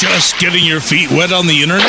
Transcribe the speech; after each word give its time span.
Just 0.00 0.40
getting 0.40 0.64
your 0.64 0.80
feet 0.80 1.10
wet 1.10 1.30
on 1.30 1.46
the 1.46 1.60
internet? 1.60 1.84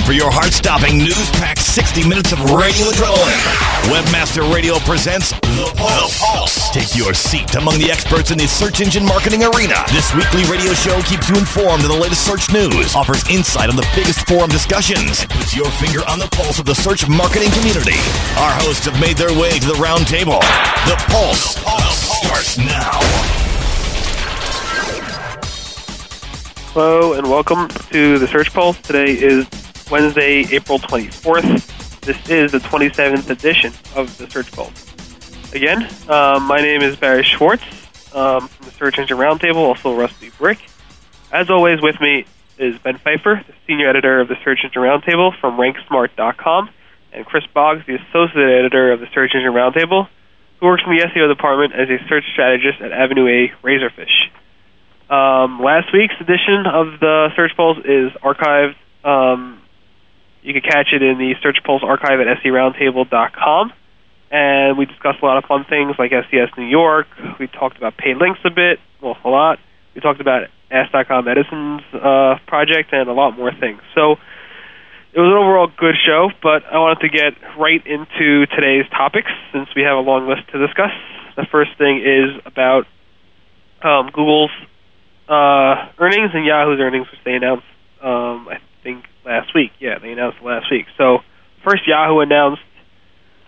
For 0.05 0.13
your 0.13 0.29
heart-stopping 0.29 1.01
news-packed 1.01 1.65
60 1.65 2.05
minutes 2.05 2.29
of 2.29 2.37
radio 2.53 2.93
adrenaline. 2.93 3.41
Webmaster 3.89 4.45
Radio 4.53 4.77
presents 4.85 5.33
The 5.57 5.73
Pulse. 5.81 6.21
The 6.21 6.25
Pulse. 6.29 6.69
Take 6.77 6.93
your 6.93 7.17
seat 7.17 7.49
among 7.57 7.81
the 7.81 7.89
experts 7.89 8.29
in 8.31 8.37
the 8.37 8.45
search 8.45 8.85
engine 8.85 9.09
marketing 9.09 9.49
arena. 9.49 9.81
This 9.89 10.13
weekly 10.13 10.45
radio 10.45 10.77
show 10.77 11.01
keeps 11.09 11.33
you 11.33 11.41
informed 11.41 11.89
of 11.89 11.91
the 11.91 11.97
latest 11.97 12.21
search 12.21 12.53
news, 12.53 12.93
offers 12.93 13.25
insight 13.33 13.73
on 13.73 13.77
the 13.77 13.89
biggest 13.97 14.29
forum 14.29 14.53
discussions, 14.53 15.25
and 15.25 15.31
puts 15.41 15.57
your 15.57 15.71
finger 15.81 16.05
on 16.05 16.21
the 16.21 16.29
pulse 16.37 16.61
of 16.61 16.69
the 16.69 16.77
search 16.77 17.09
marketing 17.09 17.49
community. 17.57 17.97
Our 18.37 18.53
hosts 18.61 18.85
have 18.85 19.01
made 19.01 19.17
their 19.17 19.33
way 19.33 19.57
to 19.57 19.67
the 19.73 19.81
round 19.81 20.05
table. 20.05 20.45
The 20.85 21.01
Pulse, 21.09 21.57
the 21.57 21.65
Pulse. 21.65 22.01
starts 22.21 22.59
now. 22.61 23.01
Hello 26.77 27.17
and 27.17 27.25
welcome 27.31 27.69
to 27.89 28.19
the 28.19 28.29
Search 28.29 28.53
Pulse. 28.53 28.77
Today 28.83 29.17
is 29.17 29.49
Wednesday, 29.95 30.45
April 30.51 30.81
24th. 30.81 32.01
This 32.01 32.29
is 32.29 32.51
the 32.51 32.59
27th 32.59 33.31
edition 33.31 33.73
of 33.95 34.19
the 34.19 34.29
Search 34.29 34.51
Pulse. 34.51 35.53
Again, 35.55 35.85
um, 36.09 36.43
my 36.49 36.57
name 36.57 36.83
is 36.83 36.97
Barry 36.97 37.23
Schwartz 37.23 37.63
um, 38.13 38.49
from 38.49 38.67
the 38.67 38.73
Search 38.73 38.99
Engine 38.99 39.17
Roundtable, 39.17 39.59
also 39.59 39.95
Rusty 39.95 40.31
Brick. 40.31 40.59
As 41.31 41.49
always, 41.49 41.81
with 41.81 42.01
me 42.01 42.27
is 42.59 42.77
Ben 42.81 42.99
Pfeiffer, 42.99 43.45
the 43.47 43.55
senior 43.69 43.89
editor 43.89 44.19
of 44.19 44.27
the 44.27 44.35
Search 44.43 44.65
Engine 44.65 44.83
Roundtable 44.83 45.31
from 45.39 45.57
RankSmart.com, 45.57 46.71
and 47.13 47.25
Chris 47.25 47.45
Boggs, 47.55 47.87
the 47.87 47.95
associate 47.95 48.51
editor 48.51 48.91
of 48.91 48.99
the 48.99 49.07
Search 49.15 49.31
Engine 49.33 49.53
Roundtable, 49.53 50.09
who 50.59 50.67
works 50.67 50.83
in 50.85 50.91
the 50.91 51.05
SEO 51.05 51.29
department 51.29 51.73
as 51.73 51.89
a 51.89 52.05
search 52.09 52.25
strategist 52.33 52.81
at 52.81 52.91
Avenue 52.91 53.29
A 53.29 53.53
Razorfish. 53.65 54.27
Um, 55.09 55.63
last 55.63 55.93
week's 55.93 56.17
edition 56.21 56.67
of 56.67 56.99
the 56.99 57.29
Search 57.37 57.53
Pulse 57.57 57.79
is 57.85 58.11
archived. 58.25 58.75
Um, 59.05 59.61
you 60.45 60.53
can 60.53 60.63
catch 60.63 60.93
it 60.93 61.03
in 61.03 61.19
the 61.19 61.35
Search 61.43 61.59
Pulse 61.65 61.83
archive 61.83 62.21
at 62.21 62.29
seroundtable.com. 62.45 63.73
And 64.31 64.77
we 64.77 64.85
discussed 64.85 65.23
a 65.23 65.25
lot 65.25 65.39
of 65.39 65.45
fun 65.45 65.65
things 65.65 65.97
like 65.99 66.11
SES 66.11 66.51
New 66.59 66.67
York. 66.67 67.07
We 67.39 67.47
talked 67.47 67.79
about 67.79 67.97
paid 67.97 68.17
links 68.19 68.41
a 68.45 68.51
bit, 68.51 68.79
well, 69.01 69.17
a 69.25 69.29
lot. 69.29 69.59
We 69.95 70.01
talked 70.01 70.21
about 70.21 70.49
Ask.com 70.71 71.29
Edison's 71.29 71.83
uh, 71.95 72.39
project 72.47 72.93
and 72.93 73.09
a 73.09 73.13
lot 73.13 73.37
more 73.37 73.53
things. 73.53 73.81
So 73.95 74.17
it 75.15 75.21
was 75.21 75.31
an 75.31 75.39
overall 75.39 75.71
good 75.79 75.95
show, 76.05 76.31
but 76.43 76.65
I 76.67 76.79
wanted 76.79 77.01
to 77.01 77.09
get 77.09 77.35
right 77.57 77.81
into 77.87 78.47
today's 78.47 78.85
topics 78.91 79.31
since 79.53 79.69
we 79.77 79.83
have 79.83 79.97
a 79.97 80.01
long 80.01 80.29
list 80.29 80.51
to 80.53 80.59
discuss. 80.59 80.91
The 81.37 81.47
first 81.51 81.79
thing 81.79 82.03
is 82.05 82.43
about 82.45 82.87
um, 83.83 84.11
Google's 84.13 84.51
uh, 85.29 85.89
earnings 85.99 86.31
and 86.35 86.45
Yahoo's 86.45 86.81
earnings, 86.81 87.07
which 87.11 87.21
they 87.25 87.35
announced, 87.35 87.65
last 89.25 89.55
week. 89.55 89.73
Yeah, 89.81 89.99
they 89.99 90.13
announced 90.13 90.39
last 90.43 90.71
week. 90.71 90.87
So 90.99 91.19
first, 91.65 91.87
Yahoo 91.87 92.21
announced 92.21 92.63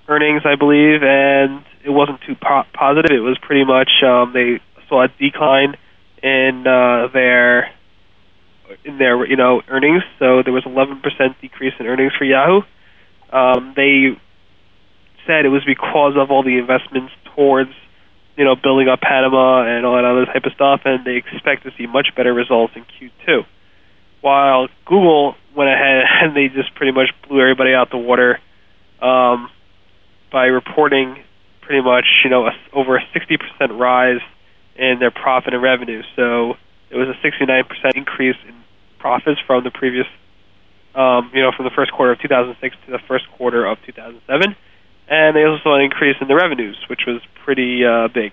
earnings, 0.09 0.43
I 0.45 0.57
believe, 0.57 1.03
and 1.03 1.65
it 1.85 1.91
wasn't 1.91 2.21
too 2.27 2.35
po- 2.35 2.65
positive. 2.73 3.11
It 3.11 3.21
was 3.21 3.39
pretty 3.39 3.65
much 3.65 3.91
um, 4.05 4.33
they 4.33 4.61
saw 4.89 5.05
a 5.05 5.09
decline 5.09 5.77
in 6.23 6.67
uh, 6.67 7.09
their 7.13 7.73
in 8.85 8.99
their 8.99 9.27
you 9.27 9.37
know 9.37 9.63
earnings. 9.69 10.03
So 10.19 10.43
there 10.43 10.53
was 10.53 10.65
11% 10.65 11.03
decrease 11.41 11.75
in 11.79 11.87
earnings 11.87 12.13
for 12.17 12.25
Yahoo. 12.25 12.63
Um, 13.31 13.75
they 13.77 14.17
said 15.27 15.45
it 15.45 15.49
was 15.49 15.65
because 15.65 16.15
of 16.17 16.31
all 16.31 16.43
the 16.43 16.59
investments 16.59 17.13
towards 17.35 17.73
you 18.37 18.45
know, 18.45 18.55
building 18.55 18.89
up 18.89 19.01
Panama 19.01 19.63
and 19.63 19.87
all 19.87 19.97
that 19.97 20.05
other 20.05 20.27
type 20.27 20.45
of 20.45 20.53
stuff, 20.53 20.83
and 20.85 21.05
they 21.05 21.17
expect 21.17 21.65
to 21.65 21.73
see 21.79 21.87
much 21.87 22.09
better 22.15 22.35
results 22.35 22.75
in 22.77 22.85
Q2. 22.85 23.45
While 24.27 24.67
Google 24.85 25.37
went 25.55 25.71
ahead 25.71 26.03
and 26.23 26.37
they 26.37 26.49
just 26.49 26.75
pretty 26.75 26.91
much 26.91 27.11
blew 27.29 27.41
everybody 27.41 27.75
out 27.75 27.93
the 27.93 27.97
water 27.99 28.41
um, 29.01 29.49
by 30.33 30.47
reporting 30.47 31.23
pretty 31.61 31.81
much, 31.81 32.07
you 32.25 32.31
know, 32.31 32.47
a, 32.47 32.53
over 32.73 32.97
a 32.97 33.03
60% 33.15 33.79
rise 33.79 34.21
in 34.75 34.99
their 34.99 35.13
profit 35.13 35.55
and 35.55 35.63
revenue. 35.63 36.03
So 36.17 36.55
it 36.91 36.97
was 36.97 37.07
a 37.07 37.27
69% 37.27 37.95
increase 37.95 38.35
in 38.49 38.55
profits 38.99 39.41
from 39.47 39.63
the 39.63 39.71
previous, 39.71 40.07
um, 40.97 41.31
you 41.33 41.43
know, 41.43 41.53
from 41.57 41.65
the 41.65 41.71
first 41.71 41.93
quarter 41.93 42.11
of 42.11 42.19
2006 42.21 42.77
to 42.87 42.91
the 42.91 42.99
first 43.07 43.31
quarter 43.37 43.65
of 43.65 43.79
2007 43.87 44.57
and 45.09 45.37
they 45.37 45.45
also 45.45 45.63
saw 45.63 45.77
an 45.77 45.83
increase 45.83 46.17
in 46.21 46.27
the 46.27 46.35
revenues, 46.35 46.77
which 46.91 47.03
was 47.07 47.23
pretty 47.45 47.85
uh, 47.85 48.09
big. 48.09 48.33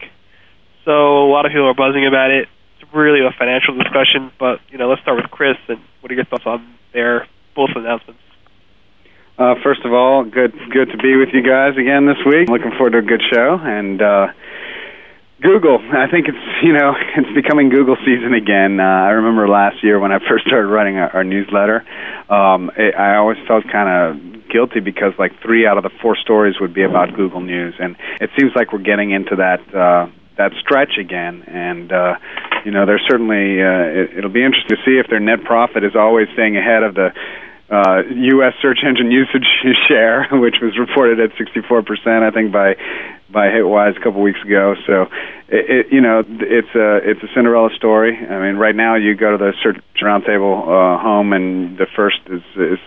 So 0.85 1.23
a 1.23 1.29
lot 1.29 1.45
of 1.45 1.51
people 1.51 1.67
are 1.67 1.75
buzzing 1.75 2.07
about 2.07 2.31
it. 2.31 2.47
Really 2.91 3.21
a 3.21 3.31
financial 3.37 3.75
discussion, 3.77 4.31
but 4.39 4.59
you 4.69 4.77
know, 4.77 4.89
let's 4.89 5.01
start 5.01 5.17
with 5.17 5.31
Chris. 5.31 5.57
And 5.67 5.79
what 6.01 6.11
are 6.11 6.15
your 6.15 6.25
thoughts 6.25 6.45
on 6.45 6.75
their 6.93 7.27
both 7.55 7.69
announcements? 7.75 8.21
Uh, 9.37 9.55
first 9.63 9.81
of 9.85 9.93
all, 9.93 10.23
good 10.23 10.53
good 10.71 10.89
to 10.91 10.97
be 10.97 11.15
with 11.15 11.29
you 11.33 11.41
guys 11.41 11.77
again 11.77 12.05
this 12.05 12.21
week. 12.25 12.49
Looking 12.49 12.71
forward 12.77 12.91
to 12.91 12.99
a 12.99 13.01
good 13.01 13.21
show 13.31 13.59
and. 13.61 14.01
uh 14.01 14.27
Google. 15.43 15.77
I 15.77 16.09
think 16.09 16.29
it's 16.29 16.63
you 16.63 16.71
know 16.71 16.95
it's 17.17 17.35
becoming 17.35 17.69
Google 17.69 17.97
season 18.05 18.33
again. 18.33 18.79
Uh, 18.79 18.83
I 18.83 19.09
remember 19.19 19.47
last 19.47 19.83
year 19.83 19.99
when 19.99 20.11
I 20.11 20.19
first 20.29 20.47
started 20.47 20.67
writing 20.67 20.97
our, 20.97 21.17
our 21.17 21.23
newsletter, 21.23 21.83
um, 22.29 22.71
it, 22.77 22.95
I 22.95 23.17
always 23.17 23.37
felt 23.45 23.65
kind 23.69 23.89
of 23.91 24.47
guilty 24.49 24.79
because 24.79 25.11
like 25.19 25.31
three 25.41 25.67
out 25.67 25.77
of 25.77 25.83
the 25.83 25.89
four 26.01 26.15
stories 26.15 26.55
would 26.61 26.73
be 26.73 26.83
about 26.83 27.13
Google 27.15 27.41
News, 27.41 27.75
and 27.77 27.97
it 28.21 28.29
seems 28.39 28.53
like 28.55 28.71
we're 28.71 28.79
getting 28.79 29.11
into 29.11 29.35
that 29.35 29.59
uh, 29.75 30.07
that 30.37 30.51
stretch 30.59 30.97
again. 30.99 31.43
And 31.47 31.91
uh, 31.91 32.15
you 32.65 32.71
know, 32.71 32.85
there's 32.85 33.03
certainly 33.09 33.61
uh, 33.61 34.03
it, 34.03 34.17
it'll 34.17 34.33
be 34.33 34.43
interesting 34.43 34.77
to 34.77 34.83
see 34.85 34.97
if 34.97 35.07
their 35.09 35.19
net 35.19 35.43
profit 35.43 35.83
is 35.83 35.95
always 35.95 36.27
staying 36.33 36.57
ahead 36.57 36.83
of 36.83 36.95
the 36.95 37.11
uh, 37.69 38.03
U.S. 38.37 38.53
search 38.61 38.79
engine 38.85 39.11
usage 39.23 39.47
share, 39.87 40.27
which 40.31 40.55
was 40.61 40.77
reported 40.77 41.19
at 41.19 41.31
64%, 41.37 42.23
I 42.23 42.31
think, 42.31 42.51
by 42.51 42.75
by 43.31 43.47
Hitwise 43.47 43.97
a 43.97 44.03
couple 44.03 44.21
weeks 44.21 44.37
ago. 44.45 44.75
So, 44.85 45.07
it, 45.49 45.65
it, 45.69 45.85
you 45.91 46.01
know, 46.01 46.21
it's 46.21 46.75
a 46.75 46.97
it's 47.01 47.23
a 47.23 47.27
Cinderella 47.33 47.69
story. 47.75 48.15
I 48.15 48.39
mean, 48.39 48.57
right 48.57 48.75
now 48.75 48.95
you 48.95 49.15
go 49.15 49.31
to 49.31 49.37
the 49.37 49.53
Search 49.63 49.77
Roundtable 50.01 50.61
uh, 50.61 51.01
home, 51.01 51.33
and 51.33 51.77
the 51.77 51.87
first 51.95 52.19
is, 52.27 52.43
is 52.55 52.77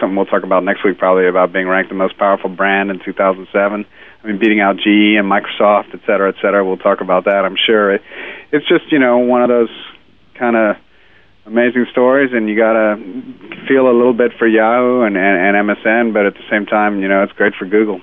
something 0.00 0.16
we'll 0.16 0.24
talk 0.24 0.44
about 0.44 0.64
next 0.64 0.84
week, 0.84 0.96
probably 0.96 1.28
about 1.28 1.52
being 1.52 1.68
ranked 1.68 1.90
the 1.90 1.96
most 1.96 2.16
powerful 2.16 2.48
brand 2.48 2.90
in 2.90 3.00
2007. 3.04 3.84
I 4.22 4.26
mean, 4.26 4.38
beating 4.38 4.60
out 4.60 4.76
GE 4.76 5.16
and 5.16 5.30
Microsoft, 5.30 5.94
et 5.94 6.00
cetera, 6.06 6.28
et 6.28 6.36
cetera. 6.42 6.64
We'll 6.64 6.76
talk 6.76 7.00
about 7.00 7.24
that, 7.24 7.44
I'm 7.44 7.56
sure. 7.56 7.94
It, 7.94 8.02
it's 8.52 8.68
just, 8.68 8.92
you 8.92 8.98
know, 8.98 9.18
one 9.18 9.42
of 9.42 9.48
those 9.48 9.70
kind 10.38 10.56
of 10.56 10.76
amazing 11.46 11.86
stories, 11.90 12.30
and 12.32 12.48
you 12.48 12.56
got 12.56 12.74
to 12.74 12.96
feel 13.66 13.86
a 13.88 13.96
little 13.96 14.12
bit 14.12 14.32
for 14.38 14.46
Yahoo 14.46 15.02
and, 15.02 15.16
and, 15.16 15.56
and 15.56 15.68
MSN, 15.68 16.12
but 16.12 16.26
at 16.26 16.34
the 16.34 16.44
same 16.50 16.66
time, 16.66 17.00
you 17.00 17.08
know, 17.08 17.22
it's 17.22 17.32
great 17.32 17.54
for 17.58 17.64
Google. 17.64 18.00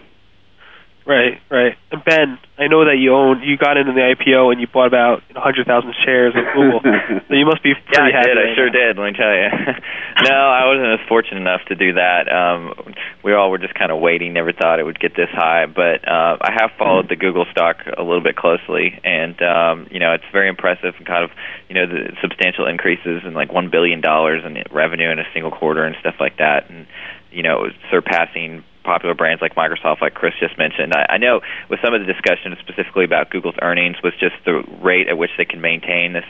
Right, 1.07 1.40
right. 1.50 1.72
And 1.90 2.03
Ben, 2.03 2.38
I 2.59 2.68
know 2.68 2.84
that 2.84 3.00
you 3.00 3.16
own, 3.16 3.40
you 3.40 3.56
got 3.56 3.79
into 3.79 3.95
the 3.95 4.03
IPO 4.03 4.51
and 4.51 4.59
you 4.59 4.68
bought 4.68 4.91
about 4.91 5.23
you 5.31 5.40
know, 5.40 5.40
100,000 5.40 5.63
shares 6.03 6.35
of 6.35 6.44
Google. 6.51 6.84
so 7.28 7.31
you 7.31 7.47
must 7.47 7.63
be 7.63 7.72
pretty 7.72 8.12
yeah, 8.12 8.12
I 8.12 8.12
happy. 8.12 8.28
did. 8.28 8.38
I 8.38 8.44
right 8.44 8.56
sure 8.59 8.68
now. 8.68 8.75
did. 8.75 8.91
Let 9.00 9.06
me 9.07 9.16
tell 9.16 9.31
you. 9.31 9.47
no, 10.28 10.35
I 10.35 10.68
wasn't 10.68 11.00
as 11.00 11.07
fortunate 11.07 11.40
enough 11.40 11.63
to 11.72 11.75
do 11.79 11.95
that. 11.95 12.28
Um, 12.28 12.75
we 13.23 13.31
all 13.31 13.47
were 13.47 13.57
just 13.57 13.72
kind 13.73 13.88
of 13.88 14.03
waiting. 14.03 14.35
Never 14.35 14.51
thought 14.51 14.84
it 14.84 14.84
would 14.84 15.00
get 15.00 15.16
this 15.16 15.31
high, 15.31 15.63
but 15.63 16.03
uh, 16.03 16.44
I 16.44 16.51
have 16.59 16.75
followed 16.75 17.07
the 17.07 17.16
Google 17.16 17.47
stock 17.56 17.88
a 17.88 18.03
little 18.03 18.24
bit 18.24 18.35
closely, 18.35 19.00
and 19.00 19.39
um, 19.39 19.88
you 19.88 20.00
know 20.03 20.12
it's 20.12 20.27
very 20.36 20.50
impressive 20.51 20.92
and 21.00 21.07
kind 21.07 21.24
of 21.24 21.31
you 21.71 21.75
know 21.75 21.88
the 21.88 22.19
substantial 22.19 22.68
increases 22.68 23.24
in 23.24 23.33
like 23.33 23.51
one 23.53 23.69
billion 23.71 24.01
dollars 24.01 24.44
in 24.44 24.60
revenue 24.75 25.07
in 25.10 25.19
a 25.19 25.27
single 25.33 25.51
quarter 25.51 25.86
and 25.86 25.95
stuff 26.00 26.15
like 26.19 26.38
that, 26.38 26.69
and 26.69 26.88
you 27.31 27.44
know 27.44 27.68
surpassing 27.92 28.63
popular 28.88 29.13
brands 29.13 29.42
like 29.42 29.56
Microsoft, 29.56 30.00
like 30.01 30.13
Chris 30.13 30.34
just 30.39 30.57
mentioned. 30.57 30.94
I, 30.95 31.16
I 31.16 31.18
know 31.18 31.42
with 31.69 31.80
some 31.84 31.94
of 31.94 32.00
the 32.00 32.07
discussion 32.07 32.56
specifically 32.63 33.04
about 33.04 33.30
Google's 33.30 33.60
earnings 33.62 33.98
was 34.01 34.13
just 34.18 34.36
the 34.45 34.63
rate 34.81 35.10
at 35.10 35.18
which 35.18 35.31
they 35.38 35.44
can 35.45 35.60
maintain 35.60 36.13
this 36.13 36.25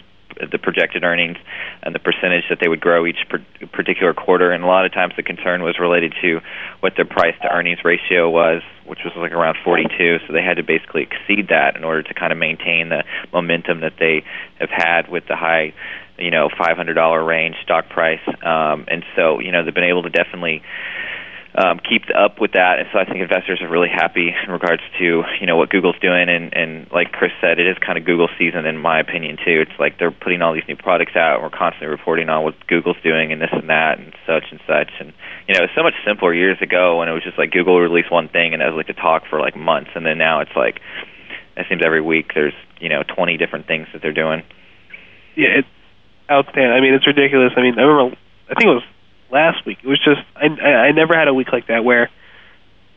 the 0.51 0.57
projected 0.57 1.04
earnings 1.04 1.38
and 1.83 1.95
the 1.95 2.00
percentage 2.00 2.44
that 2.50 2.59
they 2.62 2.68
would 2.68 2.80
grow 2.80 3.06
each 3.06 3.25
particular 3.71 4.13
quarter. 4.13 4.51
And 4.51 4.63
a 4.63 4.68
lot 4.68 4.86
of 4.86 4.94
times 4.94 5.13
the 5.18 5.24
concern 5.24 5.63
was 5.63 5.80
related 5.80 6.13
to 6.21 6.42
what 6.80 6.94
their 6.95 7.06
price 7.06 7.36
to 7.42 7.50
earnings 7.50 7.80
ratio 7.83 8.30
was, 8.30 8.62
which 8.86 9.00
was 9.04 9.13
like 9.18 9.31
around 9.31 9.57
42. 9.63 10.19
So 10.27 10.33
they 10.33 10.44
had 10.44 10.57
to 10.57 10.63
basically 10.63 11.04
exceed 11.04 11.50
that 11.50 11.75
in 11.75 11.83
order 11.83 12.04
to 12.04 12.13
kind 12.13 12.31
of 12.31 12.38
maintain 12.38 12.89
the 12.89 13.04
momentum 13.33 13.81
that 13.81 13.94
they 14.00 14.24
have 14.59 14.69
had 14.69 15.09
with 15.09 15.24
the 15.27 15.36
high, 15.36 15.74
you 16.18 16.31
know, 16.31 16.50
$500 16.50 17.27
range 17.27 17.56
stock 17.63 17.89
price. 17.89 18.21
Um, 18.27 18.86
and 18.88 19.04
so, 19.15 19.39
you 19.39 19.51
know, 19.51 19.63
they've 19.63 19.74
been 19.74 19.83
able 19.83 20.04
to 20.04 20.09
definitely 20.09 20.62
um, 21.57 21.81
keep 21.81 22.06
up 22.13 22.39
with 22.39 22.54
that. 22.54 22.77
And 22.77 22.88
so 22.94 23.00
I 23.01 23.06
think 23.06 23.18
investors 23.18 23.65
are 23.65 23.68
really 23.68 23.89
happy 23.89 24.30
in 24.30 24.51
regards 24.54 24.83
to 25.00 25.24
you 25.42 25.48
know 25.48 25.57
what 25.57 25.69
Google's 25.69 25.98
doing. 26.00 26.30
And 26.30 26.54
and 26.54 26.86
like 26.94 27.12
Chris 27.12 27.31
said, 27.42 27.57
it 27.57 27.65
is 27.65 27.75
kind 27.81 27.98
of 27.98 28.06
Google 28.06 28.30
season 28.38 28.65
in 28.68 28.77
my 28.77 29.00
opinion 29.00 29.38
too. 29.38 29.65
It's 29.65 29.74
like 29.80 29.98
they're 29.98 30.13
putting 30.13 30.44
all 30.44 30.54
these 30.54 30.69
new 30.69 30.77
products 30.77 31.18
out, 31.18 31.42
and 31.42 31.44
we're 31.44 31.57
constantly 31.57 31.88
reporting 31.88 32.30
on 32.30 32.44
what 32.44 32.54
Google's 32.68 33.01
doing 33.04 33.33
and 33.33 33.42
this 33.42 33.50
and 33.51 33.69
that 33.69 33.98
and 33.98 34.13
such 34.30 34.45
and 34.54 34.62
such. 34.69 34.94
And 35.01 35.13
you 35.50 35.57
know, 35.57 35.65
it's 35.65 35.74
so 35.74 35.81
much 35.81 35.98
simpler 36.06 36.31
years 36.31 36.62
ago 36.62 37.00
when 37.00 37.09
it 37.09 37.13
was 37.13 37.24
just 37.24 37.39
like 37.39 37.50
Google 37.50 37.81
released 37.81 38.12
one 38.12 38.30
thing 38.30 38.54
and 38.54 38.62
it 38.62 38.69
was 38.69 38.77
like 38.77 38.94
to 38.94 39.01
talk 39.01 39.24
for 39.27 39.42
like 39.42 39.57
months, 39.57 39.89
and 39.95 40.06
then 40.06 40.19
now 40.19 40.42
it's 40.42 40.56
like 40.56 40.77
it 41.57 41.65
seems 41.68 41.81
every 41.83 42.01
week 42.01 42.38
there's 42.38 42.54
you 42.80 42.89
know 42.89 43.01
20 43.01 43.36
different 43.38 43.65
things 43.65 43.88
that 43.94 44.04
they're 44.04 44.13
doing. 44.13 44.44
Yeah, 45.33 45.65
it's 45.65 45.74
outstanding. 46.30 46.69
I 46.69 46.81
mean, 46.81 46.94
it's 46.94 47.07
ridiculous. 47.07 47.54
I 47.57 47.62
mean, 47.62 47.80
I 47.80 47.81
remember 47.81 48.15
I 48.45 48.54
think 48.54 48.69
it 48.69 48.77
was 48.77 48.86
last 49.31 49.65
week. 49.65 49.79
It 49.83 49.88
was 49.88 50.00
just 50.03 50.21
I 50.35 50.47
I 50.89 50.91
never 50.91 51.18
had 51.18 51.27
a 51.27 51.33
week 51.33 51.51
like 51.51 51.68
that 51.68 51.83
where 51.83 52.09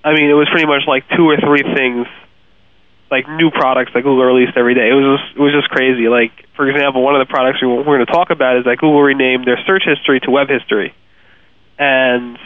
I 0.02 0.14
mean, 0.14 0.30
it 0.30 0.34
was 0.34 0.48
pretty 0.48 0.66
much 0.66 0.82
like 0.86 1.04
two 1.16 1.28
or 1.28 1.36
three 1.36 1.62
things 1.62 2.06
like 3.10 3.28
new 3.28 3.50
products 3.50 3.90
that 3.92 4.02
Google 4.02 4.24
released 4.24 4.56
every 4.56 4.74
day. 4.74 4.88
It 4.88 4.94
was 4.94 5.18
just, 5.18 5.36
it 5.36 5.42
was 5.42 5.52
just 5.52 5.68
crazy. 5.68 6.08
Like 6.08 6.32
for 6.56 6.68
example, 6.68 7.02
one 7.02 7.14
of 7.14 7.26
the 7.26 7.30
products 7.30 7.60
we 7.60 7.68
we're 7.68 7.84
going 7.84 8.06
to 8.06 8.12
talk 8.12 8.30
about 8.30 8.58
is 8.58 8.64
that 8.64 8.78
Google 8.78 9.02
renamed 9.02 9.46
their 9.46 9.58
search 9.66 9.84
history 9.84 10.20
to 10.20 10.30
web 10.30 10.48
history, 10.48 10.94
and 11.78 12.38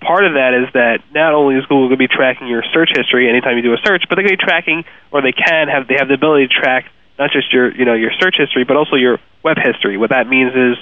part 0.00 0.24
of 0.24 0.34
that 0.34 0.54
is 0.54 0.72
that 0.74 1.02
not 1.14 1.34
only 1.34 1.56
is 1.56 1.64
Google 1.64 1.88
going 1.88 1.98
to 1.98 2.08
be 2.08 2.08
tracking 2.08 2.46
your 2.46 2.62
search 2.72 2.90
history 2.94 3.28
anytime 3.28 3.56
you 3.56 3.62
do 3.62 3.72
a 3.72 3.80
search, 3.84 4.04
but 4.08 4.16
they're 4.16 4.26
going 4.26 4.36
to 4.36 4.42
be 4.42 4.44
tracking, 4.44 4.84
or 5.10 5.22
they 5.22 5.32
can 5.32 5.68
have, 5.68 5.88
they 5.88 5.96
have 5.98 6.08
the 6.08 6.14
ability 6.14 6.48
to 6.48 6.54
track 6.54 6.86
not 7.18 7.30
just 7.30 7.52
your, 7.52 7.74
you 7.74 7.84
know, 7.84 7.94
your 7.94 8.12
search 8.20 8.36
history, 8.36 8.64
but 8.64 8.76
also 8.76 8.96
your 8.96 9.18
web 9.42 9.56
history. 9.56 9.96
What 9.96 10.10
that 10.10 10.28
means 10.28 10.52
is, 10.54 10.76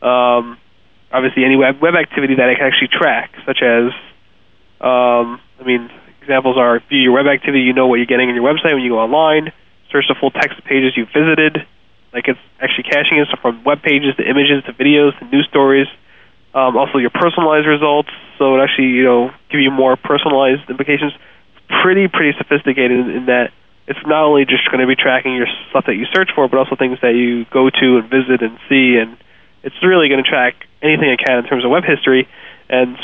um, 0.00 0.56
obviously, 1.14 1.44
any 1.44 1.54
web 1.54 1.80
web 1.80 1.94
activity 1.94 2.34
that 2.34 2.50
it 2.50 2.58
can 2.58 2.66
actually 2.66 2.90
track, 2.90 3.30
such 3.46 3.62
as, 3.62 3.94
um, 4.82 5.38
I 5.60 5.64
mean, 5.64 5.88
examples 6.20 6.58
are 6.58 6.82
view 6.90 6.98
your 6.98 7.12
web 7.12 7.26
activity, 7.26 7.62
you 7.62 7.72
know 7.72 7.86
what 7.86 7.96
you're 8.02 8.10
getting 8.10 8.28
on 8.28 8.34
your 8.34 8.44
website 8.44 8.74
when 8.74 8.82
you 8.82 8.90
go 8.90 8.98
online, 8.98 9.52
search 9.92 10.06
the 10.08 10.16
full 10.18 10.32
text 10.32 10.58
of 10.58 10.64
pages 10.64 10.92
you've 10.96 11.14
visited, 11.14 11.62
like 12.12 12.26
it's 12.26 12.40
actually 12.60 12.90
caching 12.90 13.18
it 13.18 13.28
so 13.30 13.38
from 13.40 13.62
web 13.62 13.82
pages 13.82 14.14
to 14.16 14.22
images 14.26 14.64
to 14.66 14.72
videos 14.74 15.16
to 15.18 15.24
news 15.30 15.46
stories. 15.48 15.86
Um, 16.54 16.76
also, 16.76 16.98
your 16.98 17.10
personalized 17.10 17.66
results, 17.66 18.10
so 18.38 18.58
it 18.58 18.62
actually 18.62 18.94
you 18.98 19.04
know 19.04 19.30
give 19.50 19.60
you 19.60 19.70
more 19.70 19.96
personalized 19.96 20.68
implications. 20.68 21.12
Pretty 21.82 22.08
pretty 22.08 22.36
sophisticated 22.38 22.98
in, 22.98 23.10
in 23.10 23.26
that 23.26 23.50
it's 23.86 23.98
not 24.06 24.24
only 24.24 24.44
just 24.44 24.64
going 24.70 24.80
to 24.80 24.86
be 24.86 24.96
tracking 24.96 25.34
your 25.34 25.46
stuff 25.70 25.84
that 25.86 25.94
you 25.94 26.06
search 26.14 26.30
for, 26.34 26.48
but 26.48 26.58
also 26.58 26.76
things 26.76 26.98
that 27.02 27.14
you 27.14 27.44
go 27.46 27.68
to 27.68 27.98
and 27.98 28.08
visit 28.08 28.40
and 28.40 28.58
see, 28.68 28.96
and 28.96 29.16
it's 29.64 29.76
really 29.82 30.08
going 30.08 30.22
to 30.22 30.28
track 30.28 30.54
anything 30.82 31.08
it 31.08 31.18
can 31.18 31.38
in 31.38 31.44
terms 31.44 31.64
of 31.64 31.70
web 31.70 31.84
history. 31.84 32.28
And 32.68 32.96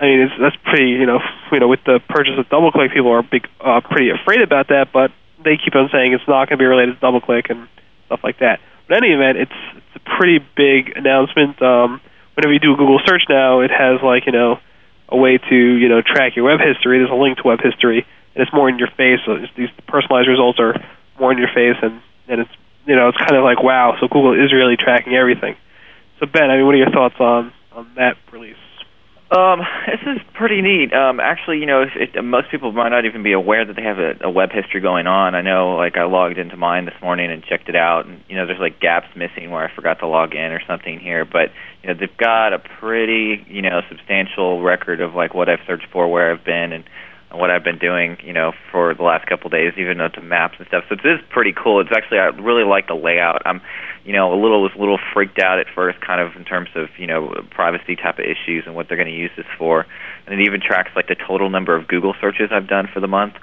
I 0.00 0.04
mean, 0.04 0.20
it's, 0.20 0.34
that's 0.38 0.56
pretty 0.64 0.90
you 0.90 1.06
know 1.06 1.20
you 1.52 1.60
know 1.60 1.68
with 1.68 1.84
the 1.86 2.00
purchase 2.08 2.34
of 2.36 2.46
DoubleClick, 2.48 2.92
people 2.92 3.12
are 3.12 3.22
big 3.22 3.48
uh, 3.60 3.80
pretty 3.80 4.10
afraid 4.10 4.42
about 4.42 4.68
that, 4.68 4.92
but 4.92 5.12
they 5.44 5.56
keep 5.56 5.74
on 5.74 5.88
saying 5.90 6.12
it's 6.12 6.26
not 6.26 6.48
going 6.48 6.58
to 6.58 6.62
be 6.62 6.66
related 6.66 7.00
to 7.00 7.06
DoubleClick 7.06 7.50
and 7.50 7.68
stuff 8.06 8.20
like 8.22 8.38
that. 8.40 8.60
But 8.88 8.98
in 8.98 9.04
any 9.04 9.14
event, 9.14 9.38
it's 9.38 9.58
it's 9.76 9.96
a 9.96 10.16
pretty 10.18 10.38
big 10.56 10.96
announcement. 10.96 11.62
Um, 11.62 12.00
whenever 12.34 12.52
you 12.52 12.58
do 12.58 12.74
a 12.74 12.76
Google 12.76 13.00
search 13.06 13.22
now, 13.28 13.60
it 13.60 13.70
has 13.70 14.02
like 14.02 14.26
you 14.26 14.32
know 14.32 14.58
a 15.08 15.16
way 15.16 15.38
to 15.38 15.56
you 15.56 15.88
know 15.88 16.02
track 16.02 16.34
your 16.34 16.46
web 16.46 16.58
history. 16.58 16.98
There's 16.98 17.10
a 17.10 17.14
link 17.14 17.38
to 17.38 17.46
web 17.46 17.60
history, 17.62 18.04
and 18.34 18.42
it's 18.42 18.52
more 18.52 18.68
in 18.68 18.78
your 18.78 18.90
face. 18.96 19.20
So 19.24 19.38
these 19.56 19.70
personalized 19.86 20.28
results 20.28 20.58
are 20.58 20.74
more 21.18 21.30
in 21.30 21.38
your 21.38 21.52
face, 21.54 21.78
and 21.80 22.02
and 22.26 22.40
it's 22.42 22.50
you 22.86 22.96
know 22.96 23.08
it's 23.08 23.18
kind 23.18 23.36
of 23.36 23.44
like 23.44 23.62
wow. 23.62 23.96
So 24.00 24.08
Google 24.08 24.34
is 24.34 24.52
really 24.52 24.76
tracking 24.76 25.14
everything. 25.14 25.56
So 26.22 26.28
Ben, 26.32 26.52
I 26.52 26.56
mean, 26.56 26.66
what 26.66 26.76
are 26.76 26.78
your 26.78 26.90
thoughts 26.92 27.16
on 27.18 27.52
on 27.72 27.90
that 27.96 28.14
release? 28.32 28.54
Um, 29.34 29.58
this 29.88 29.98
is 30.06 30.20
pretty 30.34 30.62
neat. 30.62 30.92
Um, 30.92 31.18
actually, 31.18 31.58
you 31.58 31.66
know, 31.66 31.82
it, 31.82 32.14
it, 32.14 32.22
most 32.22 32.48
people 32.48 32.70
might 32.70 32.90
not 32.90 33.06
even 33.06 33.24
be 33.24 33.32
aware 33.32 33.64
that 33.64 33.74
they 33.74 33.82
have 33.82 33.98
a, 33.98 34.28
a 34.28 34.30
web 34.30 34.50
history 34.52 34.80
going 34.80 35.08
on. 35.08 35.34
I 35.34 35.40
know, 35.40 35.74
like, 35.74 35.96
I 35.96 36.04
logged 36.04 36.38
into 36.38 36.56
mine 36.56 36.84
this 36.84 36.94
morning 37.02 37.32
and 37.32 37.42
checked 37.42 37.68
it 37.68 37.74
out, 37.74 38.06
and 38.06 38.20
you 38.28 38.36
know, 38.36 38.46
there's 38.46 38.60
like 38.60 38.78
gaps 38.78 39.08
missing 39.16 39.50
where 39.50 39.66
I 39.66 39.74
forgot 39.74 39.98
to 39.98 40.06
log 40.06 40.34
in 40.34 40.52
or 40.52 40.60
something 40.64 41.00
here. 41.00 41.24
But 41.24 41.50
you 41.82 41.88
know, 41.88 41.98
they've 41.98 42.16
got 42.18 42.52
a 42.52 42.60
pretty, 42.60 43.44
you 43.48 43.62
know, 43.62 43.80
substantial 43.88 44.62
record 44.62 45.00
of 45.00 45.14
like 45.14 45.34
what 45.34 45.48
I've 45.48 45.66
searched 45.66 45.88
for, 45.90 46.06
where 46.06 46.30
I've 46.30 46.44
been, 46.44 46.70
and 46.70 46.84
what 47.34 47.50
I've 47.50 47.64
been 47.64 47.78
doing, 47.78 48.18
you 48.22 48.32
know, 48.32 48.52
for 48.70 48.94
the 48.94 49.02
last 49.02 49.26
couple 49.26 49.46
of 49.46 49.52
days, 49.52 49.72
even 49.76 49.98
though 49.98 50.08
to 50.08 50.20
maps 50.20 50.54
and 50.58 50.68
stuff. 50.68 50.84
So 50.88 50.94
it 50.94 51.08
is 51.08 51.20
pretty 51.30 51.52
cool. 51.52 51.80
It's 51.80 51.90
actually 51.90 52.18
I 52.18 52.26
really 52.26 52.64
like 52.64 52.86
the 52.86 52.94
layout. 52.94 53.42
I'm 53.44 53.60
you 54.04 54.12
know, 54.12 54.32
a 54.32 54.38
little 54.40 54.62
was 54.62 54.72
a 54.76 54.78
little 54.78 54.98
freaked 55.14 55.38
out 55.38 55.58
at 55.58 55.66
first, 55.74 56.00
kind 56.00 56.20
of 56.20 56.34
in 56.36 56.44
terms 56.44 56.68
of 56.74 56.88
you 56.98 57.06
know 57.06 57.34
privacy 57.50 57.96
type 57.96 58.18
of 58.18 58.24
issues 58.24 58.64
and 58.66 58.74
what 58.74 58.88
they're 58.88 58.96
going 58.96 59.08
to 59.08 59.14
use 59.14 59.30
this 59.36 59.46
for. 59.58 59.86
And 60.26 60.40
it 60.40 60.44
even 60.44 60.60
tracks 60.60 60.90
like 60.96 61.08
the 61.08 61.14
total 61.14 61.50
number 61.50 61.76
of 61.76 61.86
Google 61.88 62.14
searches 62.20 62.50
I've 62.50 62.68
done 62.68 62.88
for 62.92 63.00
the 63.00 63.06
month, 63.06 63.34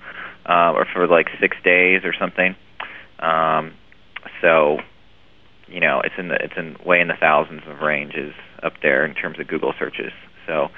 uh, 0.45 0.73
or 0.73 0.85
for 0.93 1.07
like 1.07 1.27
six 1.39 1.55
days 1.63 2.01
or 2.03 2.13
something. 2.19 2.55
Um, 3.19 3.73
so, 4.41 4.79
you 5.67 5.79
know, 5.79 6.01
it's 6.03 6.15
in 6.17 6.27
the 6.27 6.35
it's 6.35 6.57
in 6.57 6.77
way 6.85 6.99
in 6.99 7.07
the 7.07 7.17
thousands 7.19 7.61
of 7.67 7.79
ranges 7.81 8.33
up 8.61 8.73
there 8.81 9.05
in 9.05 9.13
terms 9.13 9.39
of 9.39 9.47
Google 9.47 9.73
searches. 9.79 10.11
So, 10.45 10.69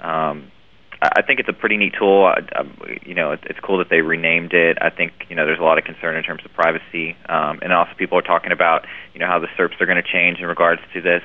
um, 0.00 0.50
I 1.00 1.22
think 1.22 1.38
it's 1.38 1.48
a 1.48 1.52
pretty 1.52 1.76
neat 1.76 1.94
tool. 1.96 2.24
I, 2.26 2.40
I, 2.52 2.64
you 3.06 3.14
know, 3.14 3.30
it's 3.30 3.60
cool 3.62 3.78
that 3.78 3.88
they 3.88 4.00
renamed 4.00 4.52
it. 4.52 4.78
I 4.80 4.90
think 4.90 5.12
you 5.28 5.36
know 5.36 5.46
there's 5.46 5.60
a 5.60 5.62
lot 5.62 5.78
of 5.78 5.84
concern 5.84 6.16
in 6.16 6.24
terms 6.24 6.42
of 6.44 6.52
privacy, 6.52 7.16
um, 7.28 7.60
and 7.62 7.72
also 7.72 7.92
people 7.96 8.18
are 8.18 8.22
talking 8.22 8.50
about 8.50 8.84
you 9.14 9.20
know 9.20 9.26
how 9.26 9.38
the 9.38 9.46
SERPs 9.56 9.80
are 9.80 9.86
going 9.86 10.02
to 10.02 10.08
change 10.12 10.40
in 10.40 10.46
regards 10.46 10.80
to 10.94 11.00
this, 11.00 11.22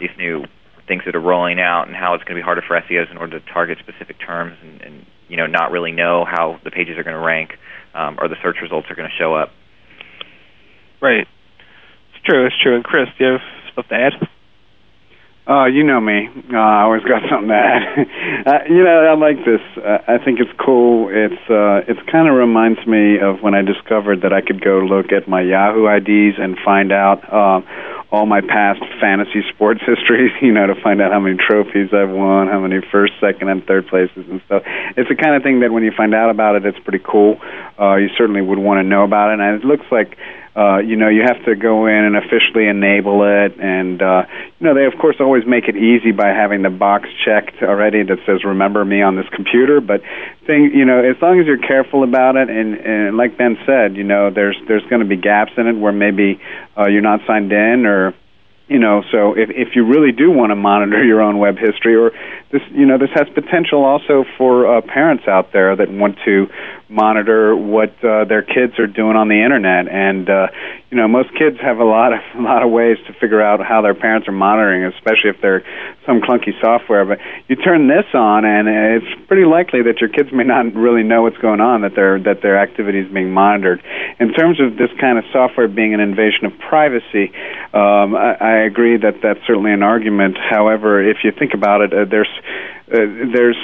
these 0.00 0.10
new 0.18 0.44
things 0.88 1.02
that 1.06 1.14
are 1.14 1.20
rolling 1.20 1.60
out, 1.60 1.86
and 1.86 1.94
how 1.94 2.14
it's 2.14 2.24
going 2.24 2.34
to 2.34 2.40
be 2.40 2.44
harder 2.44 2.62
for 2.66 2.74
SEOs 2.80 3.10
in 3.12 3.16
order 3.16 3.38
to 3.38 3.46
target 3.52 3.78
specific 3.78 4.16
terms, 4.18 4.56
and, 4.60 4.80
and 4.82 5.06
you 5.28 5.36
know 5.36 5.46
not 5.46 5.70
really 5.70 5.92
know 5.92 6.24
how 6.24 6.58
the 6.64 6.72
pages 6.72 6.98
are 6.98 7.04
going 7.04 7.16
to 7.16 7.24
rank 7.24 7.52
um, 7.94 8.18
or 8.20 8.26
the 8.26 8.36
search 8.42 8.56
results 8.60 8.90
are 8.90 8.96
going 8.96 9.08
to 9.08 9.16
show 9.16 9.34
up. 9.34 9.50
Right. 11.00 11.28
It's 12.14 12.24
true. 12.24 12.46
It's 12.46 12.56
true. 12.60 12.74
And 12.74 12.84
Chris, 12.84 13.06
do 13.18 13.24
you 13.24 13.32
have 13.32 13.40
stuff 13.72 13.88
to 13.88 13.94
add? 13.94 14.28
Oh, 15.44 15.64
you 15.64 15.82
know 15.82 16.00
me. 16.00 16.30
Uh, 16.52 16.56
I 16.56 16.82
always 16.82 17.02
got 17.02 17.22
something 17.28 17.48
to 17.48 17.54
add. 17.54 17.82
uh, 18.46 18.58
you 18.70 18.84
know, 18.84 19.10
I 19.10 19.14
like 19.18 19.44
this. 19.44 19.60
Uh, 19.76 19.98
I 20.06 20.22
think 20.22 20.38
it's 20.38 20.52
cool. 20.64 21.10
It's 21.10 21.42
uh, 21.50 21.82
it 21.90 21.98
kind 22.06 22.28
of 22.28 22.34
reminds 22.34 22.86
me 22.86 23.18
of 23.18 23.42
when 23.42 23.52
I 23.52 23.62
discovered 23.62 24.22
that 24.22 24.32
I 24.32 24.40
could 24.40 24.62
go 24.62 24.78
look 24.78 25.10
at 25.10 25.26
my 25.26 25.42
Yahoo 25.42 25.90
IDs 25.90 26.38
and 26.38 26.56
find 26.64 26.92
out 26.92 27.26
uh, 27.26 27.58
all 28.14 28.24
my 28.24 28.40
past 28.40 28.86
fantasy 29.00 29.42
sports 29.52 29.80
histories. 29.86 30.30
You 30.40 30.52
know, 30.52 30.68
to 30.68 30.80
find 30.80 31.02
out 31.02 31.10
how 31.10 31.18
many 31.18 31.36
trophies 31.36 31.90
I've 31.92 32.14
won, 32.14 32.46
how 32.46 32.60
many 32.60 32.78
first, 32.92 33.14
second, 33.18 33.48
and 33.48 33.66
third 33.66 33.88
places 33.88 34.22
and 34.30 34.40
stuff. 34.46 34.62
It's 34.96 35.08
the 35.08 35.18
kind 35.18 35.34
of 35.34 35.42
thing 35.42 35.58
that 35.66 35.72
when 35.72 35.82
you 35.82 35.90
find 35.90 36.14
out 36.14 36.30
about 36.30 36.54
it, 36.54 36.64
it's 36.66 36.78
pretty 36.86 37.02
cool. 37.02 37.40
Uh, 37.80 37.96
you 37.96 38.10
certainly 38.16 38.42
would 38.42 38.60
want 38.62 38.78
to 38.78 38.86
know 38.86 39.02
about 39.02 39.34
it, 39.34 39.40
and 39.40 39.58
it 39.58 39.66
looks 39.66 39.86
like 39.90 40.16
uh, 40.54 40.78
you 40.78 40.96
know, 40.96 41.08
you 41.08 41.22
have 41.22 41.42
to 41.46 41.56
go 41.56 41.86
in 41.86 42.04
and 42.04 42.16
officially 42.16 42.66
enable 42.68 43.22
it, 43.24 43.58
and 43.58 44.02
uh, 44.02 44.26
you 44.60 44.66
know, 44.66 44.74
they 44.74 44.84
of 44.84 45.00
course 45.00 45.16
always 45.18 45.46
make 45.46 45.66
it 45.66 45.76
easy 45.76 46.12
by 46.12 46.28
having 46.28 46.60
the 46.60 46.68
box 46.68 47.08
checked 47.24 47.62
already 47.62 48.02
that 48.02 48.18
says 48.26 48.44
"Remember 48.44 48.84
me" 48.84 49.00
on 49.00 49.16
this 49.16 49.28
computer. 49.32 49.80
But 49.80 50.02
thing, 50.46 50.72
you 50.74 50.84
know, 50.84 50.98
as 50.98 51.16
long 51.22 51.40
as 51.40 51.46
you're 51.46 51.56
careful 51.56 52.04
about 52.04 52.36
it, 52.36 52.50
and, 52.50 52.74
and 52.74 53.16
like 53.16 53.38
Ben 53.38 53.56
said, 53.64 53.96
you 53.96 54.04
know, 54.04 54.28
there's 54.28 54.56
there's 54.68 54.84
going 54.90 55.00
to 55.00 55.08
be 55.08 55.16
gaps 55.16 55.52
in 55.56 55.66
it 55.68 55.72
where 55.72 55.92
maybe 55.92 56.38
uh, 56.76 56.86
you're 56.86 57.00
not 57.00 57.20
signed 57.26 57.50
in 57.50 57.86
or 57.86 58.12
you 58.72 58.78
know 58.78 59.02
so 59.12 59.34
if 59.34 59.50
if 59.50 59.76
you 59.76 59.84
really 59.84 60.12
do 60.12 60.30
want 60.30 60.50
to 60.50 60.56
monitor 60.56 61.04
your 61.04 61.20
own 61.20 61.38
web 61.38 61.58
history 61.58 61.94
or 61.94 62.10
this 62.50 62.62
you 62.70 62.86
know 62.86 62.96
this 62.96 63.10
has 63.14 63.28
potential 63.34 63.84
also 63.84 64.24
for 64.38 64.66
uh, 64.66 64.80
parents 64.80 65.24
out 65.28 65.52
there 65.52 65.76
that 65.76 65.90
want 65.90 66.18
to 66.24 66.48
monitor 66.92 67.56
what 67.56 67.92
uh, 68.04 68.24
their 68.24 68.42
kids 68.42 68.78
are 68.78 68.86
doing 68.86 69.16
on 69.16 69.28
the 69.28 69.42
internet. 69.42 69.88
And 69.88 70.28
uh, 70.28 70.48
you 70.90 70.96
know 70.96 71.08
most 71.08 71.30
kids 71.36 71.56
have 71.60 71.78
a 71.78 71.84
lot 71.84 72.12
of 72.12 72.20
a 72.38 72.42
lot 72.42 72.62
of 72.62 72.70
ways 72.70 72.98
to 73.06 73.12
figure 73.14 73.40
out 73.40 73.64
how 73.64 73.80
their 73.80 73.94
parents 73.94 74.28
are 74.28 74.32
monitoring 74.32 74.84
especially 74.84 75.30
if 75.30 75.40
they're 75.40 75.64
some 76.06 76.20
clunky 76.20 76.52
software. 76.60 77.04
But 77.04 77.18
you 77.48 77.56
turn 77.56 77.88
this 77.88 78.04
on 78.14 78.44
and 78.44 78.68
it's 78.68 79.26
pretty 79.26 79.44
likely 79.44 79.82
that 79.82 80.00
your 80.00 80.10
kids 80.10 80.28
may 80.32 80.44
not 80.44 80.74
really 80.74 81.02
know 81.02 81.22
what's 81.22 81.38
going 81.38 81.60
on 81.60 81.82
that 81.82 81.94
their 81.94 82.20
that 82.20 82.42
their 82.42 82.58
activity 82.58 83.00
is 83.00 83.10
being 83.12 83.32
monitored. 83.32 83.82
In 84.20 84.32
terms 84.32 84.60
of 84.60 84.76
this 84.76 84.90
kind 85.00 85.18
of 85.18 85.24
software 85.32 85.68
being 85.68 85.94
an 85.94 86.00
invasion 86.00 86.44
of 86.44 86.52
privacy 86.58 87.32
um, 87.74 88.14
I, 88.14 88.36
I 88.40 88.56
agree 88.64 88.96
that 88.98 89.20
that's 89.22 89.40
certainly 89.46 89.72
an 89.72 89.82
argument 89.82 90.36
however 90.38 91.02
if 91.02 91.18
you 91.24 91.32
think 91.32 91.54
about 91.54 91.80
it 91.82 91.92
uh, 91.92 92.04
there's 92.04 92.28
uh, 92.92 92.98
there's 93.32 93.56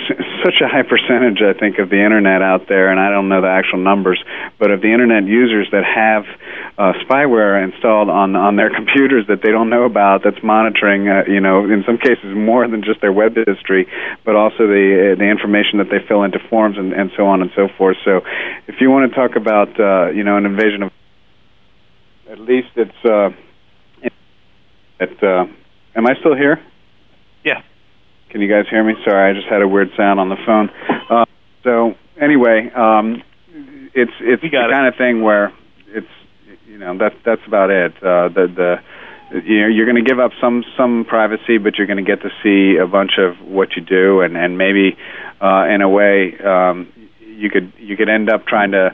such 0.43 0.63
a 0.65 0.69
high 0.69 0.85
percentage, 0.89 1.43
I 1.43 1.53
think, 1.53 1.79
of 1.79 1.91
the 1.91 2.01
internet 2.03 2.41
out 2.41 2.67
there, 2.67 2.89
and 2.89 2.99
I 2.99 3.11
don't 3.11 3.29
know 3.29 3.43
the 3.43 3.49
actual 3.49 3.79
numbers, 3.79 4.23
but 4.59 4.71
of 4.71 4.81
the 4.81 4.91
internet 4.91 5.25
users 5.25 5.69
that 5.71 5.85
have 5.85 6.25
uh, 6.79 6.93
spyware 7.05 7.63
installed 7.63 8.09
on 8.09 8.37
on 8.37 8.57
their 8.57 8.71
computers 8.75 9.27
that 9.27 9.43
they 9.43 9.51
don't 9.51 9.69
know 9.69 9.85
about, 9.85 10.23
that's 10.25 10.43
monitoring, 10.43 11.09
uh, 11.09 11.25
you 11.29 11.41
know, 11.41 11.65
in 11.65 11.85
some 11.85 11.99
cases 11.99 12.25
more 12.35 12.67
than 12.69 12.83
just 12.83 13.03
their 13.03 13.13
web 13.13 13.37
history, 13.37 13.87
but 14.25 14.35
also 14.35 14.67
the 14.67 15.13
uh, 15.13 15.19
the 15.19 15.29
information 15.29 15.79
that 15.79 15.91
they 15.91 16.01
fill 16.09 16.23
into 16.23 16.39
forms 16.49 16.79
and, 16.79 16.95
and 16.95 17.11
so 17.15 17.27
on 17.27 17.43
and 17.43 17.51
so 17.55 17.69
forth. 17.77 17.99
So, 18.07 18.23
if 18.67 18.81
you 18.81 18.89
want 18.89 19.11
to 19.11 19.15
talk 19.15 19.37
about, 19.37 19.79
uh, 19.79 20.09
you 20.09 20.25
know, 20.25 20.39
an 20.39 20.47
invasion 20.47 20.85
of, 20.85 20.93
at 22.31 22.41
least 22.41 22.69
it's. 22.77 23.37
It, 25.01 25.23
uh, 25.23 25.47
am 25.95 26.07
I 26.07 26.15
still 26.21 26.35
here? 26.35 26.61
Yeah. 27.45 27.63
can 28.31 28.41
you 28.41 28.49
guys 28.49 28.69
hear 28.69 28.83
me? 28.83 28.95
Sorry, 29.05 29.31
I 29.31 29.35
just 29.35 29.47
had 29.49 29.63
a 29.63 29.69
weird 29.69 29.91
sound 29.97 30.19
on 30.21 30.29
the 30.29 30.37
phone. 30.45 30.71
Uh, 31.09 31.25
so 31.63 31.95
anyway, 32.21 32.71
um, 32.75 33.23
it's 33.95 34.13
it's 34.21 34.43
the 34.43 34.49
it. 34.49 34.71
kind 34.71 34.87
of 34.87 34.97
thing 34.97 35.23
where 35.23 35.53
it's 35.89 36.07
you 36.67 36.79
know 36.79 36.99
that's 36.99 37.15
that's 37.25 37.43
about 37.47 37.71
it. 37.71 37.95
Uh, 37.97 38.29
the 38.29 38.47
the 39.31 39.41
you 39.45 39.63
know 39.63 39.69
you're 39.69 39.87
going 39.87 40.03
to 40.03 40.09
give 40.09 40.19
up 40.19 40.33
some 40.41 40.65
some 40.77 41.05
privacy, 41.09 41.59
but 41.59 41.77
you're 41.79 41.87
going 41.87 42.05
to 42.05 42.17
get 42.17 42.23
to 42.23 42.31
see 42.43 42.77
a 42.77 42.87
bunch 42.87 43.13
of 43.19 43.41
what 43.47 43.77
you 43.77 43.83
do, 43.83 44.21
and 44.21 44.37
and 44.37 44.59
maybe 44.59 44.97
uh, 45.41 45.67
in 45.71 45.81
a 45.81 45.89
way 45.89 46.37
um, 46.41 46.93
you 47.21 47.51
could 47.51 47.73
you 47.79 47.97
could 47.97 48.09
end 48.09 48.29
up 48.29 48.47
trying 48.47 48.73
to 48.73 48.91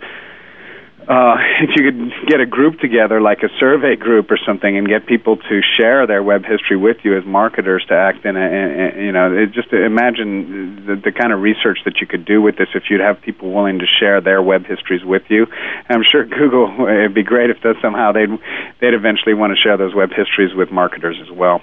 uh, 1.08 1.37
if 1.62 1.70
you 1.76 1.90
could 1.90 2.28
get 2.28 2.40
a 2.40 2.46
group 2.46 2.80
together, 2.80 3.20
like 3.20 3.42
a 3.42 3.49
survey 3.58 3.96
group 3.96 4.30
or 4.30 4.38
something, 4.46 4.76
and 4.76 4.88
get 4.88 5.06
people 5.06 5.37
to 5.37 5.61
share 5.78 6.06
their 6.06 6.23
web 6.23 6.44
history 6.44 6.76
with 6.76 6.99
you 7.02 7.16
as 7.16 7.25
marketers 7.25 7.84
to 7.88 7.94
act 7.94 8.25
in 8.25 8.37
a, 8.37 8.40
in, 8.40 8.70
in, 8.70 9.04
you 9.06 9.12
know, 9.12 9.32
it 9.32 9.52
just 9.52 9.73
imagine 9.73 10.87
the, 10.87 10.96
the 10.96 11.12
kind 11.12 11.32
of 11.32 11.40
research 11.40 11.78
that 11.84 12.00
you 12.00 12.06
could 12.06 12.25
do 12.25 12.40
with 12.40 12.56
this 12.56 12.68
if 12.75 12.84
you'd 12.90 13.00
have 13.00 13.20
people 13.23 13.52
willing 13.52 13.78
to 13.78 13.87
share 13.87 14.20
their 14.20 14.42
web 14.42 14.64
histories 14.66 15.04
with 15.04 15.23
you. 15.28 15.46
I'm 15.88 16.02
sure 16.02 16.25
Google, 16.40 16.73
it'd 16.88 17.14
be 17.14 17.23
great 17.23 17.50
if 17.50 17.58
somehow 17.82 18.12
they'd, 18.12 18.30
they'd 18.80 18.94
eventually 18.94 19.34
want 19.34 19.52
to 19.52 19.61
share 19.61 19.76
those 19.76 19.94
web 19.94 20.11
histories 20.11 20.54
with 20.54 20.70
marketers 20.70 21.16
as 21.23 21.30
well. 21.30 21.61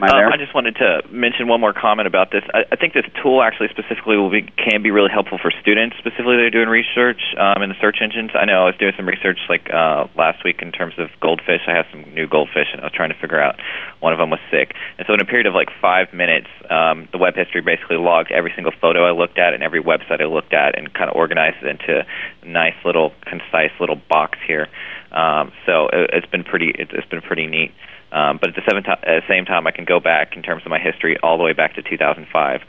Um. 0.00 0.32
I 0.32 0.36
just 0.36 0.54
wanted 0.54 0.76
to 0.76 1.02
mention 1.10 1.48
one 1.48 1.60
more 1.60 1.72
comment 1.72 2.06
about 2.06 2.30
this. 2.30 2.42
I, 2.52 2.64
I 2.72 2.76
think 2.76 2.92
this 2.92 3.06
tool 3.22 3.42
actually 3.42 3.68
specifically 3.68 4.16
will 4.16 4.30
be 4.30 4.42
can 4.42 4.82
be 4.82 4.90
really 4.90 5.10
helpful 5.10 5.38
for 5.40 5.50
students, 5.50 5.96
specifically 5.98 6.36
they're 6.36 6.50
doing 6.50 6.68
research 6.68 7.20
um, 7.38 7.62
in 7.62 7.68
the 7.68 7.78
search 7.80 7.98
engines. 8.02 8.30
I 8.34 8.44
know 8.44 8.62
I 8.62 8.66
was 8.66 8.76
doing 8.76 8.92
some 8.96 9.08
research 9.08 9.38
like 9.48 9.70
uh, 9.72 10.06
last 10.16 10.44
week 10.44 10.60
in 10.60 10.72
terms 10.72 10.94
of 10.98 11.08
goldfish. 11.20 11.62
I 11.66 11.72
have 11.72 11.86
some 11.90 12.02
new 12.14 12.26
goldfish, 12.28 12.68
and 12.72 12.80
I 12.80 12.84
was 12.84 12.92
trying 12.92 13.10
to 13.10 13.18
figure 13.18 13.40
out 13.40 13.56
one 14.00 14.12
of 14.12 14.18
them 14.18 14.30
was 14.30 14.40
sick. 14.50 14.74
And 14.98 15.06
so 15.06 15.14
in 15.14 15.20
a 15.20 15.24
period 15.24 15.46
of 15.46 15.54
like 15.54 15.68
five 15.80 16.12
minutes, 16.12 16.48
um, 16.68 17.08
the 17.12 17.18
web 17.18 17.34
history 17.34 17.60
basically 17.60 17.96
logged 17.96 18.32
every 18.32 18.52
single 18.54 18.72
photo 18.80 19.06
I 19.06 19.12
looked 19.12 19.38
at 19.38 19.54
and 19.54 19.62
every 19.62 19.82
website 19.82 20.20
I 20.20 20.26
looked 20.26 20.52
at, 20.52 20.78
and 20.78 20.92
kind 20.92 21.08
of 21.08 21.16
organized 21.16 21.62
it 21.62 21.68
into 21.68 22.04
a 22.04 22.46
nice 22.46 22.76
little 22.84 23.12
concise 23.24 23.72
little 23.80 24.00
box 24.08 24.38
here. 24.46 24.68
Um, 25.12 25.52
so 25.64 25.88
it, 25.88 26.10
it's 26.12 26.26
been 26.26 26.44
pretty 26.44 26.70
it, 26.76 26.90
it's 26.92 27.08
been 27.08 27.22
pretty 27.22 27.46
neat. 27.46 27.72
Um, 28.12 28.38
but 28.40 28.50
at 28.50 28.54
the 28.54 28.62
seven 28.66 28.82
ti- 28.84 28.90
at 28.90 29.22
the 29.22 29.28
same 29.28 29.44
time, 29.44 29.66
I 29.66 29.72
can 29.72 29.84
go 29.84 29.98
back 30.00 30.36
in 30.36 30.42
terms 30.42 30.62
of 30.64 30.70
my 30.70 30.78
history 30.78 31.16
all 31.22 31.38
the 31.38 31.44
way 31.44 31.52
back 31.52 31.74
to 31.74 31.82
2005. 31.82 32.60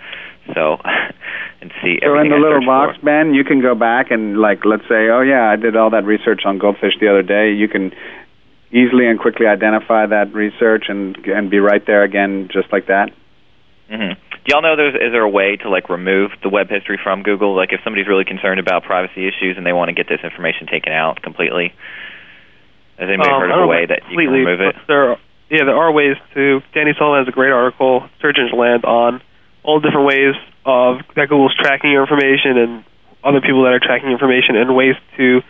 So 0.54 0.78
and 1.62 1.72
see 1.82 2.00
So 2.02 2.18
in 2.20 2.30
the 2.30 2.36
I 2.36 2.40
little 2.40 2.66
box, 2.66 2.98
for. 2.98 3.06
Ben, 3.06 3.34
you 3.34 3.44
can 3.44 3.62
go 3.62 3.76
back 3.76 4.12
and 4.12 4.40
like 4.40 4.66
let's 4.66 4.84
say, 4.90 5.10
oh 5.10 5.22
yeah, 5.22 5.50
I 5.50 5.56
did 5.56 5.76
all 5.76 5.92
that 5.92 6.06
research 6.06 6.42
on 6.46 6.58
goldfish 6.58 6.94
the 7.00 7.08
other 7.10 7.22
day. 7.24 7.52
You 7.54 7.68
can 7.68 7.92
easily 8.72 9.08
and 9.08 9.20
quickly 9.20 9.46
identify 9.48 10.06
that 10.08 10.34
research 10.34 10.86
and 10.90 11.16
and 11.28 11.50
be 11.50 11.60
right 11.60 11.86
there 11.86 12.04
again, 12.04 12.50
just 12.52 12.72
like 12.74 12.88
that. 12.88 13.12
hmm 13.90 14.14
Do 14.18 14.48
y'all 14.48 14.62
know 14.62 14.76
there's 14.76 14.96
is 14.96 15.12
there 15.12 15.22
a 15.24 15.30
way 15.30 15.56
to 15.58 15.70
like 15.70 15.88
remove 15.90 16.32
the 16.42 16.50
web 16.50 16.70
history 16.70 17.00
from 17.02 17.22
Google? 17.24 17.56
Like 17.56 17.72
if 17.72 17.80
somebody's 17.84 18.08
really 18.08 18.26
concerned 18.26 18.60
about 18.60 18.84
privacy 18.84 19.28
issues 19.28 19.56
and 19.56 19.66
they 19.66 19.74
want 19.74 19.90
to 19.90 19.94
get 19.94 20.08
this 20.10 20.20
information 20.24 20.68
taken 20.68 20.92
out 20.94 21.22
completely, 21.22 21.74
has 22.98 23.08
anybody 23.08 23.30
Um, 23.30 23.42
heard 23.42 23.52
of 23.52 23.60
a 23.64 23.68
way 23.68 23.86
know 23.86 23.88
that 23.88 24.02
you 24.10 24.18
can 24.18 24.26
completely, 24.26 24.40
remove 24.40 24.62
it? 24.62 24.76
There, 24.88 25.12
are, 25.12 25.18
yeah, 25.50 25.64
there 25.64 25.76
are 25.76 25.92
ways 25.92 26.18
to. 26.34 26.62
Danny 26.74 26.92
Sullivan 26.98 27.26
has 27.26 27.28
a 27.28 27.36
great 27.36 27.52
article, 27.52 28.08
Search 28.22 28.38
Engine 28.38 28.58
Land, 28.58 28.86
on 28.86 29.22
all 29.64 29.80
different 29.80 30.06
ways 30.06 30.36
of 30.66 31.00
that 31.16 31.30
Google's 31.30 31.56
tracking 31.56 31.92
your 31.92 32.02
information 32.04 32.58
and 32.58 32.84
other 33.24 33.42
people 33.42 33.64
that 33.64 33.74
are 33.74 33.80
tracking 33.80 34.12
information, 34.12 34.56
and 34.56 34.76
ways 34.76 34.96
to 35.18 35.42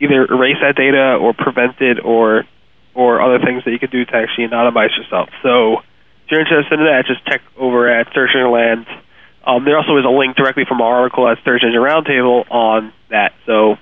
either 0.00 0.24
erase 0.24 0.56
that 0.60 0.76
data 0.76 1.16
or 1.16 1.32
prevent 1.32 1.80
it, 1.80 2.04
or 2.04 2.44
or 2.94 3.20
other 3.22 3.42
things 3.44 3.64
that 3.64 3.70
you 3.70 3.78
could 3.78 3.90
do 3.90 4.04
to 4.04 4.14
actually 4.14 4.46
anonymize 4.46 4.96
yourself. 4.96 5.30
So, 5.42 5.78
if 5.78 6.30
you're 6.30 6.40
interested 6.40 6.78
in 6.78 6.84
that, 6.86 7.04
just 7.06 7.24
check 7.24 7.40
over 7.56 7.88
at 7.88 8.12
Search 8.12 8.30
Engine 8.34 8.50
Land. 8.50 8.86
Um, 9.46 9.64
there 9.64 9.78
also 9.78 9.96
is 9.96 10.04
a 10.04 10.10
link 10.10 10.36
directly 10.36 10.64
from 10.68 10.80
our 10.82 11.00
article 11.00 11.26
at 11.28 11.38
Search 11.44 11.62
Engine 11.64 11.80
Roundtable 11.80 12.44
on 12.50 12.92
that. 13.08 13.32
So, 13.46 13.76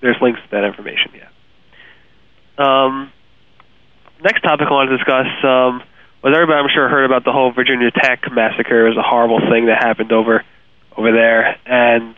there's 0.00 0.16
links 0.20 0.40
to 0.44 0.50
that 0.52 0.64
information. 0.64 1.12
Yeah. 1.14 1.28
Um, 2.58 3.12
next 4.24 4.40
topic 4.40 4.66
I 4.66 4.72
want 4.72 4.90
to 4.90 4.96
discuss 4.96 5.28
um, 5.44 5.84
was 6.24 6.32
everybody 6.32 6.58
I'm 6.58 6.72
sure 6.72 6.88
heard 6.88 7.04
about 7.04 7.24
the 7.24 7.32
whole 7.32 7.52
Virginia 7.52 7.90
Tech 7.92 8.24
massacre. 8.32 8.86
It 8.86 8.96
was 8.96 8.98
a 8.98 9.06
horrible 9.06 9.38
thing 9.52 9.66
that 9.66 9.78
happened 9.78 10.10
over 10.10 10.42
over 10.96 11.12
there, 11.12 11.58
and 11.66 12.14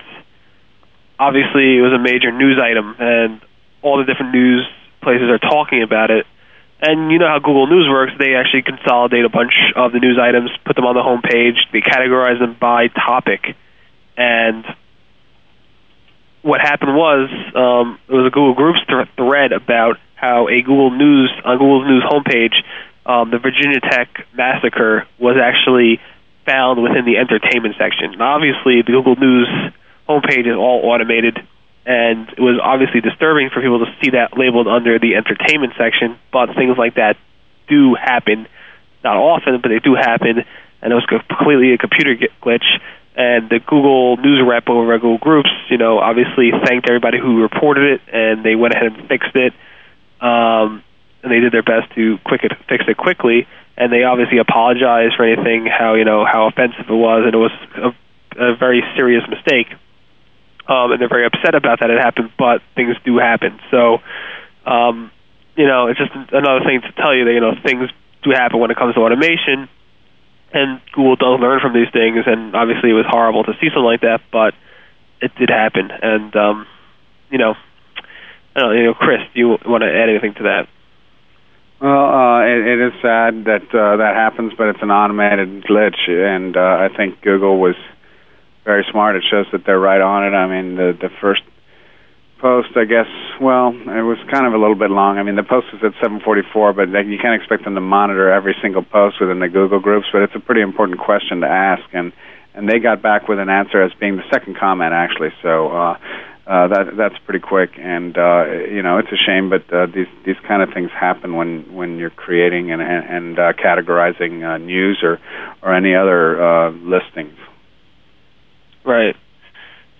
obviously 1.19 1.77
it 1.77 1.83
was 1.83 1.93
a 1.93 1.99
major 1.99 2.31
news 2.31 2.59
item, 2.63 2.95
and 2.99 3.41
all 3.83 3.99
the 3.99 4.05
different 4.05 4.33
news 4.33 4.65
places 5.03 5.29
are 5.29 5.39
talking 5.39 5.83
about 5.83 6.11
it. 6.11 6.27
And 6.81 7.11
you 7.11 7.19
know 7.19 7.27
how 7.27 7.39
Google 7.39 7.67
News 7.67 7.89
works; 7.91 8.13
they 8.19 8.37
actually 8.37 8.63
consolidate 8.63 9.25
a 9.25 9.31
bunch 9.31 9.55
of 9.75 9.93
the 9.93 9.99
news 9.99 10.19
items, 10.23 10.51
put 10.65 10.77
them 10.77 10.85
on 10.85 10.95
the 10.95 11.03
home 11.03 11.23
page, 11.23 11.57
they 11.73 11.81
categorize 11.81 12.39
them 12.39 12.55
by 12.61 12.89
topic, 12.89 13.57
and 14.17 14.65
what 16.47 16.61
happened 16.61 16.95
was 16.95 17.29
um, 17.59 17.99
it 18.07 18.15
was 18.15 18.27
a 18.27 18.31
Google 18.31 18.55
Groups 18.55 18.79
th- 18.87 19.11
thread 19.19 19.51
about 19.51 19.99
how 20.15 20.47
a 20.47 20.63
Google 20.63 20.95
News 20.95 21.35
on 21.45 21.59
Google 21.59 21.85
News 21.85 22.05
homepage, 22.07 22.55
um, 23.05 23.31
the 23.35 23.39
Virginia 23.39 23.81
Tech 23.81 24.09
massacre 24.33 25.09
was 25.19 25.35
actually 25.43 25.99
found 26.47 26.81
within 26.81 27.05
the 27.05 27.19
entertainment 27.19 27.75
section. 27.77 28.15
Now, 28.17 28.39
obviously, 28.39 28.87
the 28.87 28.95
Google 28.95 29.17
News 29.17 29.51
homepage 30.09 30.47
is 30.47 30.55
all 30.55 30.87
automated, 30.87 31.37
and 31.85 32.31
it 32.31 32.41
was 32.41 32.63
obviously 32.63 33.01
disturbing 33.01 33.51
for 33.51 33.61
people 33.61 33.83
to 33.83 33.91
see 34.01 34.11
that 34.11 34.39
labeled 34.39 34.69
under 34.69 35.01
the 35.01 35.17
entertainment 35.19 35.75
section. 35.77 36.17
But 36.31 36.55
things 36.55 36.79
like 36.79 36.95
that 36.95 37.19
do 37.67 37.99
happen, 37.99 38.47
not 39.03 39.17
often, 39.19 39.59
but 39.61 39.75
they 39.75 39.81
do 39.81 39.99
happen, 39.99 40.47
and 40.81 40.93
it 40.93 40.95
was 40.95 41.07
completely 41.11 41.75
a 41.75 41.79
computer 41.79 42.15
glitch 42.39 42.71
and 43.17 43.49
the 43.49 43.61
Google 43.61 44.19
News 44.19 44.43
rep 44.47 44.69
over 44.69 44.93
at 44.93 45.01
Google 45.01 45.19
Groups, 45.19 45.51
you 45.71 45.79
know, 45.79 45.99
obviously 45.99 46.51
thanked 46.65 46.89
everybody 46.89 47.19
who 47.19 47.41
reported 47.41 47.95
it, 47.95 48.01
and 48.13 48.45
they 48.45 48.55
went 48.55 48.75
ahead 48.75 48.93
and 48.93 49.09
fixed 49.09 49.35
it. 49.35 49.55
Um, 50.21 50.85
and 51.23 51.33
they 51.33 51.41
did 51.41 51.53
their 51.53 51.63
best 51.63 51.93
to 51.95 52.19
quick 52.25 52.45
it, 52.45 52.53
fix 52.69 52.85
it 52.87 52.97
quickly, 52.97 53.49
and 53.77 53.91
they 53.91 54.05
obviously 54.05 54.39
apologized 54.39 55.17
for 55.17 55.25
anything, 55.25 55.67
how 55.67 55.95
you 55.95 56.05
know 56.05 56.27
how 56.27 56.47
offensive 56.47 56.85
it 56.89 56.93
was, 56.93 57.25
and 57.25 57.35
it 57.35 57.39
was 57.39 57.53
a, 57.77 58.53
a 58.53 58.57
very 58.57 58.85
serious 58.95 59.25
mistake. 59.29 59.69
Um, 60.69 60.93
and 60.93 61.01
they're 61.01 61.09
very 61.09 61.25
upset 61.25 61.55
about 61.55 61.81
that 61.81 61.91
it 61.91 61.99
happened, 61.99 62.33
but 62.37 62.61
things 62.75 62.97
do 63.05 63.19
happen. 63.19 63.61
So, 63.71 63.99
um, 64.67 65.13
you 65.57 65.67
know, 65.67 65.87
it's 65.87 65.99
just 65.99 66.11
another 66.33 66.65
thing 66.67 66.83
to 66.83 66.93
tell 66.93 67.15
you 67.15 67.25
that 67.25 67.33
you 67.33 67.41
know 67.41 67.55
things 67.65 67.89
do 68.23 68.31
happen 68.31 68.61
when 68.61 68.71
it 68.71 68.77
comes 68.77 68.95
to 68.95 69.01
automation 69.01 69.71
and 70.57 70.81
Google 70.93 71.17
does 71.17 71.41
learn 71.41 71.61
from 71.61 71.75
these 71.75 71.91
things. 71.93 72.25
And 72.27 72.57
obviously, 72.57 72.91
it 72.91 72.95
was 72.95 73.07
horrible 73.09 73.45
to 73.45 73.53
see 73.61 73.69
something 73.69 73.85
like 73.85 74.01
that, 74.01 74.23
but 74.33 74.55
it 75.21 75.35
did 75.37 75.51
happen. 75.51 75.91
And 75.91 76.35
um, 76.37 76.67
you 77.31 77.39
know, 77.39 77.55
I 78.55 78.61
don't 78.61 78.71
know, 78.71 78.77
you 78.77 78.85
know, 78.85 78.95
Chris, 78.95 79.21
do 79.35 79.41
you 79.41 79.49
want 79.65 79.83
to 79.83 79.91
add 79.91 80.09
anything 80.09 80.35
to 80.35 80.43
that? 80.45 80.69
Well, 81.81 81.93
uh, 81.93 82.41
it, 82.41 82.67
it 82.67 82.81
is 82.89 82.93
sad 83.03 83.45
that 83.45 83.69
uh, 83.75 83.97
that 83.99 84.15
happens, 84.17 84.55
but 84.57 84.69
it's 84.69 84.83
an 84.83 84.91
automated 84.91 85.65
glitch, 85.65 86.09
and 86.09 86.57
uh, 86.57 86.61
I 86.61 86.89
think 86.97 87.21
Google 87.21 87.61
was 87.61 87.77
very 88.65 88.85
smart. 88.91 89.17
It 89.17 89.25
shows 89.31 89.47
that 89.53 89.67
they're 89.67 89.79
right 89.79 90.01
on 90.01 90.25
it. 90.25 90.35
I 90.35 90.47
mean, 90.49 90.77
the 90.77 90.97
the 90.99 91.11
first 91.21 91.43
post, 92.41 92.77
I 92.77 92.85
guess, 92.85 93.09
well, 93.41 93.69
it 93.69 94.05
was 94.05 94.19
kind 94.31 94.47
of 94.47 94.53
a 94.53 94.59
little 94.59 94.77
bit 94.77 94.91
long. 94.91 95.19
I 95.19 95.23
mean, 95.23 95.37
the 95.37 95.43
post 95.43 95.67
was 95.73 95.83
at 95.83 95.95
7:44, 96.01 96.73
but 96.75 96.89
you 97.07 97.19
can't 97.19 97.41
expect 97.41 97.65
them 97.65 97.75
to 97.75 97.81
monitor 97.81 98.31
every 98.31 98.55
single 98.63 98.83
post 98.83 99.21
within 99.21 99.41
the 99.41 99.49
Google 99.49 99.81
groups. 99.81 100.07
But 100.13 100.23
it's 100.23 100.35
a 100.35 100.41
pretty 100.41 100.61
important 100.61 100.99
question 100.99 101.41
to 101.41 101.49
ask, 101.49 101.83
and 101.93 102.13
and 102.55 102.69
they 102.69 102.79
got 102.79 103.03
back 103.03 103.29
with 103.29 103.39
an 103.39 103.49
answer 103.49 103.83
as 103.83 103.93
being 103.95 104.17
the 104.17 104.29
second 104.33 104.57
comment 104.57 104.93
actually. 104.93 105.33
So. 105.43 105.69
uh 105.69 105.99
uh, 106.47 106.69
that 106.69 106.97
that's 106.97 107.19
pretty 107.25 107.41
quick, 107.41 107.71
and 107.77 108.17
uh, 108.17 108.45
you 108.71 108.81
know 108.81 108.99
it's 108.99 109.11
a 109.11 109.17
shame, 109.17 109.51
but 109.51 109.63
uh, 109.75 109.87
these 109.87 110.07
these 110.25 110.37
kind 110.47 110.63
of 110.63 110.73
things 110.73 110.91
happen 110.93 111.35
when 111.35 111.75
when 111.75 111.99
you're 111.99 112.11
creating 112.11 112.71
and 112.71 112.81
and, 112.81 113.05
and 113.05 113.39
uh, 113.39 113.53
categorizing 113.53 114.47
uh, 114.47 114.57
news 114.59 115.01
or 115.03 115.19
or 115.61 115.75
any 115.75 115.97
other 115.97 116.41
uh, 116.41 116.71
listings. 116.71 117.37
Right. 118.85 119.17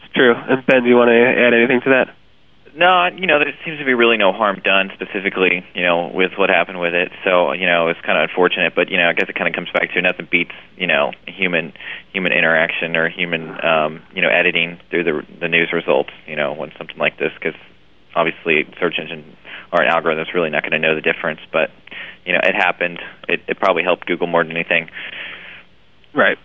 It's 0.05 0.15
true. 0.15 0.35
And 0.37 0.65
Ben, 0.67 0.85
do 0.85 0.89
you 0.89 0.95
want 0.95 1.09
to 1.09 1.19
add 1.19 1.53
anything 1.53 1.81
to 1.83 1.91
that? 1.91 2.16
No, 2.77 3.07
you 3.07 3.27
know, 3.27 3.39
there 3.39 3.55
seems 3.65 3.79
to 3.79 3.87
be 3.87 3.95
really 3.95 4.19
no 4.19 4.33
harm 4.33 4.61
done 4.63 4.91
specifically, 4.93 5.65
you 5.75 5.83
know, 5.83 6.11
with 6.13 6.33
what 6.37 6.51
happened 6.51 6.79
with 6.79 6.93
it. 6.93 7.11
So, 7.25 7.53
you 7.53 7.65
know, 7.67 7.89
it's 7.89 8.01
kind 8.03 8.19
of 8.19 8.29
unfortunate, 8.29 8.75
but 8.77 8.91
you 8.91 8.99
know, 8.99 9.09
I 9.09 9.15
guess 9.15 9.31
it 9.31 9.35
kind 9.35 9.49
of 9.49 9.55
comes 9.55 9.71
back 9.73 9.93
to 9.95 10.03
nothing 10.03 10.29
beats, 10.31 10.53
you 10.77 10.87
know, 10.87 11.13
human 11.27 11.73
human 12.13 12.33
interaction 12.33 12.95
or 12.95 13.09
human, 13.09 13.65
um, 13.65 14.03
you 14.15 14.21
know, 14.21 14.29
editing 14.29 14.79
through 14.91 15.05
the 15.05 15.23
the 15.41 15.49
news 15.49 15.73
results. 15.73 16.11
You 16.27 16.37
know, 16.37 16.53
when 16.53 16.71
something 16.77 16.99
like 16.99 17.19
this, 17.19 17.33
because 17.33 17.59
obviously 18.15 18.69
search 18.79 18.97
engine 19.01 19.25
or 19.73 19.81
an 19.81 19.89
algorithm 19.89 20.21
is 20.21 20.35
really 20.35 20.51
not 20.51 20.63
going 20.63 20.73
to 20.73 20.79
know 20.79 20.95
the 20.95 21.01
difference. 21.01 21.41
But 21.51 21.71
you 22.27 22.35
know, 22.35 22.41
it 22.43 22.55
happened. 22.55 22.99
It, 23.27 23.41
it 23.49 23.59
probably 23.59 23.85
helped 23.85 24.05
Google 24.05 24.27
more 24.27 24.45
than 24.45 24.55
anything. 24.55 24.91
Right. 26.13 26.37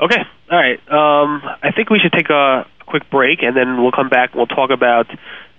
Okay. 0.00 0.22
All 0.50 0.58
right. 0.58 0.78
Um, 0.90 1.42
I 1.62 1.70
think 1.76 1.90
we 1.90 2.00
should 2.02 2.12
take 2.12 2.30
a 2.30 2.66
quick 2.88 3.08
break, 3.10 3.42
and 3.42 3.56
then 3.56 3.82
we'll 3.82 3.92
come 3.92 4.08
back 4.08 4.30
and 4.30 4.38
we'll 4.38 4.46
talk 4.46 4.70
about 4.70 5.06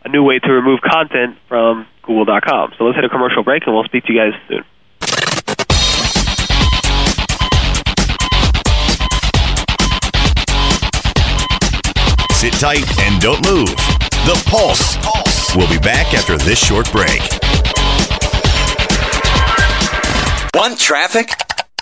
a 0.04 0.10
new 0.10 0.24
way 0.24 0.40
to 0.40 0.52
remove 0.52 0.82
content 0.82 1.38
from 1.48 1.88
Google.com. 2.04 2.74
So 2.78 2.86
let's 2.86 2.96
hit 2.96 3.06
a 3.06 3.10
commercial 3.10 3.44
break, 3.44 3.64
and 3.66 3.76
we'll 3.76 3.84
speak 3.86 4.06
to 4.06 4.14
you 4.14 4.20
guys 4.20 4.34
soon. 4.48 4.64
Sit 12.40 12.54
tight 12.54 12.88
and 13.02 13.22
don't 13.22 13.46
move. 13.46 13.68
The 14.26 14.42
Pulse. 14.48 14.96
Pulse. 14.98 15.56
We'll 15.56 15.70
be 15.70 15.80
back 15.80 16.14
after 16.14 16.38
this 16.38 16.58
short 16.58 16.90
break. 16.92 17.22
Want 20.54 20.80
traffic? 20.80 21.32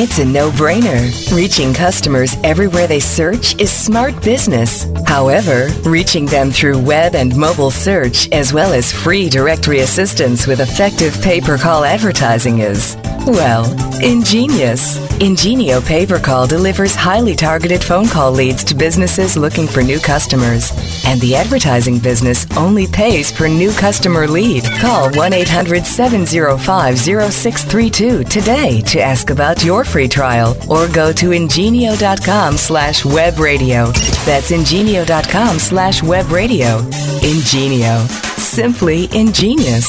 It's 0.00 0.20
a 0.20 0.24
no 0.24 0.52
brainer. 0.52 1.10
Reaching 1.34 1.74
customers 1.74 2.36
everywhere 2.44 2.86
they 2.86 3.00
search 3.00 3.60
is 3.60 3.72
smart 3.72 4.14
business. 4.22 4.86
However, 5.08 5.70
reaching 5.82 6.24
them 6.26 6.52
through 6.52 6.78
web 6.78 7.16
and 7.16 7.36
mobile 7.36 7.72
search, 7.72 8.30
as 8.30 8.52
well 8.52 8.72
as 8.72 8.92
free 8.92 9.28
directory 9.28 9.80
assistance 9.80 10.46
with 10.46 10.60
effective 10.60 11.20
pay 11.20 11.40
per 11.40 11.58
call 11.58 11.82
advertising, 11.82 12.60
is, 12.60 12.96
well, 13.26 13.66
ingenious. 14.00 15.08
Ingenio 15.20 15.80
Pay 15.80 16.06
Per 16.06 16.20
Call 16.20 16.46
delivers 16.46 16.94
highly 16.94 17.34
targeted 17.34 17.82
phone 17.82 18.06
call 18.06 18.30
leads 18.30 18.62
to 18.62 18.74
businesses 18.76 19.36
looking 19.36 19.66
for 19.66 19.82
new 19.82 19.98
customers. 19.98 20.70
And 21.04 21.20
the 21.20 21.34
advertising 21.34 21.98
business 21.98 22.46
only 22.56 22.86
pays 22.86 23.32
per 23.32 23.48
new 23.48 23.72
customer 23.72 24.28
lead. 24.28 24.64
Call 24.78 25.10
1 25.10 25.32
800 25.32 25.84
705 25.84 26.98
0632 26.98 28.24
today 28.24 28.80
to 28.82 29.00
ask 29.00 29.30
about 29.30 29.64
your 29.64 29.82
free 29.88 30.08
trial 30.08 30.56
or 30.68 30.86
go 30.88 31.12
to 31.12 31.32
ingenio.com 31.32 32.56
slash 32.56 33.04
web 33.04 33.38
radio. 33.38 33.86
That's 34.26 34.50
ingenio.com 34.50 35.58
slash 35.58 36.02
web 36.02 36.30
radio. 36.30 36.78
Ingenio. 37.22 38.06
Simply 38.36 39.08
ingenious. 39.12 39.88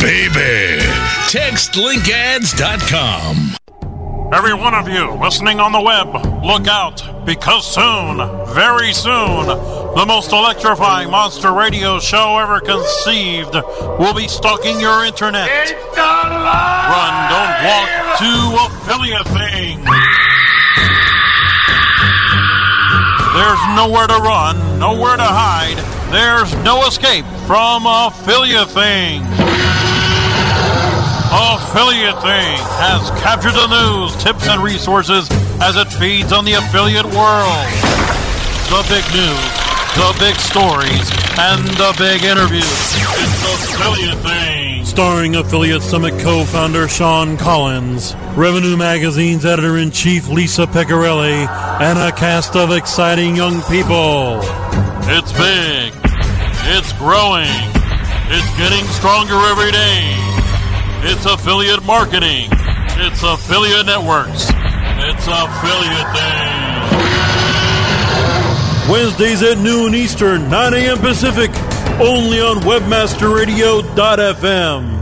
Baby, 0.00 0.80
TextLinkAds.com. 1.28 3.56
Every 4.32 4.54
one 4.54 4.74
of 4.74 4.88
you 4.88 5.10
listening 5.20 5.58
on 5.58 5.72
the 5.72 5.80
web, 5.80 6.14
look 6.44 6.68
out, 6.68 7.02
because 7.24 7.66
soon, 7.66 8.18
very 8.54 8.92
soon, 8.92 9.46
the 9.46 10.04
most 10.06 10.30
electrifying 10.32 11.10
monster 11.10 11.50
radio 11.52 11.98
show 11.98 12.36
ever 12.38 12.60
conceived 12.60 13.54
will 13.98 14.14
be 14.14 14.28
stalking 14.28 14.78
your 14.80 15.04
internet. 15.04 15.48
Run, 15.96 17.30
don't 17.32 17.64
walk 17.64 17.88
to 18.18 18.56
affiliate 18.68 19.26
thing. 19.28 19.82
There's 23.34 23.62
nowhere 23.76 24.06
to 24.08 24.16
run, 24.18 24.78
nowhere 24.78 25.16
to 25.16 25.22
hide. 25.22 25.78
There's 26.12 26.54
no 26.64 26.86
escape 26.86 27.24
from 27.46 27.86
a 27.86 28.08
affiliate 28.12 28.68
thing. 28.68 29.22
Affiliate 31.30 32.16
Thing 32.22 32.56
has 32.80 33.10
captured 33.20 33.52
the 33.52 33.68
news, 33.68 34.16
tips, 34.22 34.48
and 34.48 34.62
resources 34.62 35.28
as 35.60 35.76
it 35.76 35.84
feeds 36.00 36.32
on 36.32 36.46
the 36.46 36.54
affiliate 36.54 37.04
world. 37.04 37.68
The 38.72 38.80
big 38.88 39.04
news, 39.12 39.44
the 39.92 40.16
big 40.18 40.36
stories, 40.40 41.04
and 41.36 41.60
the 41.76 41.94
big 41.98 42.24
interviews. 42.24 42.64
It's 42.64 43.74
Affiliate 43.76 44.16
Thing. 44.24 44.86
Starring 44.86 45.36
Affiliate 45.36 45.82
Summit 45.82 46.18
co-founder 46.18 46.88
Shawn 46.88 47.36
Collins, 47.36 48.14
Revenue 48.34 48.78
Magazine's 48.78 49.44
editor-in-chief 49.44 50.28
Lisa 50.28 50.66
Picarille, 50.66 51.46
and 51.80 51.98
a 51.98 52.10
cast 52.10 52.56
of 52.56 52.70
exciting 52.70 53.36
young 53.36 53.60
people. 53.64 54.40
It's 55.04 55.32
big. 55.32 55.92
It's 56.72 56.92
growing. 56.94 57.52
It's 58.30 58.56
getting 58.56 58.86
stronger 58.96 59.36
every 59.52 59.72
day. 59.72 60.37
It's 61.00 61.24
affiliate 61.26 61.84
marketing. 61.84 62.48
It's 62.50 63.22
affiliate 63.22 63.86
networks. 63.86 64.48
It's 64.50 65.28
affiliate 65.28 66.12
day. 66.12 66.56
Wednesdays 68.90 69.40
at 69.42 69.58
noon 69.58 69.94
Eastern, 69.94 70.50
9 70.50 70.74
a.m. 70.74 70.98
Pacific, 70.98 71.50
only 72.00 72.40
on 72.40 72.56
webmasterradio.fm. 72.62 74.98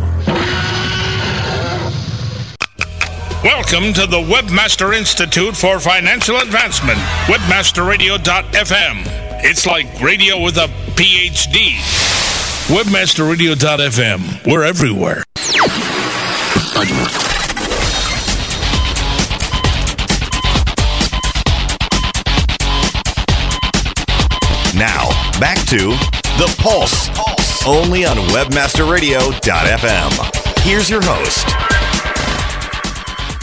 Welcome 3.42 3.94
to 3.94 4.06
the 4.06 4.18
Webmaster 4.18 4.94
Institute 4.94 5.56
for 5.56 5.80
Financial 5.80 6.36
Advancement, 6.36 6.98
webmasterradio.fm. 7.26 9.04
It's 9.44 9.64
like 9.64 9.98
radio 10.02 10.42
with 10.42 10.58
a 10.58 10.68
PhD. 10.94 11.76
Webmasterradio.fm. 12.68 14.46
We're 14.50 14.64
everywhere. 14.64 15.22
Now, 24.76 25.08
back 25.40 25.56
to 25.68 25.96
The 26.36 26.54
Pulse. 26.58 27.08
Pulse. 27.08 27.66
Only 27.66 28.04
on 28.04 28.16
WebmasterRadio.fm. 28.28 30.64
Here's 30.64 30.90
your 30.90 31.00
host. 31.02 31.46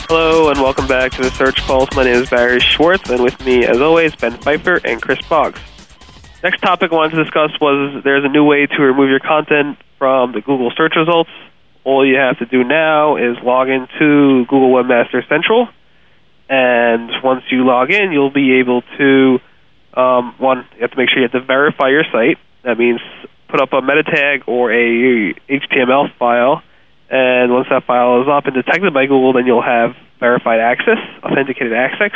Hello 0.08 0.52
and 0.52 0.62
welcome 0.62 0.86
back 0.86 1.12
to 1.14 1.24
the 1.24 1.32
Search 1.32 1.60
Pulse. 1.62 1.90
My 1.96 2.04
name 2.04 2.22
is 2.22 2.30
Barry 2.30 2.60
Schwartz, 2.60 3.10
and 3.10 3.24
with 3.24 3.44
me, 3.44 3.66
as 3.66 3.82
always, 3.82 4.16
Ben 4.16 4.34
Pfeiffer 4.34 4.80
and 4.86 5.02
Chris 5.02 5.18
Boggs. 5.28 5.60
Next 6.44 6.62
topic 6.62 6.92
I 6.92 6.96
wanted 6.96 7.16
to 7.16 7.24
discuss 7.24 7.50
was 7.60 8.04
there's 8.04 8.24
a 8.24 8.30
new 8.30 8.44
way 8.44 8.68
to 8.68 8.82
remove 8.84 9.10
your 9.10 9.22
content 9.22 9.80
from 9.98 10.34
the 10.34 10.42
Google 10.42 10.72
search 10.78 10.94
results. 10.96 11.32
All 11.84 12.06
you 12.06 12.16
have 12.16 12.40
to 12.40 12.46
do 12.46 12.64
now 12.64 13.18
is 13.18 13.38
log 13.44 13.68
into 13.70 14.46
Google 14.46 14.72
Webmaster 14.72 15.28
Central, 15.28 15.68
and 16.50 17.12
once 17.24 17.44
you 17.52 17.66
log 17.66 17.92
in, 17.92 18.12
you'll 18.12 18.32
be 18.32 18.60
able 18.60 18.84
to 18.98 19.40
um, 19.94 20.36
one, 20.40 20.66
you 20.76 20.82
have 20.82 20.92
to 20.92 20.98
make 20.98 21.10
sure 21.10 21.20
you 21.20 21.30
have 21.32 21.40
to 21.40 21.46
verify 21.46 21.90
your 21.90 22.04
site. 22.12 22.38
That 22.64 22.78
means 22.78 23.00
put 23.48 23.62
up 23.62 23.74
a 23.74 23.82
meta 23.82 24.04
tag 24.04 24.44
or 24.48 24.72
a 24.72 25.34
HTML 25.50 26.16
file, 26.18 26.64
and 27.10 27.52
once 27.54 27.68
that 27.70 27.86
file 27.86 28.22
is 28.22 28.28
up 28.28 28.46
and 28.46 28.56
detected 28.56 28.94
by 28.94 29.06
Google, 29.06 29.34
then 29.34 29.46
you'll 29.46 29.62
have 29.62 29.96
verified 30.20 30.60
access, 30.60 30.98
authenticated 31.24 31.74
access, 31.74 32.12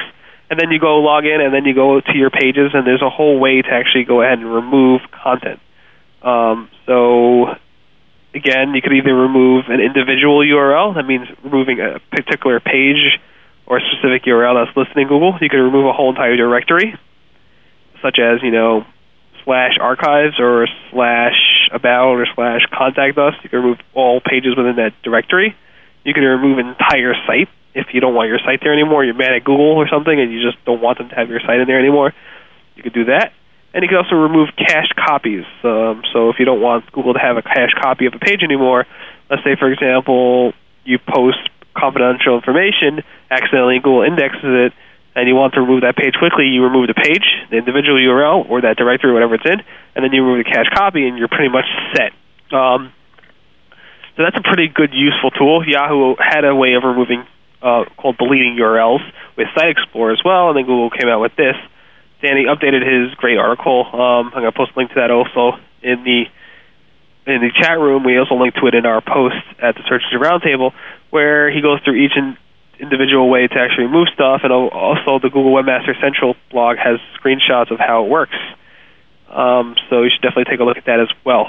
and 0.50 0.60
then 0.60 0.72
you 0.72 0.80
go 0.80 0.98
log 1.00 1.26
in, 1.26 1.42
and 1.42 1.54
then 1.54 1.66
you 1.66 1.76
go 1.76 2.00
to 2.00 2.18
your 2.18 2.30
pages, 2.30 2.72
and 2.74 2.88
there's 2.88 3.04
a 3.04 3.10
whole 3.10 3.38
way 3.38 3.62
to 3.62 3.70
actually 3.70 4.06
go 4.06 4.22
ahead 4.22 4.40
and 4.40 4.52
remove 4.52 5.02
content. 5.12 5.60
Um, 6.24 6.70
so 6.86 7.54
again, 8.34 8.74
you 8.74 8.82
could 8.82 8.94
either 8.94 9.14
remove 9.14 9.66
an 9.70 9.80
individual 9.80 10.40
URL, 10.40 10.96
that 10.96 11.04
means 11.04 11.28
removing 11.44 11.80
a 11.80 12.00
particular 12.12 12.60
page 12.60 13.20
or 13.66 13.78
a 13.78 13.82
specific 13.82 14.24
URL 14.24 14.66
that's 14.66 14.76
listed 14.76 14.98
in 14.98 15.08
Google. 15.08 15.38
You 15.42 15.50
could 15.50 15.62
remove 15.62 15.86
a 15.86 15.94
whole 15.94 16.10
entire 16.10 16.36
directory, 16.36 16.96
such 18.02 18.20
as, 18.20 18.42
you 18.44 18.52
know, 18.52 18.86
slash 19.44 19.78
archives 19.80 20.40
or 20.40 20.68
slash 20.92 21.70
about 21.72 22.20
or 22.20 22.28
slash 22.36 22.62
contact 22.72 23.18
us. 23.18 23.34
You 23.44 23.50
can 23.50 23.60
remove 23.60 23.80
all 23.94 24.22
pages 24.22 24.56
within 24.56 24.76
that 24.78 24.94
directory. 25.04 25.56
You 26.04 26.14
can 26.14 26.24
remove 26.24 26.60
an 26.60 26.68
entire 26.68 27.14
site 27.26 27.50
if 27.74 27.88
you 27.94 28.02
don't 28.02 28.14
want 28.14 28.30
your 28.30 28.40
site 28.40 28.60
there 28.62 28.74
anymore. 28.74 29.04
You're 29.04 29.14
mad 29.14 29.34
at 29.34 29.44
Google 29.44 29.76
or 29.76 29.88
something 29.88 30.20
and 30.20 30.32
you 30.32 30.42
just 30.42 30.64
don't 30.66 30.82
want 30.82 30.98
them 30.98 31.10
to 31.10 31.16
have 31.16 31.30
your 31.30 31.40
site 31.40 31.60
in 31.60 31.68
there 31.68 31.80
anymore. 31.80 32.14
You 32.76 32.84
could 32.84 32.94
do 32.94 33.06
that. 33.06 33.34
And 33.78 33.84
you 33.84 33.90
can 33.90 34.02
also 34.02 34.16
remove 34.16 34.50
cached 34.58 34.96
copies. 34.98 35.46
Um, 35.62 36.02
so 36.12 36.32
if 36.32 36.40
you 36.40 36.46
don't 36.46 36.62
want 36.62 36.92
Google 36.94 37.14
to 37.14 37.20
have 37.20 37.38
a 37.38 37.44
cached 37.44 37.78
copy 37.80 38.08
of 38.08 38.14
a 38.16 38.18
page 38.18 38.42
anymore, 38.42 38.88
let's 39.30 39.44
say, 39.44 39.54
for 39.54 39.72
example, 39.72 40.54
you 40.84 40.98
post 40.98 41.38
confidential 41.78 42.34
information, 42.34 43.06
accidentally 43.30 43.78
Google 43.78 44.02
indexes 44.02 44.42
it, 44.42 44.74
and 45.14 45.30
you 45.30 45.36
want 45.36 45.54
to 45.54 45.62
remove 45.62 45.82
that 45.82 45.96
page 45.96 46.16
quickly, 46.18 46.46
you 46.50 46.64
remove 46.64 46.88
the 46.88 46.98
page, 46.98 47.22
the 47.52 47.58
individual 47.58 48.02
URL, 48.02 48.50
or 48.50 48.62
that 48.62 48.78
directory, 48.78 49.14
whatever 49.14 49.36
it's 49.36 49.46
in, 49.46 49.62
and 49.94 50.02
then 50.04 50.12
you 50.12 50.26
remove 50.26 50.44
the 50.44 50.50
cached 50.50 50.74
copy, 50.74 51.08
and 51.08 51.20
you're 51.20 51.30
pretty 51.30 51.54
much 51.54 51.70
set. 51.94 52.18
Um, 52.50 52.92
so 54.18 54.26
that's 54.26 54.38
a 54.38 54.42
pretty 54.42 54.70
good, 54.74 54.90
useful 54.92 55.30
tool. 55.30 55.62
Yahoo 55.64 56.16
had 56.18 56.46
a 56.46 56.56
way 56.56 56.74
of 56.74 56.82
removing 56.82 57.28
uh, 57.62 57.86
called 57.96 58.18
deleting 58.18 58.58
URLs 58.58 59.06
with 59.38 59.46
Site 59.54 59.70
Explorer 59.70 60.14
as 60.14 60.22
well, 60.26 60.50
and 60.50 60.58
then 60.58 60.66
Google 60.66 60.90
came 60.90 61.10
out 61.10 61.22
with 61.22 61.36
this. 61.36 61.54
Danny 62.22 62.46
updated 62.46 62.82
his 62.82 63.14
great 63.16 63.38
article. 63.38 63.86
Um, 63.94 64.28
I'm 64.34 64.42
going 64.42 64.46
to 64.46 64.52
post 64.52 64.72
a 64.76 64.80
link 64.80 64.90
to 64.92 64.96
that 65.02 65.12
also 65.12 65.60
in 65.82 66.04
the 66.04 66.26
in 67.28 67.42
the 67.42 67.52
chat 67.54 67.78
room. 67.78 68.04
We 68.04 68.18
also 68.18 68.36
link 68.36 68.56
to 68.56 68.68
it 68.68 68.74
in 68.74 68.86
our 68.86 69.02
post 69.02 69.36
at 69.62 69.76
the 69.76 69.84
Search 69.88 70.02
Engine 70.12 70.22
Roundtable, 70.22 70.72
where 71.10 71.52
he 71.52 71.62
goes 71.62 71.82
through 71.84 71.96
each 71.96 72.16
in, 72.16 72.38
individual 72.80 73.30
way 73.30 73.48
to 73.48 73.60
actually 73.60 73.86
remove 73.86 74.08
stuff, 74.14 74.42
and 74.44 74.52
also 74.52 75.20
the 75.20 75.30
Google 75.30 75.54
Webmaster 75.54 76.00
Central 76.02 76.36
blog 76.52 76.78
has 76.78 77.00
screenshots 77.20 77.72
of 77.72 77.80
how 77.80 78.06
it 78.06 78.10
works. 78.10 78.38
Um, 79.30 79.76
so 79.90 80.04
you 80.04 80.10
should 80.10 80.22
definitely 80.22 80.46
take 80.50 80.60
a 80.60 80.64
look 80.64 80.78
at 80.78 80.86
that 80.86 81.00
as 81.00 81.10
well. 81.26 81.48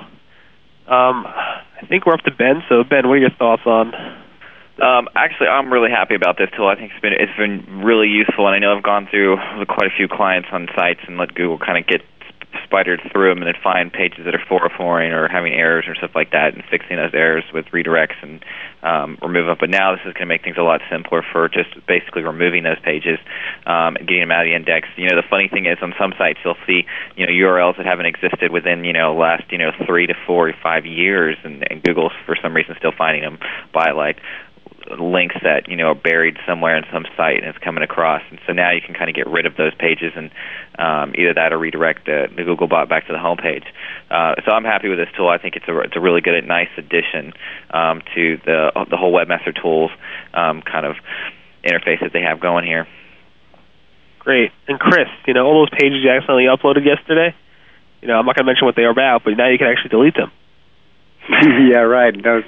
Um, 0.88 1.26
I 1.26 1.86
think 1.88 2.06
we're 2.06 2.14
up 2.14 2.22
to 2.22 2.32
Ben. 2.32 2.62
So 2.68 2.82
Ben, 2.82 3.06
what 3.08 3.14
are 3.14 3.18
your 3.18 3.30
thoughts 3.30 3.62
on 3.66 3.92
um, 4.80 5.08
actually, 5.14 5.48
I'm 5.48 5.72
really 5.72 5.90
happy 5.90 6.14
about 6.14 6.38
this 6.38 6.48
tool. 6.56 6.68
I 6.68 6.76
think 6.76 6.92
it's 6.92 7.00
been 7.00 7.12
it's 7.12 7.36
been 7.36 7.82
really 7.84 8.08
useful, 8.08 8.46
and 8.46 8.54
I 8.54 8.58
know 8.58 8.76
I've 8.76 8.82
gone 8.82 9.08
through 9.10 9.36
quite 9.66 9.86
a 9.86 9.96
few 9.96 10.08
clients 10.08 10.48
on 10.52 10.68
sites 10.76 11.00
and 11.06 11.18
let 11.18 11.34
Google 11.34 11.58
kind 11.58 11.78
of 11.78 11.86
get 11.86 12.02
spidered 12.64 13.00
through 13.12 13.30
them 13.30 13.38
and 13.42 13.46
then 13.46 13.60
find 13.62 13.92
pages 13.92 14.24
that 14.24 14.34
are 14.34 14.44
404ing 14.44 15.12
or 15.12 15.28
having 15.28 15.52
errors 15.52 15.84
or 15.86 15.94
stuff 15.94 16.12
like 16.14 16.30
that, 16.32 16.54
and 16.54 16.62
fixing 16.70 16.96
those 16.96 17.12
errors 17.14 17.44
with 17.52 17.66
redirects 17.66 18.16
and 18.22 18.44
um, 18.82 19.18
remove 19.22 19.46
them. 19.46 19.56
But 19.58 19.70
now 19.70 19.92
this 19.92 20.00
is 20.06 20.12
going 20.12 20.28
to 20.28 20.32
make 20.32 20.44
things 20.44 20.56
a 20.58 20.62
lot 20.62 20.80
simpler 20.90 21.24
for 21.32 21.48
just 21.48 21.74
basically 21.86 22.22
removing 22.22 22.62
those 22.62 22.78
pages 22.80 23.18
um, 23.66 23.96
and 23.96 24.06
getting 24.06 24.20
them 24.20 24.30
out 24.30 24.46
of 24.46 24.50
the 24.50 24.54
index. 24.54 24.88
You 24.96 25.08
know, 25.08 25.16
the 25.16 25.26
funny 25.28 25.48
thing 25.48 25.66
is 25.66 25.78
on 25.82 25.94
some 25.98 26.12
sites 26.16 26.38
you'll 26.44 26.60
see 26.66 26.86
you 27.16 27.26
know 27.26 27.32
URLs 27.32 27.76
that 27.76 27.86
haven't 27.86 28.06
existed 28.06 28.52
within 28.52 28.84
you 28.84 28.92
know 28.92 29.16
last 29.16 29.44
you 29.50 29.58
know 29.58 29.72
three 29.86 30.06
to 30.06 30.14
four 30.26 30.48
or 30.48 30.54
five 30.62 30.86
years, 30.86 31.36
and, 31.44 31.64
and 31.70 31.82
Google's 31.82 32.12
for 32.26 32.36
some 32.40 32.54
reason 32.54 32.74
still 32.78 32.92
finding 32.96 33.22
them 33.22 33.38
by 33.72 33.90
like 33.92 34.18
links 34.98 35.36
that 35.42 35.68
you 35.68 35.76
know 35.76 35.88
are 35.88 35.94
buried 35.94 36.36
somewhere 36.46 36.76
in 36.76 36.84
some 36.92 37.04
site 37.16 37.38
and 37.38 37.46
it's 37.46 37.58
coming 37.58 37.82
across. 37.82 38.22
And 38.30 38.38
so 38.46 38.52
now 38.52 38.72
you 38.72 38.80
can 38.80 38.94
kind 38.94 39.10
of 39.10 39.16
get 39.16 39.26
rid 39.26 39.46
of 39.46 39.56
those 39.56 39.74
pages 39.74 40.12
and 40.16 40.30
um, 40.78 41.14
either 41.18 41.34
that 41.34 41.52
or 41.52 41.58
redirect 41.58 42.06
the, 42.06 42.28
the 42.34 42.44
Google 42.44 42.68
bot 42.68 42.88
back 42.88 43.06
to 43.06 43.12
the 43.12 43.18
home 43.18 43.38
page. 43.38 43.64
Uh, 44.10 44.34
so 44.44 44.52
I'm 44.52 44.64
happy 44.64 44.88
with 44.88 44.98
this 44.98 45.08
tool. 45.16 45.28
I 45.28 45.38
think 45.38 45.56
it's 45.56 45.68
a 45.68 45.78
it's 45.80 45.96
a 45.96 46.00
really 46.00 46.20
good, 46.20 46.38
nice 46.46 46.70
addition 46.76 47.32
um, 47.70 48.02
to 48.14 48.38
the 48.44 48.70
the 48.90 48.96
whole 48.96 49.12
Webmaster 49.12 49.54
Tools 49.54 49.90
um, 50.34 50.62
kind 50.62 50.86
of 50.86 50.96
interface 51.64 52.00
that 52.00 52.12
they 52.12 52.22
have 52.22 52.40
going 52.40 52.64
here. 52.64 52.86
Great. 54.20 54.52
And 54.66 54.78
Chris, 54.78 55.08
you 55.26 55.34
know 55.34 55.46
all 55.46 55.66
those 55.66 55.78
pages 55.78 56.02
you 56.02 56.10
accidentally 56.10 56.44
uploaded 56.44 56.84
yesterday. 56.84 57.34
You 58.00 58.08
know 58.08 58.18
I'm 58.18 58.26
not 58.26 58.36
going 58.36 58.46
to 58.46 58.50
mention 58.50 58.66
what 58.66 58.76
they 58.76 58.84
are 58.84 58.90
about, 58.90 59.24
but 59.24 59.36
now 59.36 59.48
you 59.48 59.58
can 59.58 59.66
actually 59.68 59.90
delete 59.90 60.14
them. 60.14 60.30
yeah, 61.70 61.84
right. 61.84 62.14
Those, 62.14 62.44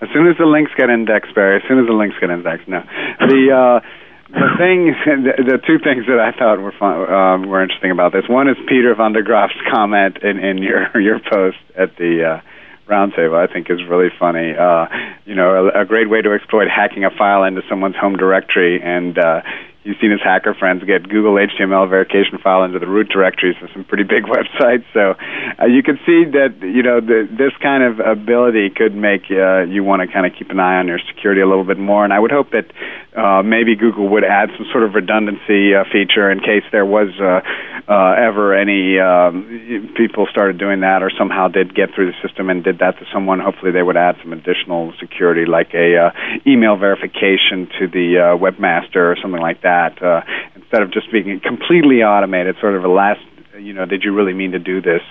as 0.00 0.08
soon 0.12 0.26
as 0.28 0.36
the 0.38 0.46
links 0.46 0.72
get 0.76 0.90
indexed, 0.90 1.34
Barry. 1.34 1.56
As 1.56 1.62
soon 1.68 1.78
as 1.78 1.86
the 1.86 1.92
links 1.92 2.16
get 2.20 2.30
indexed, 2.30 2.68
no. 2.68 2.82
The 3.20 3.52
uh, 3.52 3.80
the 4.28 4.50
thing, 4.58 4.94
the, 5.06 5.42
the 5.42 5.58
two 5.64 5.78
things 5.78 6.06
that 6.06 6.18
I 6.18 6.36
thought 6.36 6.58
were 6.60 6.72
fun, 6.72 7.12
um, 7.12 7.48
were 7.48 7.62
interesting 7.62 7.90
about 7.90 8.12
this. 8.12 8.24
One 8.28 8.48
is 8.48 8.56
Peter 8.66 8.94
van 8.94 9.12
der 9.12 9.22
Graaf's 9.22 9.54
comment 9.72 10.18
in, 10.22 10.38
in 10.38 10.58
your 10.58 11.00
your 11.00 11.20
post 11.20 11.58
at 11.76 11.96
the. 11.96 12.24
Uh, 12.24 12.40
roundtable 12.86 13.36
I 13.36 13.50
think 13.50 13.70
is 13.70 13.82
really 13.88 14.10
funny. 14.20 14.52
Uh, 14.54 14.86
you 15.24 15.34
know, 15.34 15.70
a, 15.74 15.80
a 15.80 15.84
great 15.86 16.10
way 16.10 16.20
to 16.20 16.32
exploit 16.34 16.68
hacking 16.68 17.06
a 17.06 17.10
file 17.10 17.44
into 17.44 17.62
someone's 17.66 17.96
home 17.96 18.18
directory 18.18 18.78
and 18.82 19.18
uh, 19.18 19.40
You've 19.84 19.98
seen 20.00 20.10
his 20.10 20.22
hacker 20.24 20.54
friends 20.54 20.82
get 20.84 21.06
Google 21.06 21.34
HTML 21.34 21.90
verification 21.90 22.38
file 22.38 22.64
into 22.64 22.78
the 22.78 22.86
root 22.86 23.10
directories 23.10 23.54
of 23.62 23.68
some 23.74 23.84
pretty 23.84 24.04
big 24.04 24.24
websites. 24.36 24.84
So 24.94 25.12
uh, 25.60 25.66
you 25.66 25.82
can 25.82 25.98
see 26.06 26.24
that 26.32 26.56
you 26.62 26.82
know 26.82 27.00
the, 27.00 27.28
this 27.30 27.52
kind 27.60 27.84
of 27.84 28.00
ability 28.00 28.70
could 28.70 28.94
make 28.96 29.30
uh, 29.30 29.68
you 29.68 29.84
want 29.84 30.00
to 30.00 30.08
kind 30.08 30.24
of 30.24 30.32
keep 30.38 30.48
an 30.48 30.58
eye 30.58 30.78
on 30.78 30.88
your 30.88 30.98
security 31.06 31.42
a 31.42 31.46
little 31.46 31.64
bit 31.64 31.78
more. 31.78 32.02
And 32.02 32.14
I 32.14 32.18
would 32.18 32.32
hope 32.32 32.52
that 32.52 32.72
uh, 33.14 33.42
maybe 33.42 33.76
Google 33.76 34.08
would 34.08 34.24
add 34.24 34.48
some 34.56 34.64
sort 34.72 34.84
of 34.84 34.94
redundancy 34.94 35.74
uh, 35.74 35.84
feature 35.92 36.30
in 36.30 36.40
case 36.40 36.64
there 36.72 36.86
was 36.86 37.12
uh, 37.20 37.44
uh, 37.86 38.14
ever 38.16 38.56
any 38.56 38.98
um, 38.98 39.92
people 39.98 40.26
started 40.30 40.56
doing 40.56 40.80
that 40.80 41.02
or 41.02 41.10
somehow 41.12 41.48
did 41.48 41.74
get 41.74 41.94
through 41.94 42.10
the 42.10 42.16
system 42.26 42.48
and 42.48 42.64
did 42.64 42.78
that 42.78 42.98
to 42.98 43.04
someone. 43.12 43.38
Hopefully 43.38 43.70
they 43.70 43.82
would 43.82 43.98
add 43.98 44.16
some 44.22 44.32
additional 44.32 44.94
security 44.98 45.44
like 45.44 45.74
a 45.74 46.08
uh, 46.08 46.10
email 46.46 46.76
verification 46.76 47.68
to 47.78 47.86
the 47.86 48.16
uh, 48.16 48.38
webmaster 48.40 49.12
or 49.12 49.16
something 49.20 49.42
like 49.42 49.60
that 49.60 49.73
that 49.74 50.02
uh, 50.02 50.20
instead 50.54 50.82
of 50.82 50.92
just 50.92 51.10
being 51.10 51.40
completely 51.40 52.02
automated, 52.02 52.56
sort 52.60 52.74
of 52.74 52.84
a 52.84 52.88
last, 52.88 53.24
you 53.58 53.72
know, 53.72 53.86
did 53.86 54.02
you 54.04 54.14
really 54.14 54.34
mean 54.34 54.52
to 54.52 54.58
do 54.58 54.80
this? 54.80 55.02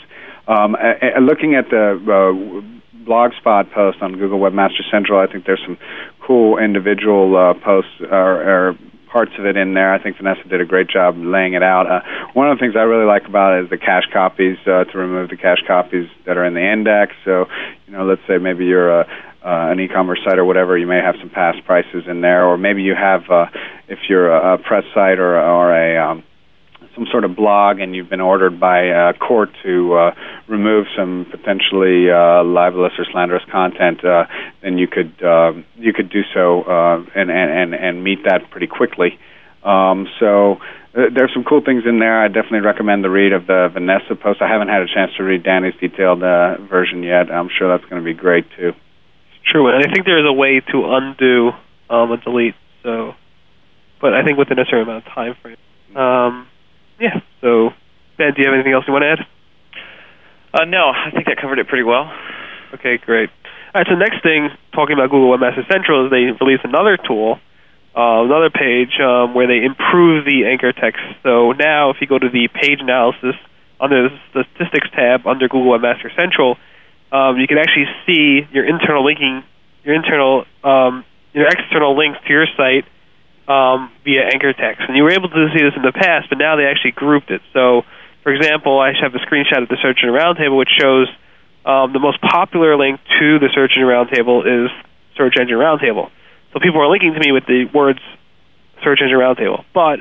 Um, 0.47 0.75
uh, 0.75 1.19
looking 1.19 1.55
at 1.55 1.69
the 1.69 1.99
uh, 1.99 3.07
blogspot 3.07 3.71
post 3.71 3.97
on 4.01 4.13
Google 4.13 4.39
Webmaster 4.39 4.83
Central, 4.91 5.19
I 5.19 5.27
think 5.31 5.45
there's 5.45 5.63
some 5.65 5.77
cool 6.25 6.57
individual 6.57 7.35
uh, 7.35 7.53
posts 7.53 7.91
or, 8.01 8.69
or 8.71 8.77
parts 9.11 9.31
of 9.37 9.45
it 9.45 9.55
in 9.55 9.75
there. 9.75 9.93
I 9.93 10.01
think 10.01 10.17
Vanessa 10.17 10.47
did 10.49 10.59
a 10.59 10.65
great 10.65 10.89
job 10.89 11.15
laying 11.17 11.53
it 11.53 11.61
out. 11.61 11.85
Uh, 11.85 12.01
one 12.33 12.49
of 12.49 12.57
the 12.57 12.61
things 12.61 12.75
I 12.75 12.81
really 12.81 13.05
like 13.05 13.25
about 13.27 13.59
it 13.59 13.65
is 13.65 13.69
the 13.69 13.77
cache 13.77 14.09
copies 14.11 14.57
uh, 14.65 14.85
to 14.85 14.97
remove 14.97 15.29
the 15.29 15.37
cache 15.37 15.63
copies 15.67 16.09
that 16.25 16.35
are 16.35 16.45
in 16.45 16.55
the 16.55 16.65
index. 16.65 17.13
So, 17.23 17.45
you 17.85 17.93
know, 17.93 18.03
let's 18.05 18.25
say 18.27 18.39
maybe 18.39 18.65
you're 18.65 18.89
a 19.01 19.05
uh, 19.43 19.71
an 19.71 19.79
e-commerce 19.79 20.19
site 20.25 20.39
or 20.39 20.45
whatever, 20.45 20.77
you 20.77 20.87
may 20.87 21.01
have 21.01 21.15
some 21.19 21.29
past 21.29 21.65
prices 21.65 22.03
in 22.07 22.21
there, 22.21 22.45
or 22.45 22.57
maybe 22.57 22.81
you 22.81 22.95
have, 22.95 23.29
uh, 23.29 23.45
if 23.87 23.99
you're 24.07 24.33
a, 24.33 24.57
press 24.57 24.83
site 24.93 25.19
or, 25.19 25.37
or 25.37 25.73
a 25.73 25.97
um, 25.97 26.23
some 26.95 27.07
sort 27.11 27.23
of 27.23 27.35
blog 27.35 27.79
and 27.79 27.95
you've 27.95 28.09
been 28.09 28.21
ordered 28.21 28.59
by 28.59 28.83
a 28.83 29.13
court 29.13 29.49
to 29.63 29.93
uh, 29.93 30.11
remove 30.47 30.85
some 30.95 31.25
potentially 31.29 32.09
uh, 32.09 32.43
libelous 32.43 32.93
or 32.97 33.05
slanderous 33.11 33.43
content, 33.51 34.03
uh, 34.05 34.25
then 34.61 34.77
you 34.77 34.87
could 34.87 35.11
uh, 35.23 35.53
you 35.75 35.91
could 35.93 36.09
do 36.09 36.21
so 36.33 36.63
uh, 36.63 37.03
and, 37.15 37.31
and 37.31 37.73
and 37.73 38.03
meet 38.03 38.23
that 38.25 38.49
pretty 38.51 38.67
quickly. 38.67 39.17
Um, 39.63 40.07
so 40.19 40.59
uh, 40.95 41.09
there's 41.13 41.33
some 41.33 41.43
cool 41.43 41.61
things 41.65 41.83
in 41.85 41.99
there. 41.99 42.21
I 42.21 42.27
definitely 42.27 42.61
recommend 42.61 43.03
the 43.03 43.09
read 43.09 43.33
of 43.33 43.47
the 43.47 43.69
Vanessa 43.73 44.15
post. 44.15 44.41
I 44.41 44.47
haven't 44.47 44.67
had 44.67 44.81
a 44.81 44.87
chance 44.87 45.11
to 45.17 45.23
read 45.23 45.43
Danny's 45.43 45.73
detailed 45.79 46.21
uh, 46.21 46.57
version 46.69 47.01
yet. 47.01 47.31
I'm 47.31 47.49
sure 47.49 47.69
that's 47.69 47.89
going 47.89 48.01
to 48.01 48.05
be 48.05 48.13
great 48.13 48.45
too. 48.55 48.73
True, 49.45 49.67
and 49.67 49.83
I 49.83 49.91
think 49.91 50.05
there 50.05 50.19
is 50.19 50.25
a 50.27 50.33
way 50.33 50.61
to 50.71 50.85
undo 50.85 51.51
um, 51.89 52.11
a 52.11 52.17
delete. 52.17 52.55
So, 52.81 53.13
but 54.01 54.13
I 54.13 54.23
think 54.23 54.37
within 54.37 54.59
a 54.59 54.65
certain 54.65 54.83
amount 54.83 55.05
of 55.05 55.13
time 55.13 55.35
frame. 55.41 55.57
Um, 55.95 56.47
yeah. 56.99 57.21
So, 57.41 57.71
Ben, 58.17 58.33
do 58.33 58.41
you 58.41 58.47
have 58.47 58.53
anything 58.53 58.73
else 58.73 58.85
you 58.87 58.93
want 58.93 59.03
to 59.03 59.11
add? 59.11 59.27
Uh, 60.53 60.65
no, 60.65 60.89
I 60.89 61.11
think 61.11 61.25
that 61.25 61.37
covered 61.41 61.59
it 61.59 61.67
pretty 61.67 61.83
well. 61.83 62.11
Okay, 62.73 62.97
great. 62.97 63.29
All 63.73 63.81
right, 63.81 63.87
so 63.89 63.95
next 63.95 64.21
thing, 64.21 64.49
talking 64.73 64.93
about 64.93 65.09
Google 65.09 65.35
Webmaster 65.35 65.65
Central, 65.71 66.05
is 66.05 66.11
they 66.11 66.29
released 66.43 66.63
another 66.63 66.97
tool, 66.97 67.39
uh, 67.97 68.21
another 68.21 68.49
page 68.49 68.99
um, 69.01 69.33
where 69.33 69.47
they 69.47 69.65
improve 69.65 70.25
the 70.25 70.45
anchor 70.45 70.71
text. 70.71 71.01
So 71.23 71.53
now, 71.53 71.89
if 71.89 71.97
you 72.01 72.07
go 72.07 72.19
to 72.19 72.29
the 72.29 72.49
page 72.53 72.81
analysis 72.81 73.35
under 73.81 74.09
the 74.09 74.45
statistics 74.53 74.87
tab 74.93 75.25
under 75.25 75.47
Google 75.47 75.73
Webmaster 75.73 76.13
Central, 76.15 76.57
um, 77.13 77.37
you 77.37 77.45
can 77.45 77.59
actually 77.59 77.85
see 78.05 78.41
your 78.51 78.65
internal 78.65 79.05
linking, 79.05 79.43
your 79.85 79.93
internal, 79.93 80.45
um, 80.63 81.05
your 81.31 81.45
external 81.45 81.95
links 81.95 82.17
to 82.25 82.33
your 82.33 82.47
site 82.57 82.85
um, 83.47 83.91
via 84.03 84.25
anchor 84.33 84.51
text. 84.51 84.81
And 84.87 84.97
you 84.97 85.03
were 85.03 85.11
able 85.11 85.29
to 85.29 85.47
see 85.53 85.63
this 85.63 85.77
in 85.77 85.83
the 85.83 85.93
past, 85.93 86.27
but 86.29 86.39
now 86.39 86.55
they 86.55 86.65
actually 86.65 86.91
grouped 86.91 87.29
it. 87.29 87.41
So, 87.53 87.83
for 88.23 88.33
example, 88.33 88.79
I 88.79 88.93
have 88.99 89.13
a 89.13 89.19
screenshot 89.19 89.61
of 89.61 89.69
the 89.69 89.77
Search 89.81 89.99
Engine 90.01 90.09
Roundtable, 90.09 90.57
which 90.57 90.73
shows 90.73 91.07
um, 91.65 91.93
the 91.93 91.99
most 91.99 92.19
popular 92.19 92.75
link 92.75 92.99
to 93.19 93.37
the 93.37 93.49
Search 93.53 93.73
Engine 93.77 93.87
Roundtable 93.87 94.65
is 94.65 94.71
Search 95.15 95.35
Engine 95.39 95.57
Roundtable. 95.57 96.09
So 96.51 96.59
people 96.59 96.81
are 96.81 96.89
linking 96.89 97.13
to 97.13 97.19
me 97.19 97.31
with 97.31 97.45
the 97.45 97.65
words 97.73 97.99
Search 98.83 98.99
Engine 99.01 99.17
Roundtable, 99.17 99.63
but 99.73 99.99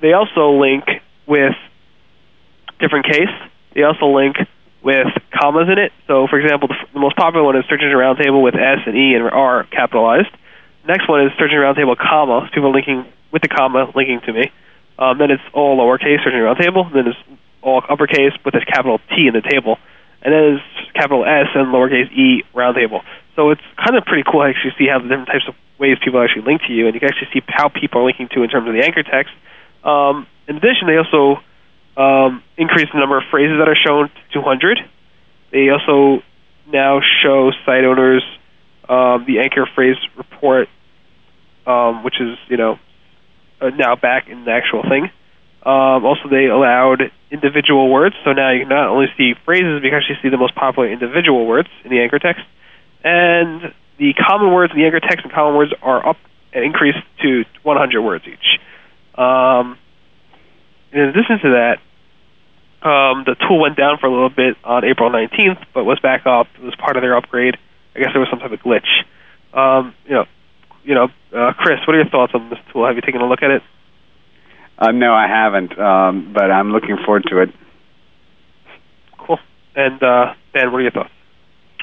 they 0.00 0.12
also 0.12 0.58
link 0.58 0.84
with 1.26 1.54
different 2.80 3.06
case. 3.06 3.30
They 3.74 3.82
also 3.82 4.06
link 4.06 4.36
with 4.82 5.08
commas 5.32 5.68
in 5.70 5.78
it. 5.78 5.92
So, 6.06 6.26
for 6.26 6.38
example, 6.38 6.68
the, 6.68 6.76
the 6.92 7.00
most 7.00 7.16
popular 7.16 7.44
one 7.44 7.56
is 7.56 7.64
Search 7.68 7.80
Engine 7.82 7.98
Roundtable 7.98 8.42
with 8.42 8.54
S 8.54 8.82
and 8.86 8.96
E 8.96 9.14
and 9.14 9.30
R 9.30 9.64
capitalized. 9.70 10.30
Next 10.86 11.08
one 11.08 11.24
is 11.26 11.32
Search 11.38 11.50
Engine 11.54 11.62
Roundtable 11.62 11.96
comma. 11.96 12.50
People 12.52 12.72
linking 12.72 13.06
with 13.32 13.42
the 13.42 13.48
comma 13.48 13.90
linking 13.94 14.20
to 14.26 14.32
me. 14.32 14.50
Um, 14.98 15.18
then 15.18 15.30
it's 15.30 15.42
all 15.54 15.78
lowercase 15.78 16.22
Search 16.24 16.34
Engine 16.34 16.42
Roundtable. 16.42 16.92
Then 16.92 17.06
it's 17.08 17.18
all 17.62 17.82
uppercase 17.88 18.34
with 18.44 18.54
a 18.54 18.64
capital 18.66 18.98
T 19.10 19.26
in 19.28 19.34
the 19.34 19.42
table. 19.42 19.78
And 20.22 20.34
then 20.34 20.58
it's 20.58 20.92
capital 20.94 21.24
S 21.24 21.50
and 21.54 21.68
lowercase 21.68 22.10
E 22.12 22.44
roundtable. 22.54 23.02
So 23.34 23.50
it's 23.50 23.62
kind 23.76 23.96
of 23.96 24.04
pretty 24.04 24.22
cool 24.22 24.42
to 24.42 24.48
actually 24.50 24.74
see 24.78 24.86
how 24.86 24.98
the 24.98 25.08
different 25.08 25.28
types 25.28 25.48
of 25.48 25.54
ways 25.78 25.98
people 26.02 26.22
actually 26.22 26.42
link 26.42 26.62
to 26.68 26.72
you, 26.72 26.86
and 26.86 26.94
you 26.94 27.00
can 27.00 27.08
actually 27.08 27.28
see 27.32 27.42
how 27.48 27.68
people 27.68 28.02
are 28.02 28.04
linking 28.04 28.28
to 28.28 28.42
in 28.42 28.48
terms 28.50 28.68
of 28.68 28.74
the 28.74 28.84
anchor 28.84 29.02
text. 29.02 29.34
Um, 29.82 30.26
in 30.46 30.56
addition, 30.56 30.86
they 30.86 30.96
also 30.96 31.42
um, 31.96 32.42
increase 32.56 32.88
the 32.92 32.98
number 32.98 33.18
of 33.18 33.24
phrases 33.30 33.58
that 33.58 33.68
are 33.68 33.76
shown 33.76 34.08
to 34.08 34.40
200. 34.40 34.78
They 35.50 35.68
also 35.68 36.22
now 36.66 37.00
show 37.22 37.50
site 37.66 37.84
owners 37.84 38.22
um, 38.88 39.24
the 39.26 39.40
anchor 39.40 39.66
phrase 39.74 39.96
report, 40.16 40.68
um, 41.66 42.02
which 42.04 42.20
is 42.20 42.38
you 42.48 42.56
know 42.56 42.78
uh, 43.60 43.70
now 43.70 43.96
back 43.96 44.28
in 44.28 44.44
the 44.44 44.50
actual 44.50 44.82
thing. 44.82 45.10
Um, 45.64 46.04
also, 46.04 46.28
they 46.28 46.46
allowed 46.46 47.12
individual 47.30 47.88
words, 47.88 48.16
so 48.24 48.32
now 48.32 48.50
you 48.50 48.60
can 48.60 48.68
not 48.68 48.88
only 48.88 49.06
see 49.16 49.34
phrases, 49.44 49.80
but 49.80 49.86
you 49.86 49.96
actually 49.96 50.18
see 50.20 50.28
the 50.28 50.36
most 50.36 50.56
popular 50.56 50.90
individual 50.90 51.46
words 51.46 51.68
in 51.84 51.90
the 51.90 52.00
anchor 52.00 52.18
text. 52.18 52.42
And 53.04 53.72
the 53.98 54.12
common 54.14 54.52
words 54.52 54.72
in 54.72 54.78
the 54.78 54.86
anchor 54.86 54.98
text 54.98 55.20
and 55.24 55.32
common 55.32 55.54
words 55.54 55.72
are 55.80 56.04
up 56.04 56.16
and 56.52 56.64
increased 56.64 56.98
to 57.22 57.44
100 57.62 58.02
words 58.02 58.24
each. 58.26 58.58
Um, 59.14 59.78
in 60.92 61.00
addition 61.00 61.38
to 61.40 61.50
that, 61.50 61.78
um, 62.86 63.24
the 63.24 63.36
tool 63.48 63.60
went 63.60 63.76
down 63.76 63.98
for 63.98 64.06
a 64.06 64.10
little 64.10 64.30
bit 64.30 64.56
on 64.64 64.84
April 64.84 65.10
19th, 65.10 65.64
but 65.72 65.84
was 65.84 66.00
back 66.00 66.26
up. 66.26 66.48
It 66.56 66.64
was 66.64 66.74
part 66.74 66.96
of 66.96 67.02
their 67.02 67.16
upgrade. 67.16 67.56
I 67.94 68.00
guess 68.00 68.08
there 68.12 68.20
was 68.20 68.28
some 68.30 68.40
type 68.40 68.52
of 68.52 68.60
glitch. 68.60 68.88
Um, 69.54 69.94
you 70.04 70.14
know, 70.14 70.24
you 70.84 70.94
know, 70.94 71.08
uh, 71.32 71.52
Chris, 71.52 71.78
what 71.86 71.94
are 71.94 72.00
your 72.00 72.08
thoughts 72.08 72.32
on 72.34 72.50
this 72.50 72.58
tool? 72.72 72.86
Have 72.86 72.96
you 72.96 73.02
taken 73.02 73.20
a 73.20 73.28
look 73.28 73.42
at 73.42 73.50
it? 73.50 73.62
Uh, 74.78 74.90
no, 74.90 75.14
I 75.14 75.28
haven't, 75.28 75.78
um, 75.78 76.32
but 76.32 76.50
I'm 76.50 76.72
looking 76.72 76.96
forward 77.04 77.24
to 77.28 77.42
it. 77.42 77.50
Cool. 79.18 79.38
And 79.76 80.02
uh, 80.02 80.34
Ben, 80.52 80.72
what 80.72 80.78
are 80.78 80.82
your 80.82 80.90
thoughts? 80.90 81.12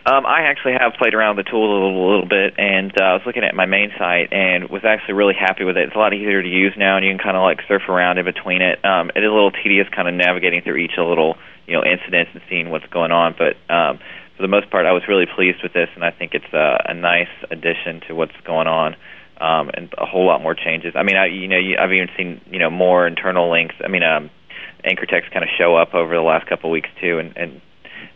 Um, 0.10 0.26
I 0.26 0.50
actually 0.50 0.74
have 0.74 0.94
played 0.98 1.14
around 1.14 1.38
with 1.38 1.46
the 1.46 1.52
tool 1.52 1.62
a 1.62 1.70
little, 1.70 1.94
little 1.94 2.26
bit, 2.26 2.58
and 2.58 2.90
uh, 3.00 3.04
I 3.04 3.14
was 3.14 3.22
looking 3.28 3.44
at 3.44 3.54
my 3.54 3.68
main 3.68 3.92
site 3.94 4.34
and 4.34 4.68
was 4.68 4.82
actually 4.84 5.14
really 5.14 5.36
happy 5.38 5.64
with 5.64 5.78
it. 5.78 5.86
It's 5.86 5.96
a 5.96 6.00
lot 6.00 6.16
easier 6.16 6.42
to 6.42 6.50
use 6.50 6.74
now, 6.76 6.98
and 6.98 7.06
you 7.06 7.12
can 7.14 7.22
kind 7.22 7.38
of 7.38 7.44
like 7.44 7.62
surf 7.68 7.84
around 7.88 8.18
in 8.18 8.26
between 8.26 8.64
it. 8.64 8.84
Um, 8.84 9.12
it 9.14 9.22
is 9.22 9.30
a 9.30 9.36
little 9.38 9.52
tedious, 9.52 9.86
kind 9.94 10.08
of 10.08 10.16
navigating 10.16 10.64
through 10.64 10.78
each 10.78 10.98
little 10.98 11.38
you 11.68 11.78
know 11.78 11.84
incidents 11.86 12.32
and 12.34 12.42
seeing 12.50 12.72
what's 12.72 12.88
going 12.88 13.12
on, 13.12 13.36
but 13.38 13.54
um, 13.70 14.00
for 14.34 14.42
the 14.42 14.48
most 14.48 14.72
part, 14.72 14.88
I 14.88 14.94
was 14.94 15.04
really 15.08 15.28
pleased 15.28 15.62
with 15.62 15.74
this, 15.74 15.90
and 15.94 16.04
I 16.04 16.10
think 16.10 16.34
it's 16.34 16.54
a, 16.54 16.90
a 16.90 16.94
nice 16.96 17.30
addition 17.52 18.02
to 18.08 18.16
what's 18.16 18.36
going 18.48 18.68
on. 18.68 18.96
Um, 19.40 19.70
and 19.72 19.94
a 19.98 20.06
whole 20.06 20.26
lot 20.26 20.42
more 20.42 20.54
changes. 20.54 20.96
I 20.98 21.04
mean, 21.04 21.16
I 21.16 21.28
you 21.28 21.48
know 21.48 21.58
you, 21.58 21.78
I've 21.80 21.94
even 21.94 22.10
seen 22.18 22.42
you 22.50 22.60
know 22.60 22.72
more 22.72 23.06
internal 23.06 23.50
links. 23.50 23.76
I 23.86 23.88
mean, 23.88 24.04
um, 24.04 24.32
anchor 24.84 25.06
text 25.06 25.32
kind 25.32 25.44
of 25.44 25.50
show 25.58 25.78
up 25.78 25.94
over 25.94 26.16
the 26.16 26.22
last 26.22 26.48
couple 26.50 26.70
of 26.70 26.74
weeks 26.74 26.90
too, 27.00 27.20
and, 27.20 27.38
and 27.38 27.62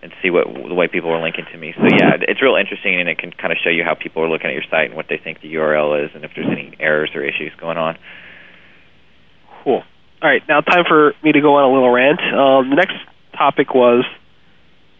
and 0.03 0.11
see 0.21 0.29
what 0.29 0.43
the 0.45 0.75
way 0.75 0.87
people 0.87 1.09
are 1.09 1.21
linking 1.21 1.45
to 1.51 1.57
me. 1.57 1.73
So 1.77 1.83
yeah, 1.83 2.19
it's 2.19 2.41
real 2.41 2.57
interesting, 2.59 2.99
and 2.99 3.07
it 3.07 3.17
can 3.17 3.31
kind 3.31 3.53
of 3.53 3.57
show 3.63 3.69
you 3.69 3.83
how 3.83 3.95
people 3.95 4.21
are 4.21 4.29
looking 4.29 4.47
at 4.47 4.53
your 4.53 4.67
site 4.69 4.87
and 4.87 4.95
what 4.95 5.07
they 5.07 5.17
think 5.17 5.41
the 5.41 5.55
URL 5.55 6.05
is, 6.05 6.11
and 6.13 6.25
if 6.25 6.31
there's 6.35 6.51
any 6.51 6.75
errors 6.77 7.11
or 7.15 7.23
issues 7.23 7.53
going 7.57 7.77
on. 7.77 7.97
Cool. 9.63 9.81
All 10.21 10.29
right, 10.29 10.43
now 10.47 10.59
time 10.59 10.83
for 10.87 11.13
me 11.23 11.31
to 11.31 11.41
go 11.41 11.55
on 11.55 11.63
a 11.63 11.73
little 11.73 11.89
rant. 11.89 12.19
Um, 12.19 12.69
the 12.69 12.75
next 12.75 12.99
topic 13.37 13.73
was, 13.73 14.03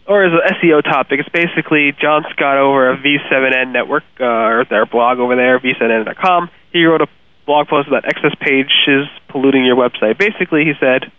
or 0.08 0.24
is 0.24 0.32
an 0.32 0.56
SEO 0.56 0.82
topic. 0.82 1.20
It's 1.20 1.28
basically 1.28 1.92
John 2.00 2.24
Scott 2.32 2.56
over 2.56 2.92
at 2.92 3.02
V7N 3.04 3.72
Network, 3.72 4.04
uh, 4.18 4.24
or 4.24 4.64
their 4.64 4.86
blog 4.86 5.18
over 5.18 5.36
there, 5.36 5.60
v7n.com. 5.60 6.48
He 6.72 6.84
wrote 6.84 7.02
a 7.02 7.08
blog 7.44 7.68
post 7.68 7.88
about 7.88 8.06
excess 8.06 8.34
pages 8.40 9.06
polluting 9.28 9.64
your 9.66 9.76
website. 9.76 10.18
Basically, 10.18 10.64
he 10.64 10.72
said 10.80 11.12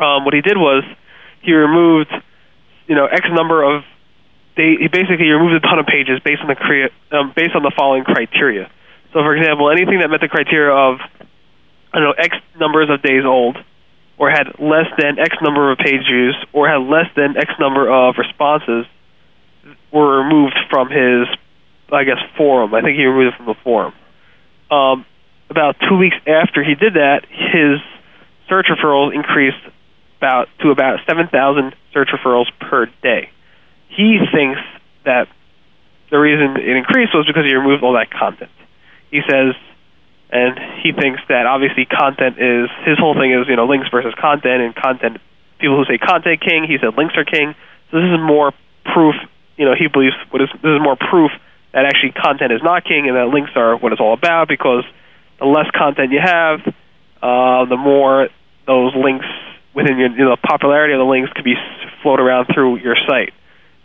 um, 0.00 0.24
what 0.24 0.34
he 0.34 0.40
did 0.40 0.56
was 0.56 0.82
he 1.42 1.52
removed 1.52 2.10
you 2.90 2.96
know 2.96 3.06
X 3.06 3.22
number 3.30 3.62
of 3.62 3.84
they 4.56 4.74
he 4.82 4.88
basically 4.90 5.30
removed 5.30 5.54
a 5.54 5.60
ton 5.60 5.78
of 5.78 5.86
pages 5.86 6.18
based 6.24 6.42
on 6.42 6.48
the 6.48 6.58
crea- 6.58 6.90
um, 7.14 7.32
based 7.36 7.54
on 7.54 7.62
the 7.62 7.70
following 7.78 8.02
criteria. 8.02 8.68
So, 9.14 9.22
for 9.22 9.34
example, 9.36 9.70
anything 9.70 10.00
that 10.00 10.10
met 10.10 10.20
the 10.20 10.28
criteria 10.28 10.74
of 10.74 10.98
I 11.94 12.02
don't 12.02 12.02
know 12.02 12.18
X 12.18 12.36
numbers 12.58 12.90
of 12.90 13.00
days 13.00 13.22
old, 13.24 13.56
or 14.18 14.28
had 14.28 14.58
less 14.58 14.90
than 14.98 15.20
X 15.20 15.38
number 15.40 15.70
of 15.70 15.78
page 15.78 16.02
views, 16.10 16.34
or 16.52 16.66
had 16.66 16.82
less 16.82 17.06
than 17.14 17.36
X 17.38 17.54
number 17.60 17.86
of 17.86 18.16
responses, 18.18 18.86
were 19.92 20.26
removed 20.26 20.58
from 20.68 20.90
his, 20.90 21.30
I 21.92 22.02
guess, 22.02 22.18
forum. 22.36 22.74
I 22.74 22.82
think 22.82 22.98
he 22.98 23.06
removed 23.06 23.34
it 23.34 23.36
from 23.36 23.46
the 23.46 23.58
forum. 23.62 23.94
Um, 24.68 25.06
about 25.48 25.76
two 25.88 25.96
weeks 25.96 26.16
after 26.26 26.62
he 26.62 26.74
did 26.74 26.94
that, 26.94 27.22
his 27.30 27.78
search 28.48 28.66
referrals 28.66 29.14
increased 29.14 29.62
about 30.18 30.48
to 30.60 30.70
about 30.70 31.00
7,000 31.08 31.74
search 31.92 32.08
referrals 32.08 32.46
per 32.60 32.86
day. 33.02 33.30
He 33.88 34.18
thinks 34.32 34.60
that 35.04 35.28
the 36.10 36.18
reason 36.18 36.56
it 36.56 36.76
increased 36.76 37.14
was 37.14 37.26
because 37.26 37.44
he 37.44 37.54
removed 37.54 37.82
all 37.82 37.94
that 37.94 38.10
content. 38.10 38.50
He 39.10 39.20
says, 39.28 39.54
and 40.30 40.58
he 40.82 40.92
thinks 40.92 41.20
that 41.28 41.46
obviously 41.46 41.86
content 41.86 42.38
is 42.38 42.70
his 42.86 42.98
whole 42.98 43.14
thing 43.14 43.32
is 43.32 43.48
you 43.48 43.56
know 43.56 43.66
links 43.66 43.88
versus 43.90 44.14
content 44.14 44.62
and 44.62 44.74
content. 44.74 45.18
People 45.58 45.76
who 45.76 45.84
say 45.84 45.98
content 45.98 46.40
king, 46.40 46.64
he 46.64 46.78
said 46.78 46.96
links 46.96 47.14
are 47.16 47.24
king. 47.24 47.54
So 47.90 47.98
this 47.98 48.10
is 48.10 48.20
more 48.20 48.52
proof. 48.84 49.14
You 49.56 49.66
know, 49.66 49.74
he 49.74 49.88
believes 49.88 50.14
what 50.30 50.42
is 50.42 50.48
this 50.62 50.70
is 50.70 50.80
more 50.80 50.96
proof 50.96 51.32
that 51.72 51.84
actually 51.84 52.12
content 52.12 52.52
is 52.52 52.62
not 52.62 52.84
king 52.84 53.08
and 53.08 53.16
that 53.16 53.28
links 53.28 53.50
are 53.54 53.76
what 53.76 53.92
it's 53.92 54.00
all 54.00 54.14
about 54.14 54.48
because 54.48 54.84
the 55.38 55.46
less 55.46 55.70
content 55.74 56.12
you 56.12 56.20
have, 56.22 56.60
uh, 57.22 57.64
the 57.66 57.76
more 57.76 58.28
those 58.66 58.94
links 58.94 59.26
within 59.74 59.98
your, 59.98 60.10
you 60.10 60.24
know, 60.24 60.36
popularity 60.36 60.94
of 60.94 60.98
the 60.98 61.04
links 61.04 61.30
could 61.34 61.44
be 61.44 61.54
float 62.02 62.20
around 62.20 62.48
through 62.52 62.78
your 62.78 62.96
site. 63.06 63.32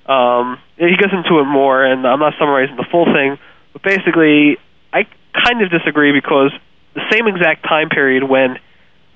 Um, 0.06 0.60
he 0.78 0.96
goes 0.98 1.14
into 1.14 1.40
it 1.40 1.46
more, 1.46 1.84
and 1.84 2.06
I'm 2.06 2.20
not 2.20 2.34
summarizing 2.38 2.76
the 2.76 2.86
full 2.92 3.06
thing, 3.06 3.38
but 3.74 3.82
basically, 3.82 4.58
I 4.94 5.06
kind 5.34 5.62
of 5.62 5.70
disagree 5.72 6.12
because 6.12 6.52
the 6.94 7.04
same 7.12 7.28
exact 7.28 7.64
time 7.64 7.90
period 7.90 8.24
when 8.24 8.58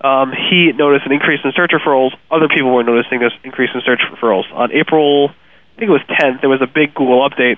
um, 0.02 0.32
he 0.32 0.72
noticed 0.74 1.06
an 1.06 1.12
increase 1.12 1.40
in 1.44 1.52
search 1.56 1.72
referrals, 1.72 2.12
other 2.32 2.48
people 2.48 2.74
were 2.74 2.84
noticing 2.84 3.20
this 3.20 3.34
increase 3.44 3.70
in 3.74 3.82
search 3.86 4.02
referrals. 4.12 4.52
On 4.54 4.72
April, 4.72 5.30
I 5.30 5.80
think 5.80 5.90
it 5.90 5.96
was 5.96 6.06
10th, 6.10 6.42
there 6.42 6.50
was 6.50 6.62
a 6.62 6.68
big 6.68 6.94
Google 6.94 7.28
update, 7.28 7.58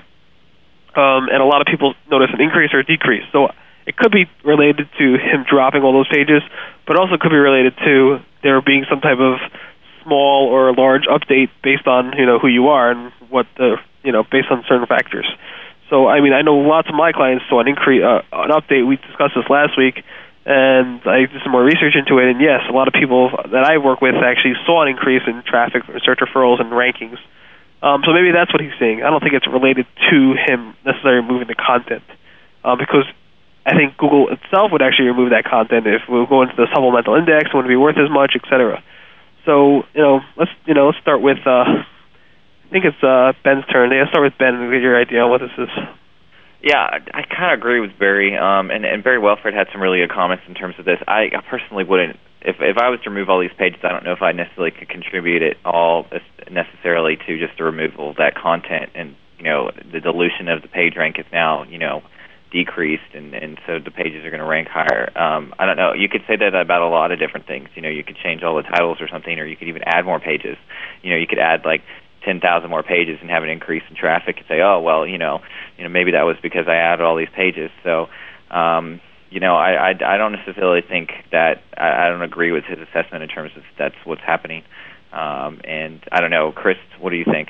um, 0.96 1.30
and 1.30 1.42
a 1.42 1.46
lot 1.46 1.62
of 1.62 1.68
people 1.68 1.94
noticed 2.10 2.34
an 2.34 2.42
increase 2.42 2.74
or 2.74 2.84
decrease. 2.84 3.24
So 3.32 3.50
it 3.86 3.96
could 3.96 4.12
be 4.12 4.26
related 4.44 4.90
to 4.98 5.06
him 5.18 5.46
dropping 5.50 5.84
all 5.84 5.94
those 5.94 6.10
pages, 6.10 6.42
but 6.86 6.98
also 6.98 7.18
could 7.18 7.32
be 7.32 7.38
related 7.38 7.74
to 7.86 8.20
there 8.44 8.62
being 8.62 8.86
some 8.90 9.02
type 9.02 9.20
of 9.20 9.40
small 10.04 10.50
or 10.50 10.74
large 10.74 11.04
update 11.06 11.50
based 11.64 11.88
on 11.88 12.18
you 12.18 12.26
know 12.26 12.40
who 12.40 12.48
you 12.48 12.68
are 12.70 12.92
and 12.92 13.12
what 13.30 13.46
the 13.58 13.78
you 14.04 14.12
know 14.12 14.24
based 14.24 14.50
on 14.50 14.64
certain 14.68 14.88
factors. 14.88 15.28
So 15.90 16.08
I 16.08 16.22
mean 16.22 16.34
I 16.34 16.42
know 16.42 16.56
lots 16.56 16.90
of 16.90 16.96
my 16.96 17.12
clients 17.12 17.46
saw 17.50 17.60
an 17.60 17.68
increase 17.68 18.04
uh, 18.04 18.22
an 18.32 18.52
update. 18.52 18.88
We 18.88 18.98
discussed 18.98 19.36
this 19.36 19.50
last 19.50 19.78
week, 19.78 20.04
and 20.46 21.02
I 21.06 21.30
did 21.30 21.42
some 21.44 21.52
more 21.52 21.64
research 21.64 21.96
into 21.96 22.18
it. 22.18 22.30
And 22.30 22.42
yes, 22.42 22.62
a 22.70 22.74
lot 22.74 22.88
of 22.88 22.94
people 22.94 23.30
that 23.30 23.64
I 23.64 23.78
work 23.78 24.02
with 24.02 24.16
actually 24.16 24.56
saw 24.66 24.82
an 24.82 24.90
increase 24.90 25.24
in 25.28 25.44
traffic, 25.46 25.84
search 26.04 26.20
referrals, 26.20 26.60
and 26.60 26.72
rankings. 26.72 27.20
Um, 27.82 28.04
so 28.06 28.14
maybe 28.14 28.32
that's 28.32 28.54
what 28.54 28.62
he's 28.62 28.78
seeing. 28.78 29.02
I 29.02 29.10
don't 29.10 29.22
think 29.22 29.34
it's 29.34 29.48
related 29.48 29.88
to 30.12 30.34
him 30.38 30.76
necessarily 30.86 31.28
moving 31.28 31.48
the 31.48 31.56
content, 31.56 32.04
uh, 32.64 32.76
because 32.76 33.06
I 33.66 33.76
think 33.76 33.98
Google 33.98 34.30
itself 34.30 34.72
would 34.72 34.82
actually 34.82 35.08
remove 35.08 35.30
that 35.32 35.46
content 35.46 35.86
if 35.86 36.02
we 36.10 36.26
go 36.26 36.42
into 36.42 36.56
the 36.56 36.68
supplemental 36.74 37.16
index, 37.16 37.54
wouldn't 37.54 37.70
be 37.70 37.76
worth 37.76 37.98
as 37.98 38.10
much, 38.10 38.34
etc. 38.36 38.84
So 39.46 39.84
you 39.94 40.02
know, 40.02 40.22
let's 40.38 40.52
you 40.66 40.74
know, 40.74 40.88
let's 40.88 41.00
start 41.00 41.22
with. 41.22 41.40
Uh, 41.46 41.86
I 41.86 42.70
think 42.72 42.86
it's 42.86 43.04
uh, 43.04 43.34
Ben's 43.44 43.66
turn. 43.66 43.92
Let's 43.92 44.10
start 44.10 44.24
with 44.24 44.38
Ben 44.40 44.56
and 44.56 44.72
get 44.72 44.82
your 44.82 45.00
idea 45.00 45.22
on 45.22 45.30
what 45.30 45.42
this 45.42 45.52
is. 45.58 45.70
Yeah, 46.64 46.78
I, 46.78 46.98
I 47.14 47.22
kind 47.24 47.54
of 47.54 47.60
agree 47.60 47.82
with 47.82 47.98
Barry, 47.98 48.38
um, 48.38 48.70
and, 48.70 48.86
and 48.86 49.04
Barry 49.04 49.18
Welford 49.18 49.54
had 49.54 49.68
some 49.72 49.82
really 49.82 50.00
good 50.00 50.12
comments 50.12 50.44
in 50.48 50.54
terms 50.54 50.76
of 50.78 50.86
this. 50.86 51.00
I, 51.08 51.30
I 51.34 51.42
personally 51.50 51.84
wouldn't, 51.84 52.20
if 52.42 52.58
if 52.60 52.78
I 52.78 52.90
was 52.90 53.00
to 53.04 53.10
remove 53.10 53.30
all 53.30 53.42
these 53.42 53.54
pages, 53.58 53.80
I 53.84 53.90
don't 53.90 54.04
know 54.04 54.14
if 54.14 54.22
I 54.22 54.32
necessarily 54.32 54.72
could 54.72 54.90
contribute 54.90 55.42
it 55.42 55.58
all 55.66 56.08
necessarily 56.50 57.18
to 57.28 57.40
just 57.40 57.58
the 57.58 57.64
removal 57.64 58.12
of 58.12 58.18
that 58.18 58.36
content, 58.36 58.92
and 58.96 59.16
you 59.38 59.44
know, 59.44 59.72
the 59.92 60.00
dilution 60.00 60.48
of 60.50 60.62
the 60.62 60.68
page 60.68 60.96
rank 60.96 61.18
is 61.18 61.26
now, 61.34 61.64
you 61.64 61.80
know, 61.80 62.04
decreased, 62.52 63.14
and 63.14 63.34
and 63.34 63.60
so 63.66 63.80
the 63.80 63.92
pages 63.92 64.26
are 64.26 64.30
going 64.30 64.42
to 64.42 64.48
rank 64.48 64.68
higher. 64.68 65.12
Um, 65.18 65.54
I 65.58 65.66
don't 65.66 65.78
know. 65.78 65.94
You 65.94 66.10
could 66.10 66.22
say 66.28 66.36
that 66.36 66.54
about 66.54 66.82
a 66.82 66.88
lot 66.88 67.12
of 67.12 67.20
different 67.20 67.48
things. 67.48 67.70
You 67.76 67.82
know, 67.82 67.90
you 67.90 68.04
could 68.04 68.18
change 68.18 68.44
all 68.44 68.56
the 68.56 68.64
titles 68.64 68.98
or 69.02 69.08
something, 69.08 69.40
or 69.40 69.46
you 69.46 69.56
could 69.56 69.68
even 69.68 69.84
add 69.86 70.06
more 70.06 70.20
pages. 70.20 70.58
You 71.02 71.12
know, 71.12 71.18
you 71.18 71.28
could 71.28 71.40
add 71.40 71.66
like 71.66 71.82
ten 72.26 72.40
thousand 72.40 72.70
more 72.70 72.84
pages 72.84 73.18
and 73.22 73.30
have 73.30 73.44
an 73.44 73.50
increase 73.50 73.84
in 73.90 73.96
traffic, 73.96 74.38
and 74.38 74.46
say, 74.48 74.62
oh 74.62 74.80
well, 74.82 75.08
you 75.08 75.18
know, 75.18 75.40
you 75.78 75.84
know 75.84 75.90
maybe 75.90 76.12
that 76.12 76.24
was 76.24 76.38
because 76.42 76.68
I 76.68 76.76
added 76.76 77.04
all 77.04 77.16
these 77.16 77.34
pages. 77.36 77.72
So. 77.84 78.08
Um, 78.50 79.00
you 79.32 79.40
know, 79.40 79.56
I, 79.56 79.92
I, 79.92 80.16
I 80.16 80.18
don't 80.18 80.34
necessarily 80.34 80.82
think 80.82 81.12
that 81.32 81.64
I, 81.78 82.08
I 82.08 82.10
don't 82.10 82.22
agree 82.22 82.52
with 82.52 82.66
his 82.66 82.80
assessment 82.80 83.24
in 83.24 83.30
terms 83.30 83.52
of 83.56 83.64
that's 83.80 83.96
what's 84.04 84.22
happening. 84.22 84.62
Um, 85.14 85.62
and 85.64 86.04
I 86.12 86.20
don't 86.20 86.32
know, 86.32 86.52
Chris, 86.52 86.76
what 87.00 87.12
do 87.12 87.16
you 87.16 87.24
think? 87.24 87.50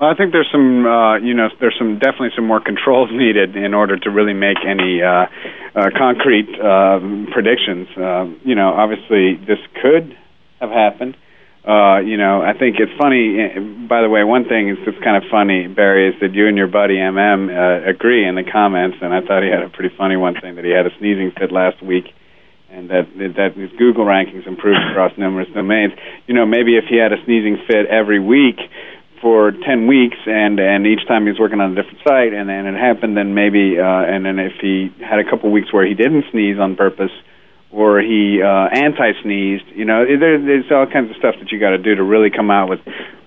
Well, 0.00 0.10
I 0.10 0.16
think 0.16 0.32
there's 0.32 0.48
some, 0.50 0.84
uh, 0.86 1.18
you 1.18 1.34
know, 1.34 1.48
there's 1.60 1.76
some 1.78 1.98
definitely 1.98 2.30
some 2.34 2.46
more 2.46 2.60
controls 2.60 3.10
needed 3.12 3.56
in 3.56 3.74
order 3.74 3.96
to 3.96 4.10
really 4.10 4.34
make 4.34 4.58
any 4.66 5.02
uh, 5.02 5.26
uh, 5.74 5.90
concrete 5.96 6.48
uh, 6.58 6.98
predictions. 7.32 7.88
Uh, 7.96 8.26
you 8.44 8.54
know, 8.54 8.70
obviously 8.74 9.36
this 9.46 9.58
could 9.80 10.16
have 10.60 10.70
happened. 10.70 11.16
Uh, 11.66 11.96
you 12.04 12.18
know, 12.18 12.42
I 12.42 12.52
think 12.52 12.76
it's 12.78 12.92
funny. 13.00 13.40
eh, 13.40 13.58
By 13.88 14.02
the 14.02 14.10
way, 14.10 14.22
one 14.22 14.44
thing 14.44 14.68
is 14.68 14.76
just 14.84 15.02
kind 15.02 15.16
of 15.16 15.22
funny, 15.30 15.66
Barry, 15.66 16.10
is 16.12 16.20
that 16.20 16.34
you 16.34 16.46
and 16.46 16.58
your 16.58 16.66
buddy 16.66 16.96
MM 16.96 17.48
uh, 17.48 17.88
agree 17.88 18.26
in 18.28 18.34
the 18.34 18.44
comments, 18.44 18.98
and 19.00 19.14
I 19.14 19.22
thought 19.22 19.42
he 19.42 19.48
had 19.48 19.62
a 19.62 19.70
pretty 19.70 19.94
funny 19.96 20.16
one 20.16 20.36
saying 20.42 20.56
that 20.56 20.64
he 20.66 20.72
had 20.72 20.84
a 20.84 20.90
sneezing 20.98 21.32
fit 21.38 21.50
last 21.52 21.80
week, 21.82 22.04
and 22.68 22.90
that 22.90 23.08
that 23.16 23.56
his 23.56 23.70
Google 23.78 24.04
rankings 24.04 24.46
improved 24.46 24.76
across 24.90 25.16
numerous 25.16 25.48
domains. 25.54 25.94
You 26.26 26.34
know, 26.34 26.44
maybe 26.44 26.76
if 26.76 26.84
he 26.84 26.96
had 27.00 27.14
a 27.14 27.24
sneezing 27.24 27.56
fit 27.66 27.86
every 27.86 28.20
week, 28.20 28.60
for 29.20 29.52
ten 29.52 29.86
weeks, 29.86 30.16
and 30.26 30.60
and 30.60 30.86
each 30.86 31.06
time 31.06 31.24
he 31.24 31.30
was 31.30 31.38
working 31.38 31.60
on 31.60 31.72
a 31.72 31.74
different 31.74 32.00
site, 32.06 32.32
and 32.32 32.48
then 32.48 32.66
it 32.66 32.78
happened, 32.78 33.16
then 33.16 33.34
maybe, 33.34 33.78
uh, 33.78 33.84
and 33.84 34.24
then 34.24 34.38
if 34.38 34.52
he 34.60 34.92
had 35.00 35.18
a 35.18 35.24
couple 35.28 35.50
weeks 35.50 35.72
where 35.72 35.86
he 35.86 35.94
didn't 35.94 36.24
sneeze 36.30 36.58
on 36.58 36.76
purpose, 36.76 37.12
or 37.70 38.00
he 38.00 38.40
uh, 38.42 38.68
anti-sneezed, 38.70 39.64
you 39.74 39.84
know, 39.84 40.04
there, 40.04 40.38
there's 40.38 40.70
all 40.70 40.86
kinds 40.86 41.10
of 41.10 41.16
stuff 41.16 41.34
that 41.40 41.50
you 41.50 41.58
got 41.58 41.70
to 41.70 41.78
do 41.78 41.94
to 41.94 42.02
really 42.02 42.30
come 42.30 42.50
out 42.50 42.68
with 42.68 42.80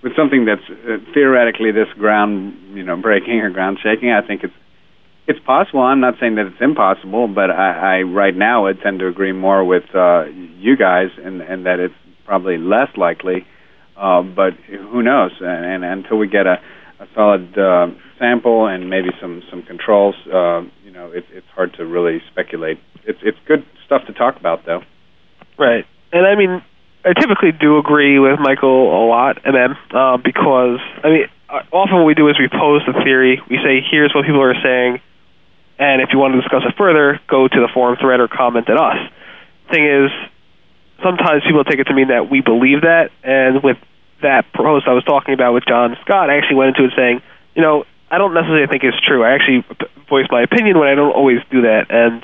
with 0.04 0.15
something 0.15 0.45
that's 0.45 0.63
uh, 0.69 0.97
theoretically 1.13 1.71
this 1.71 1.91
ground, 1.97 2.56
you 2.73 2.84
know, 2.84 2.95
breaking 2.95 3.39
or 3.41 3.50
ground 3.50 3.80
shaking. 3.82 4.12
I 4.12 4.26
think 4.26 4.43
it's 4.43 4.54
it's 5.28 5.39
possible. 5.39 5.82
I'm 5.82 6.00
not 6.00 6.15
saying 6.19 6.36
that 6.36 6.45
it's 6.47 6.62
impossible, 6.62 7.28
but 7.28 7.52
I, 7.52 7.97
I 7.97 8.02
right 8.04 8.36
now 8.36 8.63
would 8.63 8.82
tend 8.82 9.00
to 9.00 9.08
agree 9.08 9.34
more 9.34 9.63
with 9.63 9.84
uh, 9.93 10.26
you 10.26 10.78
guys, 10.78 11.10
and 11.17 11.41
and 11.41 11.65
that 11.65 11.80
it's 11.80 11.95
probably 12.26 12.58
less 12.58 12.89
likely. 12.95 13.45
Uh, 13.97 14.21
but 14.21 14.53
who 14.53 15.01
knows? 15.01 15.31
And, 15.39 15.83
and 15.83 15.86
until 15.86 16.17
we 16.17 16.27
get 16.27 16.45
a, 16.45 16.62
a 16.99 17.07
solid 17.15 17.57
uh, 17.57 17.88
sample 18.19 18.67
and 18.67 18.89
maybe 18.89 19.10
some 19.19 19.41
some 19.49 19.63
controls, 19.63 20.15
uh, 20.27 20.62
you 20.83 20.91
know, 20.91 21.12
it, 21.12 21.25
it's 21.31 21.47
hard 21.55 21.73
to 21.75 21.86
really 21.86 22.21
speculate. 22.31 22.79
It's 23.05 23.19
it's 23.23 23.38
good 23.47 23.65
stuff 23.86 24.05
to 24.07 24.13
talk 24.13 24.38
about, 24.39 24.65
though. 24.65 24.81
Right, 25.57 25.86
and 26.13 26.27
I 26.27 26.36
mean, 26.36 26.62
I 27.03 27.13
typically 27.13 27.51
do 27.51 27.79
agree 27.79 28.19
with 28.19 28.39
Michael 28.39 28.93
a 28.93 29.03
lot, 29.07 29.41
MM, 29.43 29.75
uh, 29.91 30.17
because 30.17 30.79
I 31.03 31.10
mean, 31.10 31.25
uh, 31.49 31.63
often 31.71 31.97
what 31.97 32.05
we 32.05 32.13
do 32.13 32.29
is 32.29 32.38
we 32.38 32.49
pose 32.49 32.81
the 32.86 32.93
theory. 33.03 33.41
We 33.49 33.57
say, 33.57 33.81
"Here's 33.81 34.13
what 34.13 34.25
people 34.25 34.43
are 34.43 34.62
saying." 34.62 35.01
And 35.79 36.01
if 36.01 36.10
you 36.12 36.17
want 36.17 36.33
to 36.33 36.41
discuss 36.41 36.63
it 36.65 36.75
further, 36.75 37.19
go 37.29 37.47
to 37.47 37.60
the 37.62 37.69
forum 37.73 37.97
thread 38.01 38.19
or 38.19 38.27
comment 38.27 38.67
at 38.67 38.77
us. 38.77 38.97
Thing 39.69 39.86
is, 39.86 40.10
sometimes 41.03 41.43
people 41.43 41.63
take 41.63 41.79
it 41.79 41.86
to 41.86 41.93
mean 41.93 42.10
that 42.10 42.29
we 42.29 42.41
believe 42.41 42.81
that, 42.81 43.12
and 43.23 43.63
with 43.63 43.77
that 44.21 44.51
post 44.53 44.88
I 44.88 44.93
was 44.93 45.03
talking 45.03 45.33
about 45.33 45.53
with 45.53 45.65
John 45.67 45.95
Scott, 46.01 46.29
I 46.29 46.38
actually 46.38 46.57
went 46.57 46.75
into 46.75 46.89
it 46.89 46.93
saying, 46.95 47.21
you 47.55 47.62
know, 47.62 47.86
I 48.10 48.17
don't 48.17 48.33
necessarily 48.33 48.67
think 48.67 48.83
it's 48.83 48.99
true. 49.05 49.23
I 49.23 49.36
actually 49.36 49.65
voice 50.10 50.25
my 50.31 50.41
opinion 50.41 50.79
when 50.79 50.88
I 50.88 50.95
don't 50.95 51.13
always 51.13 51.39
do 51.49 51.62
that, 51.63 51.89
and 51.89 52.21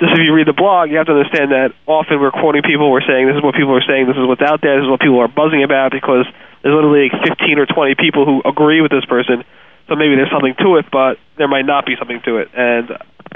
just 0.00 0.10
if 0.10 0.26
you 0.26 0.34
read 0.34 0.48
the 0.48 0.56
blog, 0.56 0.90
you 0.90 0.98
have 0.98 1.06
to 1.06 1.14
understand 1.14 1.52
that 1.52 1.70
often 1.86 2.18
we're 2.18 2.34
quoting 2.34 2.62
people, 2.62 2.90
we're 2.90 3.06
saying 3.06 3.28
this 3.28 3.36
is 3.36 3.42
what 3.42 3.54
people 3.54 3.76
are 3.76 3.86
saying, 3.86 4.06
this 4.10 4.18
is 4.18 4.26
what's 4.26 4.42
out 4.42 4.60
there, 4.60 4.74
this 4.76 4.84
is 4.84 4.90
what 4.90 4.98
people 4.98 5.20
are 5.20 5.30
buzzing 5.30 5.62
about 5.62 5.92
because 5.92 6.26
there's 6.62 6.74
literally 6.74 7.10
like 7.12 7.38
15 7.38 7.58
or 7.58 7.66
20 7.66 7.94
people 7.94 8.26
who 8.26 8.42
agree 8.42 8.80
with 8.80 8.90
this 8.90 9.04
person 9.04 9.44
so 9.88 9.96
maybe 9.96 10.16
there's 10.16 10.30
something 10.30 10.54
to 10.60 10.76
it, 10.76 10.86
but 10.90 11.18
there 11.36 11.48
might 11.48 11.66
not 11.66 11.84
be 11.84 11.94
something 11.98 12.20
to 12.24 12.38
it. 12.38 12.48
And 12.54 12.88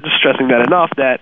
just 0.02 0.16
stressing 0.18 0.48
that 0.48 0.64
enough 0.66 0.90
that 0.96 1.20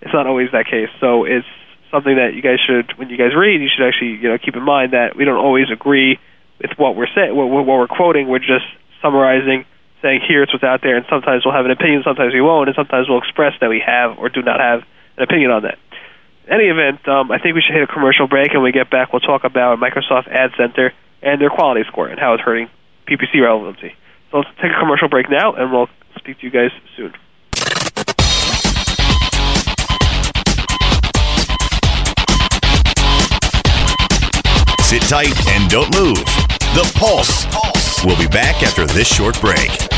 it's 0.00 0.12
not 0.12 0.26
always 0.26 0.50
that 0.52 0.66
case. 0.66 0.88
So 1.00 1.24
it's 1.24 1.46
something 1.90 2.16
that 2.16 2.34
you 2.34 2.42
guys 2.42 2.58
should, 2.60 2.96
when 2.98 3.08
you 3.10 3.16
guys 3.16 3.34
read, 3.34 3.60
you 3.60 3.68
should 3.68 3.86
actually 3.86 4.20
you 4.20 4.28
know 4.28 4.38
keep 4.38 4.56
in 4.56 4.62
mind 4.62 4.92
that 4.92 5.16
we 5.16 5.24
don't 5.24 5.38
always 5.38 5.70
agree 5.70 6.18
with 6.60 6.72
what 6.76 6.96
we're 6.96 7.10
saying, 7.14 7.34
what, 7.34 7.46
what 7.46 7.66
we're 7.66 7.88
quoting. 7.88 8.28
We're 8.28 8.40
just 8.40 8.66
summarizing, 9.00 9.64
saying 10.02 10.20
here's 10.26 10.50
what's 10.52 10.64
out 10.64 10.82
there, 10.82 10.96
and 10.96 11.06
sometimes 11.08 11.44
we'll 11.44 11.54
have 11.54 11.64
an 11.64 11.70
opinion, 11.70 12.02
sometimes 12.04 12.34
we 12.34 12.40
won't, 12.40 12.68
and 12.68 12.76
sometimes 12.76 13.08
we'll 13.08 13.18
express 13.18 13.54
that 13.60 13.68
we 13.68 13.82
have 13.84 14.18
or 14.18 14.28
do 14.28 14.42
not 14.42 14.60
have 14.60 14.82
an 15.16 15.22
opinion 15.22 15.50
on 15.50 15.62
that. 15.62 15.78
In 16.46 16.54
any 16.54 16.68
event, 16.68 17.06
um, 17.06 17.30
I 17.30 17.38
think 17.38 17.54
we 17.54 17.62
should 17.62 17.74
hit 17.74 17.84
a 17.84 17.92
commercial 17.92 18.26
break, 18.26 18.50
and 18.50 18.62
when 18.62 18.72
we 18.72 18.72
get 18.72 18.90
back, 18.90 19.12
we'll 19.12 19.20
talk 19.20 19.44
about 19.44 19.78
Microsoft 19.78 20.28
Ad 20.28 20.50
Center 20.56 20.92
and 21.22 21.40
their 21.40 21.50
quality 21.50 21.82
score 21.88 22.08
and 22.08 22.18
how 22.18 22.34
it's 22.34 22.42
hurting 22.42 22.70
PPC 23.06 23.42
relevancy. 23.42 23.94
So 24.30 24.38
let's 24.38 24.50
take 24.60 24.72
a 24.72 24.78
commercial 24.80 25.08
break 25.08 25.30
now, 25.30 25.54
and 25.54 25.72
we'll 25.72 25.88
speak 26.16 26.40
to 26.40 26.44
you 26.46 26.50
guys 26.50 26.70
soon. 26.96 27.12
Tight 35.08 35.48
and 35.48 35.70
don't 35.70 35.90
move. 35.98 36.22
The 36.74 36.92
Pulse. 36.94 37.46
We'll 38.04 38.18
be 38.18 38.26
back 38.26 38.62
after 38.62 38.86
this 38.86 39.08
short 39.08 39.40
break. 39.40 39.97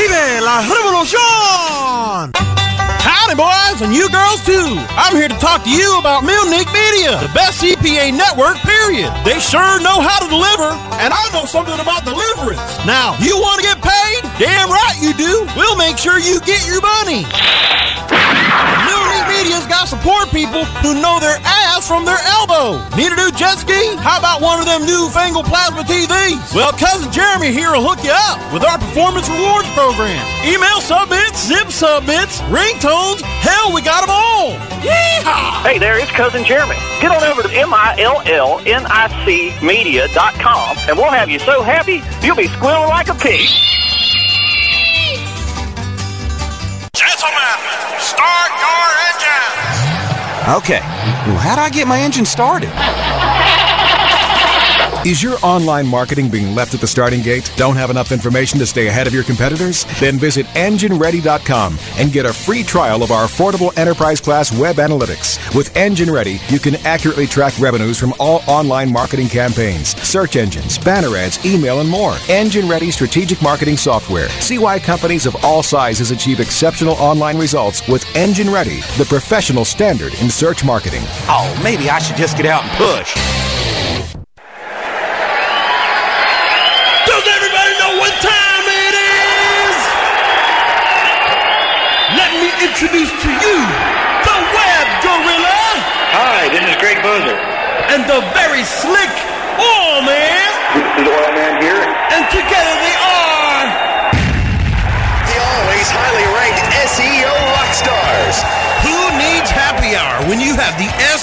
¡Vive 0.00 0.40
la 0.40 0.62
revolución! 0.62 2.32
Howdy, 3.04 3.36
boys, 3.36 3.82
and 3.84 3.92
you 3.92 4.08
girls 4.08 4.40
too. 4.46 4.80
I'm 4.96 5.14
here 5.14 5.28
to 5.28 5.36
talk 5.36 5.62
to 5.64 5.68
you 5.68 5.98
about 6.00 6.24
Millnic 6.24 6.72
Media, 6.72 7.20
the 7.20 7.28
best 7.36 7.60
CPA 7.60 8.16
network, 8.16 8.56
period. 8.64 9.12
They 9.28 9.36
sure 9.38 9.76
know 9.84 10.00
how 10.00 10.24
to 10.24 10.28
deliver, 10.32 10.72
and 11.04 11.12
I 11.12 11.20
know 11.36 11.44
something 11.44 11.76
about 11.76 12.08
deliverance. 12.08 12.64
Now, 12.88 13.12
you 13.20 13.36
want 13.36 13.60
to 13.60 13.64
get 13.68 13.76
paid? 13.84 14.24
Damn 14.40 14.72
right 14.72 14.96
you 15.04 15.12
do. 15.12 15.44
We'll 15.54 15.76
make 15.76 15.98
sure 15.98 16.16
you 16.18 16.40
get 16.48 16.64
your 16.64 16.80
money. 16.80 17.28
Millnic 18.10 19.24
Media's 19.28 19.66
got 19.68 19.88
support 19.88 20.28
people 20.30 20.64
who 20.82 20.96
know 21.00 21.20
their 21.20 21.38
ass 21.44 21.86
from 21.86 22.04
their 22.04 22.18
elbow. 22.36 22.80
Need 22.96 23.12
a 23.12 23.16
new 23.16 23.32
jet 23.32 23.56
ski? 23.58 23.96
How 24.02 24.18
about 24.18 24.42
one 24.42 24.60
of 24.60 24.66
them 24.66 24.84
newfangled 24.84 25.46
plasma 25.46 25.82
TVs? 25.82 26.54
Well, 26.54 26.72
cousin 26.72 27.10
Jeremy 27.12 27.52
here 27.52 27.72
will 27.72 27.86
hook 27.86 28.02
you 28.04 28.12
up 28.12 28.36
with 28.52 28.64
our 28.64 28.78
performance 28.78 29.28
rewards 29.30 29.68
program. 29.72 29.89
Email 29.90 30.80
submits, 30.80 31.46
zip 31.48 31.68
submits, 31.68 32.40
ringtones. 32.42 33.22
Hell, 33.42 33.74
we 33.74 33.82
got 33.82 34.02
them 34.02 34.10
all. 34.10 34.52
Yeehaw! 34.86 35.66
Hey 35.66 35.78
there, 35.78 35.98
it's 35.98 36.12
cousin 36.12 36.44
Jeremy. 36.44 36.76
Get 37.00 37.10
on 37.10 37.24
over 37.24 37.42
to 37.42 37.50
M-I-L-L-N-I-C 37.50 38.06
media.com 39.66 40.76
and 40.88 40.96
we'll 40.96 41.10
have 41.10 41.28
you 41.28 41.40
so 41.40 41.62
happy 41.62 42.02
you'll 42.24 42.36
be 42.36 42.46
squealing 42.46 42.88
like 42.88 43.08
a 43.08 43.14
pig. 43.14 43.48
Gentlemen, 46.94 47.58
start 47.98 48.50
your 48.62 48.86
engines. 49.10 49.74
Okay, 50.56 50.80
well, 51.26 51.38
how 51.38 51.56
do 51.56 51.62
I 51.62 51.70
get 51.70 51.88
my 51.88 52.00
engine 52.00 52.26
started? 52.26 52.70
Is 55.06 55.22
your 55.22 55.38
online 55.42 55.86
marketing 55.86 56.28
being 56.28 56.54
left 56.54 56.74
at 56.74 56.82
the 56.82 56.86
starting 56.86 57.22
gate? 57.22 57.50
Don't 57.56 57.76
have 57.76 57.88
enough 57.88 58.12
information 58.12 58.58
to 58.58 58.66
stay 58.66 58.88
ahead 58.88 59.06
of 59.06 59.14
your 59.14 59.24
competitors? 59.24 59.86
Then 59.98 60.18
visit 60.18 60.44
EngineReady.com 60.48 61.78
and 61.96 62.12
get 62.12 62.26
a 62.26 62.32
free 62.34 62.62
trial 62.62 63.02
of 63.02 63.10
our 63.10 63.26
affordable 63.26 63.74
enterprise 63.78 64.20
class 64.20 64.52
web 64.52 64.76
analytics. 64.76 65.38
With 65.56 65.74
Engine 65.74 66.10
Ready, 66.10 66.38
you 66.48 66.58
can 66.58 66.74
accurately 66.84 67.26
track 67.26 67.58
revenues 67.58 67.98
from 67.98 68.12
all 68.20 68.42
online 68.46 68.92
marketing 68.92 69.28
campaigns, 69.28 69.98
search 70.02 70.36
engines, 70.36 70.76
banner 70.76 71.16
ads, 71.16 71.42
email, 71.46 71.80
and 71.80 71.88
more. 71.88 72.16
Engine 72.28 72.68
Ready 72.68 72.90
strategic 72.90 73.40
marketing 73.40 73.78
software. 73.78 74.28
See 74.28 74.58
why 74.58 74.78
companies 74.78 75.24
of 75.24 75.34
all 75.42 75.62
sizes 75.62 76.10
achieve 76.10 76.40
exceptional 76.40 76.94
online 76.96 77.38
results 77.38 77.88
with 77.88 78.04
Engine 78.14 78.50
Ready, 78.50 78.80
the 78.98 79.06
professional 79.08 79.64
standard 79.64 80.12
in 80.20 80.28
search 80.28 80.62
marketing. 80.62 81.02
Oh, 81.26 81.58
maybe 81.64 81.88
I 81.88 82.00
should 82.00 82.18
just 82.18 82.36
get 82.36 82.44
out 82.44 82.64
and 82.64 82.72
push. 82.72 83.39
Slick 98.64 99.09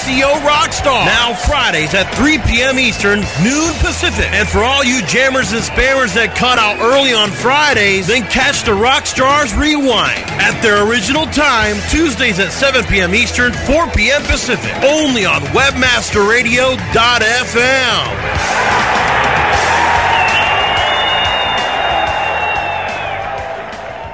SEO 0.08 0.40
Rockstar? 0.40 1.04
Now 1.04 1.34
Fridays 1.34 1.92
at 1.92 2.08
3 2.14 2.38
p.m. 2.48 2.78
Eastern, 2.78 3.20
noon 3.44 3.74
Pacific. 3.84 4.24
And 4.32 4.48
for 4.48 4.60
all 4.60 4.82
you 4.82 5.02
jammers 5.04 5.52
and 5.52 5.60
spammers 5.60 6.14
that 6.14 6.34
cut 6.34 6.58
out 6.58 6.80
early 6.80 7.12
on 7.12 7.30
Fridays, 7.30 8.06
then 8.06 8.22
catch 8.32 8.62
the 8.64 8.72
Rockstars 8.72 9.52
Rewind 9.52 10.24
at 10.40 10.58
their 10.62 10.88
original 10.88 11.26
time, 11.26 11.76
Tuesdays 11.90 12.38
at 12.38 12.52
7 12.52 12.86
p.m. 12.86 13.14
Eastern, 13.14 13.52
4 13.52 13.88
p.m. 13.92 14.22
Pacific. 14.24 14.72
Only 14.80 15.26
on 15.26 15.42
WebmasterRadio.fm. 15.52 18.00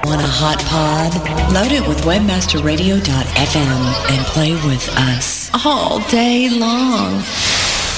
Want 0.03 0.21
a 0.21 0.27
hot 0.27 0.59
pod? 0.67 1.15
Load 1.55 1.71
it 1.71 1.87
with 1.87 2.03
webmasterradio.fm 2.03 4.11
and 4.11 4.25
play 4.27 4.51
with 4.67 4.89
us 4.89 5.34
all 5.63 5.99
day 6.09 6.49
long. 6.49 7.21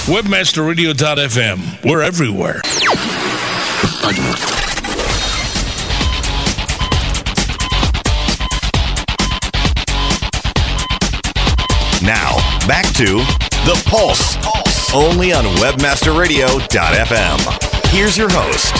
Webmasterradio.fm. 0.06 1.84
We're 1.84 2.02
everywhere. 2.02 2.62
Now, 12.04 12.36
back 12.68 12.86
to 12.96 13.18
The 13.66 13.82
Pulse. 13.88 14.36
Pulse. 14.38 14.94
Only 14.94 15.34
on 15.34 15.44
WebmasterRadio.fm. 15.44 17.92
Here's 17.92 18.18
your 18.18 18.30
host. 18.30 18.72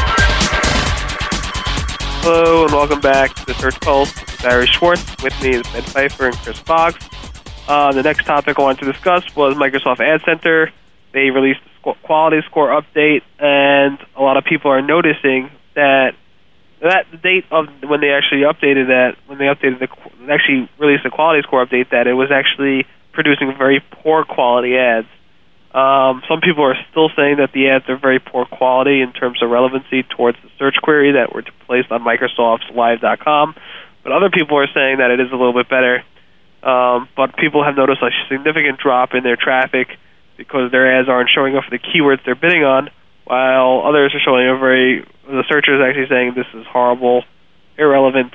Hello 2.22 2.64
and 2.66 2.74
welcome 2.74 3.00
back 3.00 3.34
to 3.36 3.46
the 3.46 3.54
Search 3.56 3.80
Pulse. 3.82 4.14
Barry 4.42 4.68
Schwartz. 4.68 5.04
With 5.24 5.34
me 5.42 5.56
is 5.56 5.64
Ben 5.68 5.84
Pfeiffer 5.84 6.28
and 6.28 6.36
Chris 6.38 6.60
Boggs. 6.62 7.04
Uh, 7.68 7.92
the 7.92 8.02
next 8.02 8.26
topic 8.26 8.58
I 8.58 8.62
wanted 8.62 8.86
to 8.86 8.92
discuss 8.94 9.36
was 9.36 9.56
Microsoft 9.56 10.00
Ad 10.00 10.22
Center. 10.24 10.72
They 11.12 11.32
released 11.32 11.60
a 11.86 11.94
quality 11.96 12.42
score 12.46 12.70
update, 12.70 13.24
and 13.40 14.00
a 14.16 14.22
lot 14.22 14.38
of 14.38 14.46
people 14.46 14.72
are 14.72 14.82
noticing 14.82 15.52
that 15.76 16.16
that 16.82 17.08
the 17.12 17.18
date 17.18 17.44
of 17.52 17.68
when 17.84 18.02
they 18.02 18.12
actually 18.12 18.42
updated 18.42 18.88
that, 18.88 19.18
when 19.26 19.38
they 19.38 19.46
updated 19.46 19.80
the 19.80 19.90
actually 20.32 20.70
released 20.78 21.04
the 21.04 21.10
quality 21.10 21.42
score 21.42 21.66
update, 21.66 21.90
that 21.90 22.08
it 22.08 22.14
was 22.14 22.32
actually 22.32 22.86
producing 23.12 23.54
very 23.58 23.84
poor 24.04 24.24
quality 24.24 24.78
ads. 24.78 25.08
Um, 25.74 26.24
some 26.30 26.40
people 26.40 26.64
are 26.64 26.78
still 26.92 27.10
saying 27.18 27.38
that 27.38 27.52
the 27.52 27.70
ads 27.70 27.90
are 27.90 27.98
very 27.98 28.20
poor 28.20 28.46
quality 28.46 29.02
in 29.02 29.12
terms 29.12 29.44
of 29.44 29.50
relevancy 29.50 30.04
towards 30.04 30.38
the 30.42 30.50
search 30.58 30.76
query 30.82 31.14
that 31.14 31.34
were 31.34 31.44
placed 31.66 31.92
on 31.92 32.02
Microsoft's 32.02 32.70
Live.com, 32.74 33.56
but 34.04 34.14
other 34.14 34.30
people 34.30 34.58
are 34.58 34.68
saying 34.74 35.00
that 35.00 35.12
it 35.12 35.20
is 35.20 35.28
a 35.34 35.36
little 35.36 35.54
bit 35.54 35.68
better. 35.68 36.06
Um, 36.64 37.08
but 37.16 37.38
people 37.38 37.64
have 37.64 37.76
noticed 37.76 38.02
a 38.02 38.10
significant 38.30 38.80
drop 38.80 39.14
in 39.14 39.24
their 39.24 39.38
traffic 39.38 39.88
because 40.38 40.72
their 40.72 41.00
ads 41.00 41.10
aren't 41.10 41.30
showing 41.34 41.56
up 41.56 41.64
for 41.64 41.72
the 41.72 41.80
keywords 41.80 42.24
they're 42.26 42.36
bidding 42.36 42.64
on, 42.64 42.90
while 43.26 43.84
others 43.86 44.14
are 44.16 44.20
showing 44.24 44.48
a 44.48 44.58
very 44.58 45.06
the 45.26 45.44
searcher 45.50 45.76
is 45.76 45.82
actually 45.86 46.08
saying 46.10 46.34
this 46.36 46.48
is 46.54 46.66
horrible, 46.68 47.24
irrelevant 47.78 48.34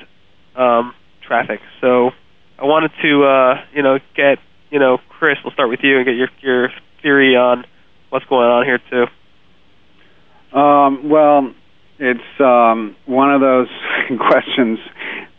um, 0.55 0.93
traffic. 1.21 1.59
So 1.81 2.11
I 2.59 2.65
wanted 2.65 2.91
to 3.01 3.23
uh, 3.23 3.65
you 3.73 3.81
know 3.81 3.99
get 4.15 4.39
you 4.69 4.79
know 4.79 4.99
Chris, 5.09 5.37
we'll 5.43 5.53
start 5.53 5.69
with 5.69 5.79
you 5.83 5.97
and 5.97 6.05
get 6.05 6.15
your 6.15 6.29
your 6.41 6.69
theory 7.01 7.35
on 7.35 7.65
what's 8.09 8.25
going 8.25 8.47
on 8.47 8.65
here 8.65 8.79
too. 8.89 10.57
Um, 10.57 11.09
well, 11.09 11.51
it's 11.97 12.39
um, 12.39 12.95
one 13.05 13.33
of 13.33 13.41
those 13.41 13.69
questions 14.17 14.79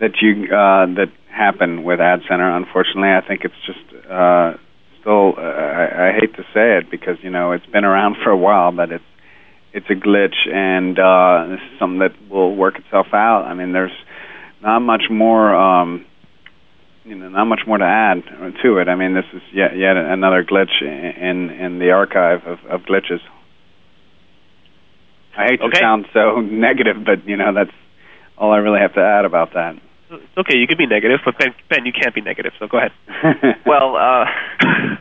that 0.00 0.20
you 0.20 0.46
uh, 0.46 0.86
that 0.96 1.12
happen 1.34 1.84
with 1.84 2.00
Ad 2.00 2.20
Center. 2.28 2.56
Unfortunately, 2.56 3.10
I 3.10 3.26
think 3.26 3.42
it's 3.44 3.54
just 3.66 4.06
uh, 4.10 4.54
still. 5.00 5.34
Uh, 5.36 5.42
I, 5.42 6.08
I 6.08 6.12
hate 6.12 6.34
to 6.36 6.42
say 6.54 6.78
it 6.78 6.90
because 6.90 7.16
you 7.22 7.30
know 7.30 7.52
it's 7.52 7.66
been 7.66 7.84
around 7.84 8.16
for 8.24 8.30
a 8.30 8.36
while, 8.36 8.72
but 8.72 8.90
it's 8.92 9.04
it's 9.72 9.86
a 9.90 9.94
glitch, 9.94 10.48
and 10.48 10.98
uh, 10.98 11.50
this 11.50 11.60
is 11.60 11.78
something 11.78 11.98
that 11.98 12.14
will 12.30 12.54
work 12.54 12.78
itself 12.78 13.08
out. 13.12 13.44
I 13.44 13.54
mean, 13.54 13.72
there's 13.72 13.96
not 14.62 14.80
much 14.80 15.04
more. 15.10 15.54
Um, 15.54 16.06
you 17.04 17.14
know, 17.14 17.28
not 17.28 17.44
much 17.44 17.60
more 17.66 17.76
to 17.76 17.84
add 17.84 18.24
to 18.62 18.78
it. 18.78 18.88
I 18.88 18.96
mean, 18.96 19.14
this 19.14 19.26
is 19.34 19.42
yet 19.52 19.76
yet 19.76 19.96
another 19.96 20.42
glitch 20.42 20.80
in 20.80 21.50
in 21.50 21.78
the 21.78 21.90
archive 21.90 22.46
of, 22.46 22.58
of 22.70 22.80
glitches. 22.82 23.20
I 25.36 25.46
hate 25.50 25.60
to 25.60 25.70
sound 25.78 26.06
so 26.14 26.40
negative, 26.40 27.04
but 27.04 27.28
you 27.28 27.36
know 27.36 27.52
that's 27.52 27.76
all 28.38 28.52
I 28.52 28.58
really 28.58 28.80
have 28.80 28.94
to 28.94 29.00
add 29.00 29.24
about 29.26 29.52
that. 29.54 29.74
It's 30.22 30.38
okay, 30.38 30.56
you 30.56 30.66
can 30.66 30.78
be 30.78 30.86
negative, 30.86 31.20
but 31.24 31.38
Ben, 31.38 31.54
Ben, 31.68 31.86
you 31.86 31.92
can't 31.92 32.14
be 32.14 32.20
negative. 32.20 32.52
So 32.58 32.66
go 32.66 32.78
ahead. 32.78 32.92
well, 33.66 33.96
uh, 33.96 34.24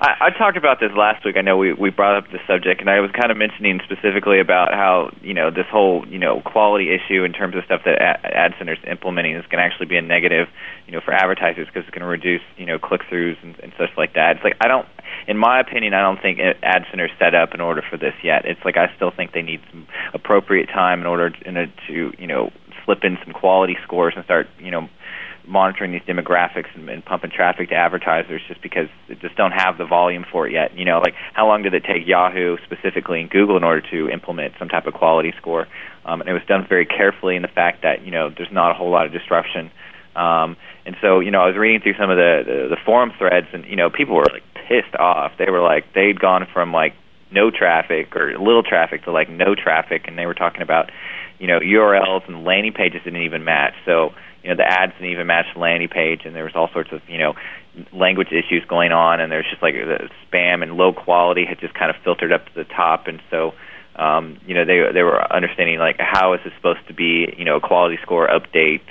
I, 0.01 0.27
I 0.27 0.29
talked 0.37 0.57
about 0.57 0.79
this 0.79 0.91
last 0.95 1.25
week. 1.25 1.35
I 1.37 1.41
know 1.41 1.57
we 1.57 1.73
we 1.73 1.89
brought 1.89 2.17
up 2.17 2.31
the 2.31 2.39
subject, 2.47 2.81
and 2.81 2.89
I 2.89 2.99
was 2.99 3.11
kind 3.11 3.31
of 3.31 3.37
mentioning 3.37 3.79
specifically 3.83 4.39
about 4.39 4.73
how 4.73 5.11
you 5.21 5.33
know 5.33 5.51
this 5.51 5.65
whole 5.71 6.05
you 6.07 6.19
know 6.19 6.41
quality 6.41 6.89
issue 6.93 7.23
in 7.23 7.33
terms 7.33 7.55
of 7.55 7.63
stuff 7.65 7.81
that 7.85 8.01
Ad 8.01 8.53
Center's 8.57 8.79
implementing 8.89 9.35
is 9.35 9.45
going 9.49 9.59
to 9.59 9.65
actually 9.65 9.87
be 9.87 9.97
a 9.97 10.01
negative, 10.01 10.47
you 10.87 10.93
know, 10.93 11.01
for 11.03 11.13
advertisers 11.13 11.67
because 11.67 11.83
it's 11.87 11.93
going 11.93 12.01
to 12.01 12.07
reduce 12.07 12.41
you 12.57 12.65
know 12.65 12.79
click 12.79 13.01
throughs 13.11 13.41
and, 13.43 13.57
and 13.59 13.71
such 13.77 13.89
like 13.97 14.13
that. 14.13 14.37
It's 14.37 14.43
like 14.43 14.57
I 14.61 14.67
don't, 14.67 14.87
in 15.27 15.37
my 15.37 15.59
opinion, 15.59 15.93
I 15.93 16.01
don't 16.01 16.21
think 16.21 16.39
Ad 16.39 16.83
Center's 16.89 17.11
set 17.19 17.35
up 17.35 17.53
in 17.53 17.61
order 17.61 17.83
for 17.89 17.97
this 17.97 18.13
yet. 18.23 18.45
It's 18.45 18.63
like 18.65 18.77
I 18.77 18.93
still 18.95 19.11
think 19.11 19.33
they 19.33 19.41
need 19.41 19.61
some 19.71 19.87
appropriate 20.13 20.67
time 20.67 20.99
in 21.01 21.05
order 21.05 21.29
to, 21.29 21.47
in 21.47 21.57
order 21.57 21.73
to 21.87 22.13
you 22.17 22.27
know 22.27 22.51
slip 22.85 23.03
in 23.03 23.17
some 23.23 23.33
quality 23.33 23.77
scores 23.83 24.13
and 24.15 24.25
start 24.25 24.47
you 24.59 24.71
know 24.71 24.89
monitoring 25.45 25.91
these 25.91 26.01
demographics 26.01 26.73
and, 26.75 26.89
and 26.89 27.03
pumping 27.03 27.31
traffic 27.31 27.69
to 27.69 27.75
advertisers 27.75 28.41
just 28.47 28.61
because 28.61 28.87
they 29.07 29.15
just 29.15 29.35
don't 29.35 29.51
have 29.51 29.77
the 29.77 29.85
volume 29.85 30.25
for 30.31 30.47
it 30.47 30.53
yet. 30.53 30.77
You 30.77 30.85
know, 30.85 30.99
like 30.99 31.15
how 31.33 31.47
long 31.47 31.63
did 31.63 31.73
it 31.73 31.83
take 31.83 32.07
Yahoo 32.07 32.57
specifically 32.63 33.21
and 33.21 33.29
Google 33.29 33.57
in 33.57 33.63
order 33.63 33.81
to 33.91 34.09
implement 34.09 34.53
some 34.57 34.69
type 34.69 34.87
of 34.87 34.93
quality 34.93 35.33
score? 35.37 35.67
Um, 36.05 36.21
and 36.21 36.29
it 36.29 36.33
was 36.33 36.43
done 36.47 36.65
very 36.67 36.85
carefully 36.85 37.35
in 37.35 37.41
the 37.41 37.47
fact 37.47 37.83
that 37.83 38.05
you 38.05 38.11
know 38.11 38.29
there's 38.29 38.51
not 38.51 38.71
a 38.71 38.73
whole 38.73 38.89
lot 38.89 39.05
of 39.05 39.11
disruption. 39.11 39.71
Um, 40.15 40.57
and 40.85 40.95
so, 41.01 41.19
you 41.21 41.31
know, 41.31 41.41
I 41.41 41.47
was 41.47 41.57
reading 41.57 41.81
through 41.81 41.95
some 41.97 42.09
of 42.09 42.17
the, 42.17 42.43
the 42.45 42.75
the 42.75 42.77
forum 42.85 43.11
threads, 43.17 43.47
and 43.53 43.65
you 43.65 43.75
know, 43.75 43.89
people 43.89 44.15
were 44.15 44.27
like 44.31 44.43
pissed 44.67 44.95
off. 44.99 45.31
They 45.37 45.49
were 45.49 45.61
like, 45.61 45.93
they'd 45.93 46.19
gone 46.19 46.47
from 46.51 46.71
like 46.71 46.93
no 47.31 47.49
traffic 47.49 48.15
or 48.15 48.37
little 48.37 48.63
traffic 48.63 49.03
to 49.05 49.11
like 49.11 49.29
no 49.29 49.55
traffic, 49.55 50.03
and 50.07 50.17
they 50.17 50.25
were 50.25 50.33
talking 50.33 50.61
about, 50.61 50.91
you 51.39 51.47
know, 51.47 51.59
URLs 51.59 52.27
and 52.27 52.43
landing 52.43 52.73
pages 52.73 53.01
didn't 53.03 53.23
even 53.23 53.43
match. 53.43 53.73
So, 53.85 54.13
you 54.43 54.49
know, 54.49 54.55
the 54.55 54.65
ads 54.65 54.93
didn't 54.93 55.11
even 55.11 55.27
match 55.27 55.45
the 55.53 55.59
landing 55.59 55.89
page, 55.89 56.21
and 56.25 56.35
there 56.35 56.43
was 56.43 56.53
all 56.55 56.69
sorts 56.73 56.91
of, 56.91 57.01
you 57.07 57.17
know, 57.17 57.33
language 57.91 58.27
issues 58.31 58.63
going 58.67 58.91
on, 58.91 59.19
and 59.19 59.31
there's 59.31 59.49
just 59.49 59.63
like 59.63 59.73
the 59.73 60.09
spam 60.27 60.61
and 60.61 60.73
low 60.73 60.93
quality 60.93 61.45
had 61.45 61.59
just 61.59 61.73
kind 61.73 61.89
of 61.89 61.95
filtered 62.03 62.31
up 62.31 62.45
to 62.45 62.51
the 62.55 62.65
top, 62.65 63.07
and 63.07 63.21
so. 63.29 63.53
Um, 63.95 64.39
you 64.47 64.55
know, 64.55 64.65
they 64.65 64.81
they 64.91 65.03
were 65.03 65.21
understanding 65.31 65.77
like 65.77 65.97
how 65.99 66.33
is 66.33 66.39
this 66.43 66.51
supposed 66.55 66.79
to 66.87 66.95
be, 66.95 67.31
you 67.37 67.45
know, 67.45 67.57
a 67.57 67.61
quality 67.61 67.99
score 68.01 68.27
update, 68.27 68.81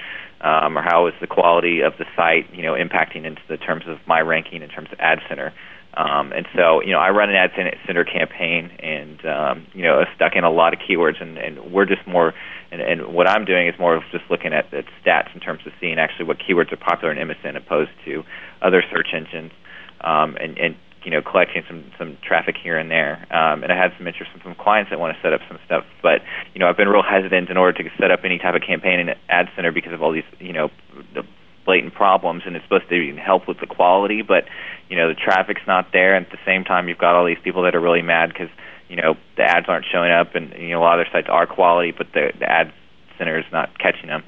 um, 0.43 0.79
or 0.79 0.83
how 0.83 1.09
is 1.09 1.15
the 1.21 1.27
quality 1.27 1.81
of 1.81 1.95
the 1.99 2.05
site, 2.15 2.55
you 2.55 2.63
know, 2.63 2.75
impacting 2.75 3.25
into 3.25 3.41
the 3.49 3.57
terms 3.57 3.83
of 3.89 3.99
my 4.07 4.21
ranking 4.21 4.63
in 4.63 4.69
terms 4.69 4.89
of 4.93 5.01
Ad 5.01 5.19
Center. 5.29 5.53
Um, 5.95 6.33
and 6.33 6.47
so, 6.57 6.81
you 6.81 6.93
know, 6.93 6.99
I 6.99 7.11
run 7.11 7.29
an 7.29 7.37
ad 7.37 7.51
center 7.87 8.05
campaign, 8.05 8.71
and 8.81 9.25
um, 9.27 9.67
you 9.75 9.83
know, 9.83 10.01
I've 10.01 10.15
stuck 10.17 10.33
in 10.35 10.45
a 10.45 10.51
lot 10.51 10.73
of 10.73 10.81
keywords, 10.81 11.21
and, 11.21 11.37
and 11.37 11.73
we're 11.73 11.85
just 11.85 12.07
more, 12.07 12.33
and, 12.71 12.81
and 12.81 13.15
what 13.15 13.29
I'm 13.29 13.45
doing 13.45 13.69
is 13.69 13.75
more 13.79 13.95
of 13.95 14.03
just 14.11 14.25
looking 14.31 14.55
at, 14.55 14.73
at 14.73 14.85
stats 15.05 15.35
in 15.35 15.41
terms 15.41 15.61
of 15.67 15.73
seeing 15.81 15.99
actually 15.99 16.25
what 16.25 16.39
keywords 16.39 16.73
are 16.73 16.79
popular 16.79 17.13
in 17.13 17.29
MSN 17.29 17.57
opposed 17.57 17.91
to 18.07 18.23
other 18.63 18.83
search 18.91 19.09
engines, 19.13 19.53
um, 20.01 20.37
and, 20.41 20.57
and 20.57 20.77
you 21.05 21.11
know, 21.11 21.21
collecting 21.21 21.63
some 21.69 21.85
some 21.99 22.17
traffic 22.27 22.55
here 22.63 22.79
and 22.79 22.91
there. 22.91 23.27
Um, 23.31 23.63
and 23.63 23.71
I 23.71 23.77
had 23.77 23.93
some 23.99 24.07
interest 24.07 24.33
from 24.33 24.41
some 24.45 24.55
clients 24.55 24.91
that 24.91 24.99
want 24.99 25.15
to 25.15 25.21
set 25.21 25.35
up 25.35 25.41
some 25.47 25.59
stuff, 25.67 25.85
but 26.01 26.23
you 26.55 26.61
know, 26.61 26.69
I've 26.69 26.77
been 26.77 26.89
real 26.89 27.03
hesitant 27.03 27.51
in 27.51 27.59
order 27.59 27.83
to 27.83 27.91
set 28.01 28.11
up 28.11 28.21
any 28.25 28.39
type 28.39 28.55
of 28.55 28.63
campaign 28.63 29.01
in 29.01 29.11
Ad 29.29 29.51
Center 29.57 29.73
because 29.73 29.93
of 29.93 30.03
all 30.03 30.13
these, 30.13 30.25
you 30.39 30.55
know, 30.55 30.71
the 31.15 31.25
blatant 31.65 31.95
problems, 31.95 32.43
and 32.47 32.57
it's 32.57 32.65
supposed 32.65 32.89
to 32.89 33.17
help 33.17 33.49
with 33.49 33.61
the 33.61 33.67
quality, 33.67 34.23
but 34.23 34.45
you 34.89 34.97
know 34.97 35.09
the 35.09 35.15
traffic's 35.15 35.63
not 35.67 35.93
there, 35.93 36.15
and 36.15 36.27
at 36.27 36.33
the 36.33 36.39
same 36.45 36.65
time 36.65 36.89
you've 36.89 36.99
got 36.99 37.15
all 37.15 37.27
these 37.27 37.43
people 37.43 37.63
that 37.63 37.75
are 37.75 37.81
really 37.81 38.03
mad 38.03 38.29
because 38.29 38.49
you 38.89 38.97
know 38.97 39.15
the 39.37 39.43
ads 39.43 39.67
aren't 39.69 39.87
showing 39.91 40.11
up, 40.11 40.35
and 40.35 40.53
you 40.55 40.71
know 40.71 40.81
a 40.81 40.85
lot 40.85 40.99
of 40.99 41.07
their 41.07 41.13
sites 41.13 41.29
are 41.31 41.47
quality, 41.47 41.93
but 41.97 42.09
the, 42.13 42.33
the 42.39 42.51
ad 42.51 42.73
center 43.19 43.39
is 43.39 43.45
not 43.53 43.79
catching 43.79 44.09
them. 44.09 44.23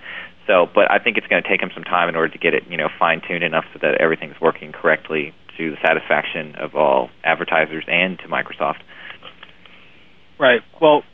So, 0.47 0.69
but 0.73 0.91
I 0.91 0.99
think 0.99 1.17
it's 1.17 1.27
going 1.27 1.43
to 1.43 1.49
take 1.49 1.61
them 1.61 1.71
some 1.75 1.85
time 1.85 2.09
in 2.09 2.17
order 2.17 2.33
to 2.33 2.39
get 2.39 2.55
it 2.55 2.65
you 2.69 2.77
know 2.77 2.89
fine 2.99 3.21
tuned 3.27 3.45
enough 3.45 3.65
so 3.73 3.79
that 3.83 4.01
everything's 4.01 4.41
working 4.41 4.73
correctly 4.73 5.35
to 5.57 5.71
the 5.71 5.77
satisfaction 5.83 6.57
of 6.57 6.75
all 6.75 7.11
advertisers 7.23 7.85
and 7.87 8.19
to 8.19 8.29
Microsoft. 8.29 8.81
Right. 10.39 10.63
Well, 10.81 11.05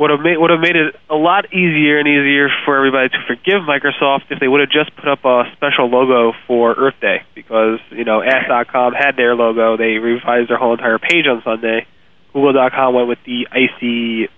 would 0.00 0.08
have 0.08 0.20
made 0.20 0.38
would 0.38 0.48
have 0.48 0.60
made 0.60 0.76
it 0.76 0.96
a 1.10 1.14
lot 1.14 1.52
easier 1.52 1.98
and 2.00 2.08
easier 2.08 2.48
for 2.64 2.74
everybody 2.74 3.10
to 3.10 3.20
forgive 3.28 3.60
Microsoft 3.68 4.32
if 4.32 4.40
they 4.40 4.48
would 4.48 4.60
have 4.60 4.70
just 4.70 4.96
put 4.96 5.06
up 5.06 5.22
a 5.26 5.44
special 5.52 5.92
logo 5.92 6.32
for 6.46 6.72
Earth 6.72 6.98
Day 7.02 7.20
because 7.34 7.78
you 7.90 8.04
know 8.04 8.22
Ask.com 8.22 8.94
had 8.94 9.16
their 9.16 9.36
logo. 9.36 9.76
They 9.76 10.00
revised 10.00 10.48
their 10.48 10.56
whole 10.56 10.72
entire 10.72 10.98
page 10.98 11.26
on 11.28 11.42
Sunday. 11.44 11.86
Google.com 12.32 12.94
went 12.94 13.08
with 13.08 13.18
the 13.26 13.48
icy, 13.52 14.30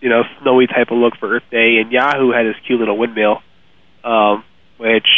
you 0.00 0.08
know, 0.08 0.22
snowy 0.40 0.68
type 0.68 0.92
of 0.92 0.98
look 0.98 1.16
for 1.16 1.34
Earth 1.34 1.50
Day, 1.50 1.78
and 1.82 1.90
Yahoo 1.90 2.30
had 2.30 2.46
this 2.46 2.56
cute 2.66 2.78
little 2.78 2.96
windmill, 2.96 3.42
um, 4.04 4.44
which 4.76 5.08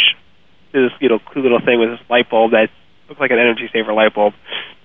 is 0.73 0.89
this 0.89 0.91
you 0.99 1.09
know 1.09 1.19
cute 1.31 1.43
little 1.43 1.61
thing 1.61 1.79
with 1.79 1.91
this 1.91 2.09
light 2.09 2.27
bulb 2.27 2.51
that 2.51 2.69
looks 3.07 3.21
like 3.21 3.29
an 3.29 3.37
energy 3.37 3.69
saver 3.71 3.93
light 3.93 4.15
bulb. 4.15 4.33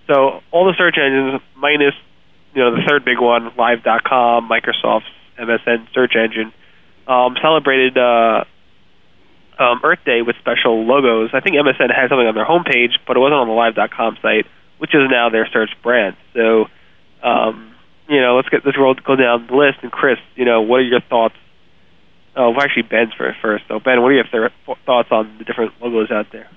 So 0.08 0.42
all 0.52 0.66
the 0.66 0.74
search 0.76 0.98
engines 1.00 1.40
minus 1.56 1.94
you 2.56 2.64
know, 2.64 2.74
the 2.74 2.82
third 2.88 3.04
big 3.04 3.20
one, 3.20 3.52
Live.com, 3.58 4.48
Microsoft's 4.48 5.12
MSN 5.38 5.92
search 5.92 6.16
engine, 6.16 6.54
um, 7.06 7.36
celebrated 7.42 7.98
uh, 7.98 8.44
um, 9.58 9.80
Earth 9.84 10.00
Day 10.06 10.22
with 10.22 10.36
special 10.40 10.86
logos. 10.86 11.30
I 11.34 11.40
think 11.40 11.56
MSN 11.56 11.94
had 11.94 12.08
something 12.08 12.26
on 12.26 12.34
their 12.34 12.46
homepage, 12.46 12.96
but 13.06 13.18
it 13.18 13.20
wasn't 13.20 13.40
on 13.40 13.48
the 13.48 13.52
Live.com 13.52 14.16
site, 14.22 14.46
which 14.78 14.94
is 14.94 15.02
now 15.10 15.28
their 15.28 15.46
search 15.52 15.70
brand. 15.82 16.16
So, 16.32 16.64
um, 17.22 17.74
you 18.08 18.22
know, 18.22 18.36
let's 18.36 18.48
get 18.48 18.64
let's 18.64 18.78
roll 18.78 18.94
go 18.94 19.16
down 19.16 19.46
the 19.48 19.54
list. 19.54 19.80
And 19.82 19.92
Chris, 19.92 20.18
you 20.34 20.46
know, 20.46 20.62
what 20.62 20.80
are 20.80 20.88
your 20.88 21.02
thoughts? 21.02 21.34
Oh, 22.34 22.50
well, 22.50 22.62
actually, 22.62 22.82
Ben's 22.82 23.12
first. 23.14 23.64
So, 23.68 23.80
Ben, 23.80 24.00
what 24.00 24.08
are 24.08 24.14
your 24.14 24.24
th- 24.24 24.78
thoughts 24.86 25.08
on 25.10 25.36
the 25.38 25.44
different 25.44 25.72
logos 25.82 26.10
out 26.10 26.32
there? 26.32 26.48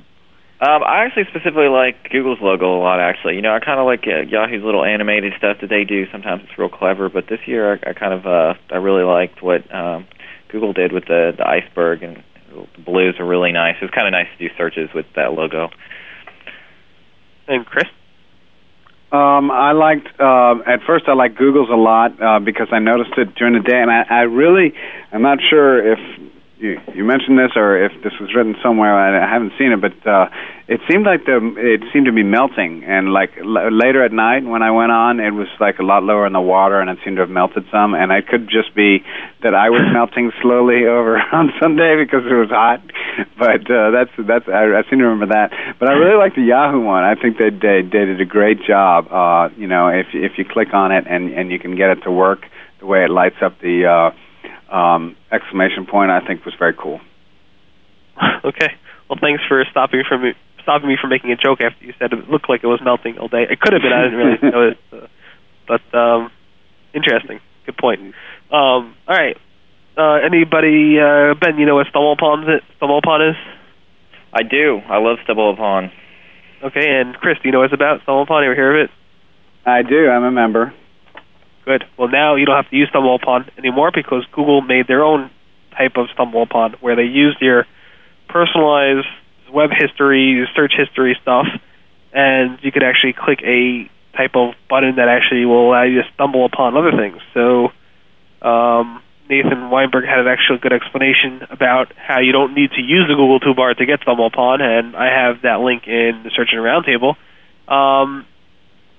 Um, 0.61 0.83
I 0.83 1.05
actually 1.05 1.23
specifically 1.29 1.69
like 1.69 2.09
Google's 2.11 2.39
logo 2.41 2.77
a 2.77 2.81
lot. 2.81 2.99
Actually, 2.99 3.35
you 3.35 3.41
know, 3.41 3.55
I 3.55 3.59
kind 3.59 3.79
of 3.79 3.85
like 3.85 4.03
uh, 4.05 4.27
Yahoo's 4.27 4.61
little 4.61 4.83
animated 4.83 5.33
stuff 5.37 5.57
that 5.61 5.69
they 5.69 5.85
do. 5.85 6.05
Sometimes 6.11 6.43
it's 6.43 6.57
real 6.59 6.67
clever, 6.67 7.07
but 7.07 7.27
this 7.29 7.39
year 7.45 7.75
I, 7.75 7.91
I 7.91 7.93
kind 7.93 8.13
of 8.13 8.25
uh, 8.25 8.53
I 8.69 8.77
really 8.77 9.03
liked 9.03 9.41
what 9.41 9.73
um, 9.73 10.05
Google 10.49 10.73
did 10.73 10.91
with 10.91 11.05
the 11.05 11.31
the 11.37 11.47
iceberg 11.47 12.03
and 12.03 12.21
the 12.49 12.81
blues 12.81 13.15
are 13.19 13.25
really 13.25 13.53
nice. 13.53 13.75
It 13.81 13.85
was 13.85 13.91
kind 13.91 14.07
of 14.07 14.11
nice 14.11 14.27
to 14.37 14.49
do 14.49 14.53
searches 14.57 14.89
with 14.93 15.05
that 15.15 15.31
logo. 15.31 15.69
And 17.47 17.65
Chris? 17.65 17.85
Um, 19.13 19.49
I 19.51 19.71
liked 19.71 20.07
uh, 20.19 20.55
at 20.67 20.81
first. 20.85 21.05
I 21.07 21.13
liked 21.13 21.37
Google's 21.37 21.69
a 21.69 21.75
lot 21.79 22.21
uh, 22.21 22.39
because 22.39 22.67
I 22.71 22.79
noticed 22.79 23.17
it 23.17 23.33
during 23.35 23.53
the 23.53 23.67
day, 23.67 23.81
and 23.81 23.89
I, 23.89 24.03
I 24.07 24.21
really, 24.23 24.73
I'm 25.11 25.21
not 25.21 25.39
sure 25.49 25.93
if 25.93 25.99
you, 26.59 26.75
you 26.93 27.05
mentioned 27.05 27.39
this 27.39 27.55
or 27.55 27.79
if 27.79 27.91
this 28.03 28.11
was 28.19 28.35
written 28.35 28.55
somewhere. 28.61 28.93
I, 28.93 29.15
I 29.15 29.31
haven't 29.31 29.53
seen 29.57 29.71
it, 29.71 29.79
but 29.79 29.95
uh, 30.05 30.27
it 30.67 30.81
seemed 30.91 31.05
like 31.05 31.23
the 31.23 31.39
it 31.55 31.87
seemed 31.93 32.05
to 32.07 32.11
be 32.11 32.23
melting. 32.23 32.83
And 32.83 33.13
like 33.13 33.31
l- 33.39 33.71
later 33.71 34.03
at 34.03 34.11
night 34.11 34.43
when 34.43 34.61
I 34.61 34.71
went 34.71 34.91
on, 34.91 35.21
it 35.21 35.31
was 35.31 35.47
like 35.59 35.79
a 35.79 35.83
lot 35.83 36.03
lower 36.03 36.27
in 36.27 36.33
the 36.33 36.41
water, 36.43 36.81
and 36.81 36.89
it 36.89 36.99
seemed 37.03 37.15
to 37.15 37.23
have 37.23 37.29
melted 37.29 37.63
some. 37.71 37.95
And 37.95 38.11
it 38.11 38.27
could 38.27 38.49
just 38.51 38.75
be 38.75 38.99
that 39.41 39.55
I 39.55 39.69
was 39.69 39.81
melting 39.93 40.31
slowly 40.41 40.83
over 40.83 41.15
on 41.31 41.51
Sunday 41.61 41.95
because 41.95 42.27
it 42.27 42.35
was 42.35 42.51
hot. 42.51 42.83
But 43.39 43.63
uh, 43.71 43.91
that's 43.95 44.11
that's 44.27 44.47
I, 44.51 44.83
I 44.83 44.83
seem 44.91 44.99
to 44.99 45.07
remember 45.07 45.31
that. 45.31 45.55
But 45.79 45.87
I 45.87 45.93
really 45.93 46.19
like 46.19 46.35
the 46.35 46.43
Yahoo 46.43 46.83
one. 46.83 47.05
I 47.05 47.15
think 47.15 47.37
they 47.39 47.51
they, 47.55 47.87
they 47.87 48.03
did 48.03 48.19
a 48.19 48.27
great 48.27 48.59
job. 48.67 49.07
Uh, 49.07 49.47
you 49.55 49.67
know, 49.67 49.87
if 49.87 50.07
if 50.11 50.37
you 50.37 50.43
click 50.43 50.73
on 50.73 50.91
it 50.91 51.07
and 51.07 51.31
and 51.31 51.51
you 51.51 51.59
can 51.59 51.77
get 51.79 51.89
it 51.95 52.03
to 52.03 52.11
work 52.11 52.43
the 52.81 52.85
way 52.85 53.05
it 53.05 53.09
lights 53.09 53.39
up 53.41 53.59
the. 53.61 53.87
Uh, 53.87 54.11
um, 54.71 55.15
exclamation 55.31 55.85
point 55.85 56.11
I 56.11 56.25
think 56.25 56.45
was 56.45 56.53
very 56.57 56.73
cool. 56.73 56.99
okay. 58.45 58.73
Well, 59.09 59.19
thanks 59.19 59.43
for 59.47 59.63
stopping 59.71 60.03
from 60.07 60.23
me, 60.23 60.33
stopping 60.61 60.87
me 60.87 60.97
from 60.99 61.09
making 61.09 61.31
a 61.31 61.35
joke 61.35 61.61
after 61.61 61.83
you 61.83 61.93
said 61.97 62.13
it 62.13 62.29
looked 62.29 62.49
like 62.49 62.63
it 62.63 62.67
was 62.67 62.79
melting 62.83 63.17
all 63.17 63.27
day. 63.27 63.45
It 63.49 63.59
could 63.59 63.73
have 63.73 63.81
been. 63.81 63.93
I 63.93 64.03
didn't 64.03 64.19
really 64.19 64.37
know 64.51 64.67
it, 64.69 64.77
uh, 64.93 65.07
but 65.67 65.97
um, 65.97 66.31
interesting. 66.93 67.39
Good 67.65 67.77
point. 67.77 68.01
Um, 68.51 68.95
all 69.07 69.15
right. 69.17 69.37
Uh, 69.97 70.19
anybody, 70.25 70.97
uh, 70.99 71.33
Ben? 71.35 71.57
You 71.57 71.65
know 71.65 71.75
what 71.75 71.87
StumbleUpon 71.87 72.57
is? 72.57 72.61
StumbleUpon 72.81 73.31
is? 73.31 73.35
I 74.31 74.43
do. 74.43 74.79
I 74.87 74.97
love 74.99 75.17
Stumble 75.23 75.53
Upon. 75.53 75.91
Okay, 76.63 76.99
and 76.99 77.15
Chris, 77.15 77.37
do 77.41 77.47
you 77.47 77.51
know 77.51 77.59
what 77.59 77.65
it's 77.65 77.73
about? 77.73 78.01
StumbleUpon, 78.05 78.43
you 78.43 78.51
ever 78.51 78.55
hear 78.55 78.79
of 78.79 78.85
it? 78.85 78.91
I 79.65 79.81
do. 79.81 80.07
I'm 80.09 80.23
a 80.23 80.31
member. 80.31 80.73
Good. 81.69 81.85
Well, 81.99 82.07
now 82.07 82.33
you 82.33 82.47
don't 82.47 82.55
have 82.55 82.71
to 82.71 82.75
use 82.75 82.89
StumbleUpon 82.89 83.55
anymore 83.59 83.91
because 83.93 84.25
Google 84.31 84.61
made 84.61 84.87
their 84.87 85.03
own 85.03 85.29
type 85.77 85.97
of 85.97 86.07
StumbleUpon 86.17 86.81
where 86.81 86.95
they 86.95 87.03
used 87.03 87.37
your 87.41 87.67
personalized 88.27 89.05
web 89.53 89.69
history, 89.69 90.47
search 90.55 90.73
history 90.75 91.15
stuff, 91.21 91.45
and 92.11 92.57
you 92.63 92.71
could 92.71 92.81
actually 92.81 93.13
click 93.13 93.43
a 93.43 93.87
type 94.17 94.31
of 94.33 94.55
button 94.67 94.95
that 94.95 95.09
actually 95.09 95.45
will 95.45 95.69
allow 95.69 95.83
you 95.83 96.01
to 96.01 96.07
stumble 96.15 96.43
upon 96.43 96.75
other 96.75 96.91
things. 96.97 97.21
So 97.35 97.67
um, 98.41 99.03
Nathan 99.29 99.69
Weinberg 99.69 100.05
had 100.05 100.17
an 100.17 100.27
actual 100.27 100.57
good 100.57 100.73
explanation 100.73 101.45
about 101.51 101.93
how 101.95 102.19
you 102.19 102.31
don't 102.31 102.55
need 102.55 102.71
to 102.71 102.81
use 102.81 103.05
the 103.07 103.13
Google 103.13 103.39
toolbar 103.39 103.77
to 103.77 103.85
get 103.85 104.01
StumbleUpon, 104.01 104.59
and 104.59 104.95
I 104.95 105.05
have 105.05 105.43
that 105.43 105.59
link 105.59 105.83
in 105.85 106.21
the 106.23 106.31
Search 106.35 106.49
Engine 106.51 106.65
Roundtable. 106.65 107.13
Um, 107.71 108.25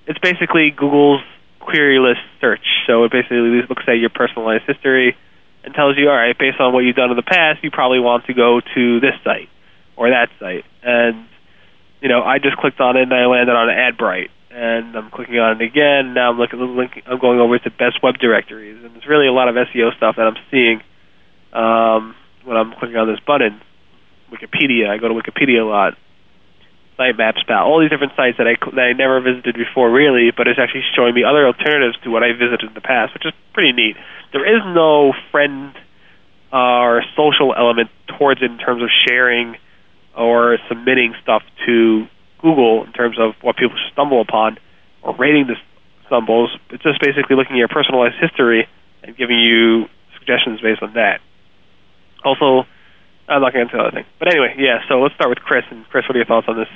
it's 0.07 0.19
basically 0.19 0.71
Google's 0.71 1.19
query 1.61 1.99
list 1.99 2.21
search. 2.39 2.65
So 2.87 3.03
it 3.05 3.11
basically 3.11 3.61
looks 3.69 3.83
at 3.87 3.97
your 3.97 4.09
personalized 4.09 4.63
history 4.67 5.15
and 5.63 5.73
tells 5.73 5.97
you, 5.97 6.09
all 6.09 6.15
right, 6.15 6.37
based 6.37 6.59
on 6.59 6.73
what 6.73 6.79
you've 6.79 6.95
done 6.95 7.11
in 7.11 7.15
the 7.15 7.23
past, 7.23 7.63
you 7.63 7.71
probably 7.71 7.99
want 7.99 8.25
to 8.25 8.33
go 8.33 8.61
to 8.75 8.99
this 8.99 9.13
site 9.23 9.49
or 9.95 10.09
that 10.09 10.29
site. 10.39 10.65
And 10.83 11.27
you 12.01 12.09
know, 12.09 12.23
I 12.23 12.39
just 12.39 12.57
clicked 12.57 12.81
on 12.81 12.97
it 12.97 13.03
and 13.03 13.13
I 13.13 13.25
landed 13.27 13.53
on 13.53 13.69
Adbrite, 13.69 14.29
and 14.49 14.95
I'm 14.95 15.11
clicking 15.11 15.37
on 15.37 15.61
it 15.61 15.65
again. 15.65 16.13
Now 16.13 16.31
I'm 16.31 16.37
looking, 16.37 16.59
link, 16.75 17.03
I'm 17.05 17.19
going 17.19 17.39
over 17.39 17.57
to 17.59 17.69
best 17.69 18.01
web 18.03 18.17
directories, 18.17 18.83
and 18.83 18.93
there's 18.95 19.07
really 19.07 19.27
a 19.27 19.31
lot 19.31 19.47
of 19.47 19.55
SEO 19.55 19.95
stuff 19.95 20.15
that 20.17 20.25
I'm 20.25 20.37
seeing 20.49 20.81
um, 21.53 22.15
when 22.43 22.57
I'm 22.57 22.73
clicking 22.73 22.97
on 22.97 23.07
this 23.07 23.19
button. 23.25 23.61
Wikipedia, 24.33 24.89
I 24.89 24.97
go 24.97 25.07
to 25.07 25.13
Wikipedia 25.13 25.61
a 25.61 25.69
lot. 25.69 25.93
Sitemaps, 26.99 27.45
pal, 27.47 27.65
all 27.65 27.79
these 27.79 27.89
different 27.89 28.13
sites 28.15 28.37
that 28.37 28.47
I 28.47 28.55
that 28.75 28.81
I 28.81 28.93
never 28.93 29.21
visited 29.21 29.55
before, 29.55 29.89
really, 29.89 30.31
but 30.35 30.47
it's 30.47 30.59
actually 30.59 30.83
showing 30.95 31.15
me 31.15 31.23
other 31.23 31.47
alternatives 31.47 31.97
to 32.03 32.09
what 32.09 32.23
I 32.23 32.33
visited 32.33 32.63
in 32.63 32.73
the 32.73 32.81
past, 32.81 33.13
which 33.13 33.25
is 33.25 33.33
pretty 33.53 33.71
neat. 33.71 33.95
There 34.33 34.45
is 34.45 34.61
no 34.65 35.13
friend 35.31 35.73
uh, 36.51 36.83
or 36.83 37.03
social 37.15 37.55
element 37.57 37.89
towards 38.17 38.41
it 38.41 38.51
in 38.51 38.57
terms 38.57 38.83
of 38.83 38.89
sharing 39.07 39.55
or 40.17 40.57
submitting 40.67 41.15
stuff 41.23 41.43
to 41.65 42.05
Google 42.41 42.83
in 42.83 42.91
terms 42.91 43.17
of 43.19 43.33
what 43.41 43.55
people 43.55 43.77
stumble 43.91 44.21
upon 44.21 44.57
or 45.01 45.15
rating 45.15 45.47
the 45.47 45.55
stumbles. 46.07 46.51
It's 46.69 46.83
just 46.83 46.99
basically 46.99 47.35
looking 47.35 47.55
at 47.55 47.59
your 47.59 47.69
personalized 47.69 48.15
history 48.19 48.67
and 49.03 49.15
giving 49.15 49.39
you 49.39 49.85
suggestions 50.19 50.59
based 50.61 50.83
on 50.83 50.93
that. 50.93 51.21
Also, 52.23 52.67
I'm 53.31 53.41
not 53.41 53.53
going 53.53 53.69
to 53.69 53.77
other 53.79 53.91
thing. 53.91 54.05
But 54.19 54.27
anyway, 54.27 54.55
yeah, 54.59 54.83
so 54.89 54.99
let's 54.99 55.15
start 55.15 55.29
with 55.29 55.39
Chris. 55.39 55.63
And 55.71 55.87
Chris, 55.87 56.03
what 56.07 56.15
are 56.15 56.19
your 56.19 56.27
thoughts 56.27 56.47
on 56.49 56.57
this 56.57 56.67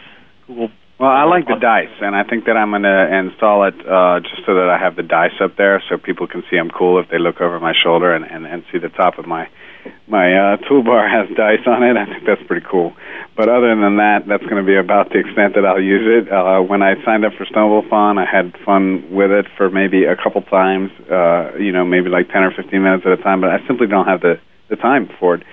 Google? 0.47 0.69
Well, 0.97 1.11
I 1.11 1.27
like 1.27 1.43
the 1.43 1.59
dice, 1.59 1.91
and 1.99 2.15
I 2.15 2.23
think 2.23 2.45
that 2.45 2.55
I'm 2.55 2.71
going 2.71 2.87
to 2.87 3.11
install 3.11 3.67
it 3.67 3.75
uh, 3.83 4.23
just 4.23 4.47
so 4.47 4.55
that 4.55 4.71
I 4.71 4.79
have 4.79 4.95
the 4.95 5.03
dice 5.03 5.35
up 5.43 5.57
there, 5.57 5.83
so 5.89 5.97
people 5.97 6.25
can 6.25 6.41
see 6.49 6.55
I'm 6.55 6.71
cool 6.71 7.03
if 7.03 7.11
they 7.11 7.19
look 7.19 7.41
over 7.41 7.59
my 7.59 7.73
shoulder 7.75 8.15
and, 8.15 8.23
and, 8.23 8.47
and 8.47 8.63
see 8.71 8.79
the 8.79 8.87
top 8.87 9.19
of 9.19 9.27
my 9.27 9.49
my 10.07 10.33
uh, 10.33 10.57
toolbar 10.65 11.03
has 11.17 11.27
dice 11.35 11.67
on 11.67 11.83
it. 11.83 11.97
I 11.97 12.05
think 12.05 12.23
that's 12.25 12.41
pretty 12.47 12.65
cool. 12.65 12.95
But 13.35 13.49
other 13.49 13.75
than 13.75 13.97
that, 13.97 14.23
that's 14.25 14.47
going 14.47 14.63
to 14.63 14.63
be 14.63 14.77
about 14.77 15.11
the 15.11 15.19
extent 15.19 15.55
that 15.55 15.65
I'll 15.65 15.83
use 15.83 16.07
it. 16.07 16.31
Uh, 16.31 16.61
when 16.61 16.81
I 16.81 16.95
signed 17.03 17.25
up 17.25 17.33
for 17.35 17.43
StumbleUpon, 17.43 18.15
I 18.15 18.23
had 18.23 18.55
fun 18.63 19.11
with 19.11 19.31
it 19.31 19.47
for 19.57 19.69
maybe 19.69 20.05
a 20.05 20.15
couple 20.15 20.41
times, 20.43 20.91
uh, 21.11 21.59
you 21.59 21.73
know, 21.73 21.83
maybe 21.83 22.07
like 22.07 22.31
10 22.31 22.41
or 22.41 22.51
15 22.55 22.71
minutes 22.81 23.03
at 23.05 23.11
a 23.11 23.21
time, 23.21 23.41
but 23.41 23.49
I 23.51 23.59
simply 23.67 23.87
don't 23.87 24.07
have 24.07 24.21
the, 24.21 24.39
the 24.69 24.77
time 24.77 25.09
for 25.19 25.35
it. 25.35 25.43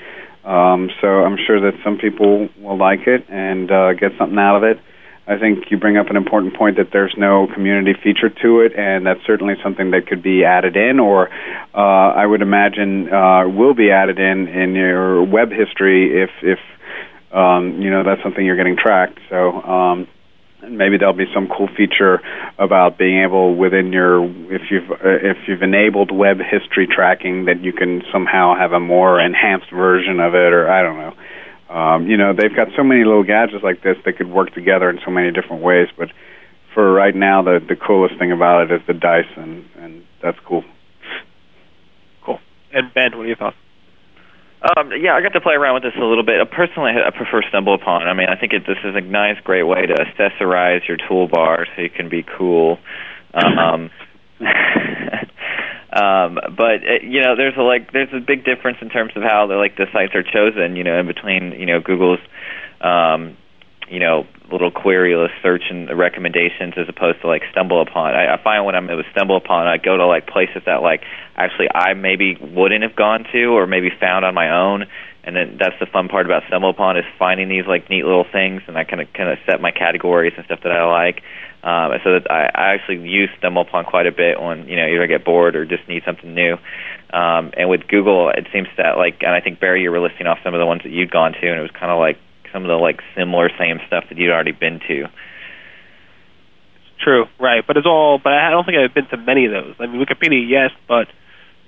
Um, 0.45 0.91
so 1.01 1.07
I'm 1.07 1.39
sure 1.47 1.61
that 1.61 1.79
some 1.85 1.99
people 1.99 2.49
will 2.59 2.77
like 2.77 3.07
it 3.07 3.27
and 3.29 3.71
uh, 3.71 3.93
get 3.95 4.13
something 4.19 4.39
out 4.39 4.57
of 4.57 4.65
it. 4.65 4.81
I 5.27 5.39
think 5.39 5.71
you 5.71 5.79
bring 5.79 5.97
up 5.97 6.11
an 6.11 6.17
important 6.17 6.57
point 6.57 6.79
that 6.79 6.89
there's 6.93 7.15
no 7.17 7.47
community 7.55 7.95
feature 8.03 8.29
to 8.29 8.61
it, 8.61 8.73
and 8.77 9.07
that's 9.07 9.21
certainly 9.25 9.55
something 9.63 9.93
that 9.93 10.09
could 10.09 10.21
be 10.21 10.45
added 10.45 10.77
in, 10.77 10.99
or 10.99 11.31
uh, 11.75 11.79
I 11.79 12.27
would 12.27 12.43
imagine 12.43 13.13
uh, 13.13 13.47
will 13.49 13.75
be 13.75 13.93
added 13.93 14.19
in 14.19 14.49
in 14.49 14.75
your 14.75 15.23
web 15.23 15.51
history 15.51 16.23
if 16.23 16.31
if 16.43 16.59
um, 17.33 17.81
you 17.81 17.91
know 17.91 18.03
that's 18.03 18.21
something 18.25 18.45
you're 18.45 18.57
getting 18.57 18.77
tracked. 18.77 19.21
So 19.31 19.53
um, 19.63 20.09
maybe 20.69 20.99
there'll 20.99 21.15
be 21.15 21.31
some 21.35 21.49
cool 21.49 21.69
feature 21.77 22.21
about 22.59 22.99
being 22.99 23.23
able 23.23 23.55
within 23.55 23.93
your 23.93 24.25
if 24.53 24.63
you've 24.71 24.91
uh, 24.91 24.97
if 25.03 25.37
you've 25.49 25.63
enabled 25.63 26.11
web 26.11 26.39
history 26.39 26.87
tracking 26.87 27.47
that 27.47 27.63
you 27.63 27.73
can 27.73 28.03
somehow 28.13 28.55
have 28.57 28.73
a 28.73 28.81
more 28.81 29.21
enhanced 29.21 29.71
version 29.71 30.21
of 30.21 30.35
it, 30.35 30.53
or 30.53 30.71
I 30.71 30.83
don't 30.83 30.99
know. 30.99 31.15
Um, 31.75 32.07
you 32.07 32.17
know, 32.17 32.35
they've 32.35 32.55
got 32.55 32.69
so 32.77 32.85
many 32.85 33.05
little 33.05 33.25
gadgets 33.25 33.65
like 33.65 33.83
this 33.83 33.97
that 34.05 34.19
could 34.19 34.29
work 34.29 34.53
together 34.55 34.91
in 34.91 35.01
so 35.05 35.11
many 35.11 35.33
different 35.33 35.63
ways. 35.63 35.89
But 35.97 36.09
for 36.75 36.93
right 36.93 37.15
now, 37.15 37.43
the 37.43 37.61
the 37.67 37.77
coolest 37.77 38.19
thing 38.19 38.33
about 38.33 38.71
it 38.71 38.75
is 38.75 38.87
the 38.87 38.95
dice, 38.95 39.31
and 39.37 39.65
and 39.77 40.05
that's 40.23 40.39
cool. 40.47 40.65
Cool. 42.25 42.39
And 42.73 42.93
Ben, 42.95 43.17
what 43.17 43.25
are 43.25 43.27
your 43.27 43.37
thoughts? 43.37 43.57
Um, 44.63 44.93
yeah, 45.01 45.15
I 45.15 45.23
got 45.23 45.33
to 45.33 45.41
play 45.41 45.55
around 45.55 45.75
with 45.75 45.83
this 45.83 45.95
a 45.97 46.05
little 46.05 46.23
bit. 46.23 46.41
Uh, 46.41 46.45
personally, 46.45 46.93
I 46.95 47.11
prefer 47.11 47.43
StumbleUpon. 47.43 48.07
I 48.07 48.15
mean, 48.15 48.29
I 48.29 48.39
think 48.39 48.53
it, 48.53 48.63
this 48.67 48.79
is 48.85 48.95
a 48.95 49.01
nice, 49.01 49.37
great 49.43 49.65
way 49.65 49.87
to 49.87 49.95
accessorize 49.95 50.87
your 50.87 50.99
toolbar 50.99 51.67
so 51.75 51.83
you 51.83 51.91
can 51.91 52.09
be 52.09 52.23
cool. 52.23 52.79
Um, 53.35 53.91
um, 55.93 56.39
but 56.57 56.83
uh, 56.83 57.03
you 57.03 57.23
know, 57.23 57.37
there's 57.37 57.57
a 57.57 57.63
like 57.63 57.93
there's 57.93 58.13
a 58.13 58.21
big 58.21 58.45
difference 58.45 58.79
in 58.81 58.89
terms 58.89 59.13
of 59.17 59.23
how 59.23 59.47
the 59.47 59.55
like 59.55 59.77
the 59.77 59.87
sites 59.93 60.15
are 60.15 60.23
chosen. 60.23 60.77
You 60.77 60.85
know, 60.85 60.99
in 60.99 61.07
between 61.07 61.53
you 61.53 61.67
know 61.67 61.81
Google's 61.81 62.21
um, 62.81 63.37
you 63.89 64.01
know 64.01 64.27
little 64.51 64.71
query 64.71 65.17
list 65.17 65.35
search 65.43 65.63
and 65.71 65.89
recommendations 65.99 66.75
as 66.77 66.89
opposed 66.89 67.21
to 67.23 67.27
like 67.27 67.43
StumbleUpon. 67.55 68.15
I, 68.15 68.35
I 68.35 68.43
find 68.43 68.65
when 68.65 68.75
I'm 68.75 68.91
it 68.91 68.95
was 68.95 69.07
stumble 69.13 69.37
upon, 69.37 69.67
I 69.67 69.79
go 69.79 69.97
to 69.97 70.07
like 70.07 70.27
places 70.27 70.63
that 70.67 70.83
like 70.83 71.03
actually 71.37 71.69
I 71.75 71.95
maybe 71.95 72.37
wouldn't 72.37 72.83
have 72.83 72.95
gone 72.95 73.25
to 73.33 73.45
or 73.57 73.67
maybe 73.67 73.91
found 73.99 74.25
on 74.25 74.35
my 74.35 74.51
own. 74.51 74.87
And 75.25 75.37
then 75.37 75.57
that's 75.59 75.79
the 75.79 75.87
fun 75.87 76.09
part 76.09 76.27
about 76.27 76.43
stumble 76.49 76.71
upon 76.71 76.97
is 76.97 77.05
finding 77.17 77.49
these 77.49 77.65
like 77.67 77.89
neat 77.89 78.05
little 78.05 78.27
things, 78.31 78.63
and 78.67 78.77
I 78.77 78.83
kind 78.83 79.01
of 79.01 79.13
kind 79.13 79.31
of 79.31 79.39
set 79.47 79.61
my 79.61 79.71
categories 79.71 80.33
and 80.37 80.45
stuff 80.47 80.61
that 80.65 80.73
I 80.73 80.85
like. 80.85 81.23
Um, 81.63 81.93
so 82.03 82.19
that 82.19 82.29
I, 82.29 82.51
I 82.53 82.75
actually 82.75 83.09
use 83.09 83.31
stumble 83.39 83.63
upon 83.63 83.85
quite 83.85 84.09
a 84.09 84.11
bit 84.11 84.41
when 84.41 84.67
you 84.67 84.75
know 84.75 84.85
either 84.85 85.05
I 85.05 85.07
get 85.07 85.25
bored 85.25 85.55
or 85.55 85.65
just 85.65 85.87
need 85.89 86.03
something 86.05 86.35
new. 86.35 86.59
Um, 87.13 87.53
and 87.57 87.69
with 87.71 87.87
Google, 87.87 88.31
it 88.31 88.49
seems 88.53 88.67
that 88.79 88.97
like, 88.97 89.23
and 89.23 89.31
I 89.31 89.41
think 89.41 89.61
Barry, 89.61 89.83
you 89.83 89.93
were 89.93 90.01
listing 90.01 90.27
off 90.27 90.39
some 90.43 90.55
of 90.55 90.59
the 90.59 90.67
ones 90.67 90.83
that 90.83 90.91
you'd 90.91 91.13
gone 91.13 91.35
to, 91.35 91.47
and 91.47 91.57
it 91.57 91.63
was 91.63 91.71
kind 91.71 91.93
of 91.93 92.01
like 92.01 92.19
some 92.53 92.63
of 92.63 92.69
the 92.69 92.77
like 92.77 93.01
similar 93.17 93.51
same 93.59 93.79
stuff 93.87 94.05
that 94.09 94.19
you'd 94.19 94.31
already 94.31 94.53
been 94.53 94.81
to. 94.89 95.05
It's 95.05 97.03
true, 97.03 97.27
right? 97.41 97.65
But 97.67 97.77
it's 97.77 97.87
all. 97.87 98.19
But 98.23 98.35
I 98.35 98.51
don't 98.51 98.65
think 98.65 98.79
I've 98.79 98.95
been 98.95 99.09
to 99.09 99.17
many 99.17 99.47
of 99.47 99.53
those. 99.53 99.75
I 99.79 99.87
mean, 99.87 100.05
Wikipedia, 100.05 100.43
yes, 100.49 100.71
but 100.89 101.09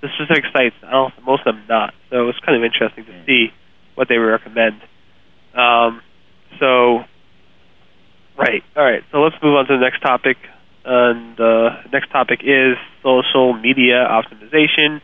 the 0.03 0.09
specific 0.15 0.45
sites, 0.53 0.77
I 0.83 0.93
don't. 0.93 1.15
Most 1.25 1.47
of 1.47 1.55
them 1.55 1.65
not. 1.69 1.95
So 2.11 2.29
it's 2.29 2.39
kind 2.41 2.57
of 2.57 2.65
interesting 2.65 3.05
to 3.07 3.25
see 3.27 3.53
what 3.95 4.09
they 4.09 4.19
recommend. 4.19 4.83
Um, 5.55 6.03
so 6.61 7.05
Right. 8.37 8.63
All 8.77 8.85
right. 8.85 9.03
So 9.13 9.19
let's 9.19 9.37
move 9.43 9.55
on 9.55 9.67
to 9.67 9.75
the 9.75 9.81
next 9.81 10.01
topic. 10.01 10.37
And 10.85 11.39
uh, 11.41 11.83
next 11.93 12.11
topic 12.11 12.41
is 12.43 12.77
social 13.03 13.55
media 13.55 14.05
optimization, 14.05 15.01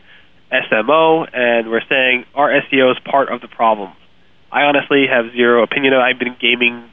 SMO, 0.51 1.27
and 1.33 1.71
we're 1.71 1.81
saying 1.89 2.25
our 2.35 2.49
SEO 2.49 2.91
is 2.91 2.97
part 3.03 3.29
of 3.29 3.41
the 3.41 3.47
problem. 3.47 3.93
I 4.51 4.63
honestly 4.63 5.05
have 5.07 5.31
zero 5.31 5.63
opinion. 5.63 5.93
I've 5.93 6.19
been 6.19 6.35
gaming, 6.39 6.89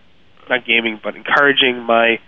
not 0.48 0.64
gaming, 0.64 1.00
but 1.02 1.16
encouraging 1.16 1.82
my 1.82 2.20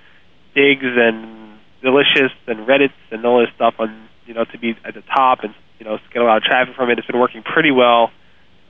Diggs 0.54 0.82
and 0.82 1.58
delicious 1.82 2.32
and 2.48 2.66
Reddits 2.66 2.98
and 3.10 3.24
all 3.24 3.40
this 3.40 3.48
stuff 3.54 3.74
on 3.78 4.08
you 4.26 4.34
know 4.34 4.44
to 4.44 4.58
be 4.58 4.76
at 4.84 4.94
the 4.94 5.02
top 5.02 5.40
and 5.42 5.54
you 5.78 5.86
know 5.86 5.98
get 6.12 6.20
a 6.20 6.24
lot 6.24 6.38
of 6.38 6.42
traffic 6.42 6.74
from 6.74 6.90
it. 6.90 6.98
It's 6.98 7.06
been 7.06 7.20
working 7.20 7.42
pretty 7.42 7.70
well. 7.70 8.10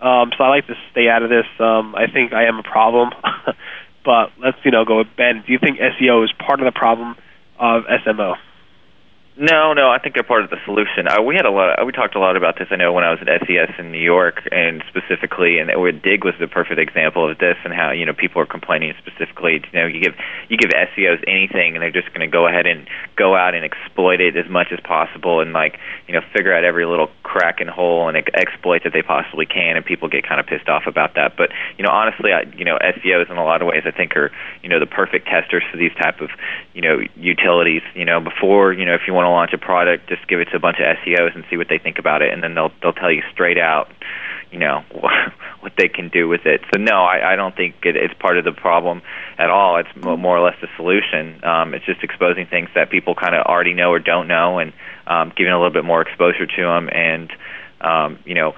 Um, 0.01 0.33
so 0.37 0.45
I 0.45 0.49
like 0.49 0.67
to 0.67 0.75
stay 0.93 1.09
out 1.09 1.23
of 1.23 1.31
this. 1.31 1.47
Um, 1.59 1.95
I 1.95 2.11
think 2.13 2.33
I 2.33 2.45
am 2.45 2.59
a 2.59 2.63
problem, 2.63 3.11
but 4.05 4.33
let's 4.39 4.59
you 4.65 4.71
know 4.71 4.85
go 4.85 4.99
with 4.99 5.09
Ben. 5.17 5.43
Do 5.47 5.53
you 5.53 5.59
think 5.59 5.79
SEO 5.79 6.25
is 6.25 6.33
part 6.33 6.61
of 6.61 6.67
the 6.67 6.79
problem 6.79 7.17
of 7.59 7.85
SMO? 7.85 8.37
No, 9.41 9.73
no, 9.73 9.89
I 9.89 9.97
think 9.99 10.13
they're 10.13 10.23
part 10.23 10.45
of 10.45 10.51
the 10.51 10.61
solution. 10.67 11.09
Uh, 11.09 11.23
we 11.23 11.35
had 11.35 11.47
a 11.47 11.51
lot. 11.51 11.81
Of, 11.81 11.87
we 11.87 11.93
talked 11.93 12.15
a 12.15 12.21
lot 12.21 12.37
about 12.37 12.59
this. 12.59 12.69
I 12.71 12.77
know 12.77 12.93
when 12.93 13.05
I 13.05 13.11
was 13.11 13.25
at 13.25 13.41
SES 13.49 13.73
in 13.79 13.91
New 13.91 13.97
York, 13.97 14.47
and 14.53 14.85
specifically, 14.93 15.57
and 15.57 15.73
where 15.81 15.93
Digg 15.93 16.27
was 16.27 16.35
the 16.39 16.47
perfect 16.47 16.79
example 16.79 17.25
of 17.25 17.39
this, 17.39 17.57
and 17.65 17.73
how 17.73 17.91
you 17.91 18.05
know 18.05 18.13
people 18.13 18.43
are 18.43 18.47
complaining 18.47 18.93
specifically. 19.01 19.65
You 19.73 19.81
know, 19.81 19.87
you 19.87 19.99
give 20.05 20.13
you 20.51 20.59
give 20.59 20.69
SEOs 20.69 21.25
anything, 21.27 21.73
and 21.73 21.81
they're 21.81 21.91
just 21.91 22.13
going 22.13 22.21
to 22.21 22.29
go 22.29 22.47
ahead 22.47 22.67
and 22.67 22.87
go 23.17 23.35
out 23.35 23.55
and 23.55 23.65
exploit 23.65 24.21
it 24.21 24.37
as 24.37 24.45
much 24.51 24.77
as 24.77 24.81
possible, 24.85 25.41
and 25.41 25.55
like 25.55 25.81
you 26.07 26.13
know, 26.13 26.21
figure 26.37 26.53
out 26.53 26.65
every 26.65 26.85
little 26.85 27.09
crack 27.23 27.61
and 27.65 27.71
hole 27.71 28.13
and 28.13 28.19
exploit 28.37 28.85
that 28.85 28.93
they 28.93 29.01
possibly 29.01 29.47
can, 29.47 29.75
and 29.81 29.87
people 29.87 30.11
get 30.11 30.29
kind 30.29 30.39
of 30.39 30.45
pissed 30.53 30.69
off 30.69 30.85
about 30.87 31.15
that. 31.15 31.39
But 31.39 31.49
you 31.79 31.85
know, 31.87 31.91
honestly, 31.91 32.33
I, 32.37 32.43
you 32.59 32.67
know, 32.67 32.77
SEOs 32.77 33.31
in 33.31 33.39
a 33.39 33.45
lot 33.45 33.63
of 33.63 33.69
ways, 33.69 33.85
I 33.87 33.91
think 33.91 34.19
are 34.19 34.31
you 34.63 34.69
know 34.69 34.81
the 34.81 34.91
perfect 34.91 35.33
testers 35.33 35.65
for 35.73 35.79
these 35.79 35.97
type 35.97 36.21
of 36.21 36.29
you 36.75 36.83
know 36.83 37.01
utilities. 37.17 37.81
You 37.95 38.05
know, 38.05 38.21
before 38.21 38.75
you 38.75 38.85
know 38.85 38.93
if 38.93 39.09
you 39.09 39.15
want 39.15 39.25
to 39.25 39.30
launch 39.31 39.53
a 39.53 39.59
product, 39.59 40.09
just 40.09 40.27
give 40.29 40.41
it 40.41 40.47
to 40.47 40.57
a 40.57 40.61
bunch 40.61 40.79
of 40.79 40.97
SEOs 40.99 41.35
and 41.35 41.45
see 41.51 41.57
what 41.57 41.69
they 41.69 41.79
think 41.79 41.99
about 41.99 42.23
it, 42.23 42.33
and 42.33 42.43
then 42.43 42.55
they'll 42.55 42.73
they'll 42.83 42.93
tell 42.93 43.11
you 43.11 43.23
straight 43.33 43.59
out, 43.59 43.91
you 44.51 44.59
know, 44.59 44.85
what 45.61 45.73
they 45.77 45.89
can 45.89 46.09
do 46.09 46.29
with 46.29 46.47
it. 46.47 46.61
So 46.73 46.81
no, 46.81 47.03
I, 47.03 47.33
I 47.33 47.37
don't 47.37 47.55
think 47.55 47.77
it, 47.85 47.97
it's 47.97 48.15
part 48.15 48.39
of 48.39 48.45
the 48.45 48.53
problem 48.53 49.03
at 49.39 49.51
all. 49.51 49.77
It's 49.79 49.89
more 49.97 50.37
or 50.37 50.41
less 50.41 50.57
the 50.61 50.69
solution. 50.77 51.45
Um, 51.45 51.75
it's 51.75 51.85
just 51.87 52.03
exposing 52.03 52.47
things 52.47 52.69
that 52.75 52.91
people 52.91 53.15
kind 53.15 53.35
of 53.35 53.47
already 53.47 53.75
know 53.75 53.91
or 53.91 53.99
don't 53.99 54.29
know, 54.29 54.59
and 54.59 54.73
um, 55.07 55.33
giving 55.37 55.53
a 55.53 55.57
little 55.57 55.73
bit 55.73 55.85
more 55.85 56.03
exposure 56.03 56.47
to 56.47 56.63
them, 56.63 56.89
and 56.91 57.33
um, 57.81 58.19
you 58.25 58.35
know 58.35 58.55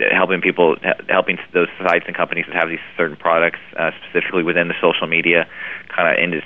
helping 0.00 0.40
people 0.40 0.76
helping 1.08 1.38
those 1.52 1.68
sites 1.78 2.04
and 2.06 2.16
companies 2.16 2.44
that 2.48 2.56
have 2.56 2.68
these 2.68 2.82
certain 2.96 3.16
products 3.16 3.60
uh, 3.78 3.90
specifically 4.02 4.42
within 4.42 4.68
the 4.68 4.74
social 4.80 5.06
media 5.06 5.46
kind 5.88 6.08
of 6.08 6.22
in 6.22 6.30
this 6.30 6.44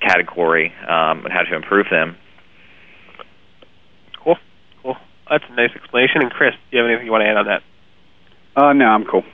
category 0.00 0.72
um, 0.88 1.24
and 1.24 1.32
how 1.32 1.42
to 1.42 1.54
improve 1.54 1.86
them 1.90 2.16
that's 5.28 5.44
a 5.48 5.54
nice 5.54 5.70
explanation. 5.74 6.22
And 6.22 6.30
Chris, 6.30 6.54
do 6.70 6.76
you 6.76 6.82
have 6.82 6.90
anything 6.90 7.06
you 7.06 7.12
want 7.12 7.22
to 7.22 7.28
add 7.28 7.36
on 7.36 7.46
that? 7.46 7.62
Uh, 8.54 8.72
no, 8.72 8.86
I'm 8.86 9.04
cool. 9.04 9.24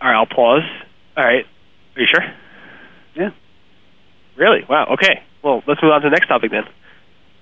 All 0.00 0.08
right, 0.08 0.16
I'll 0.16 0.26
pause. 0.26 0.62
All 1.16 1.24
right, 1.24 1.44
are 1.96 2.00
you 2.00 2.06
sure? 2.06 2.24
Yeah. 3.14 3.30
Really? 4.36 4.64
Wow. 4.68 4.94
Okay. 4.94 5.22
Well, 5.42 5.62
let's 5.66 5.82
move 5.82 5.92
on 5.92 6.02
to 6.02 6.06
the 6.06 6.14
next 6.14 6.28
topic 6.28 6.50
then. 6.50 6.64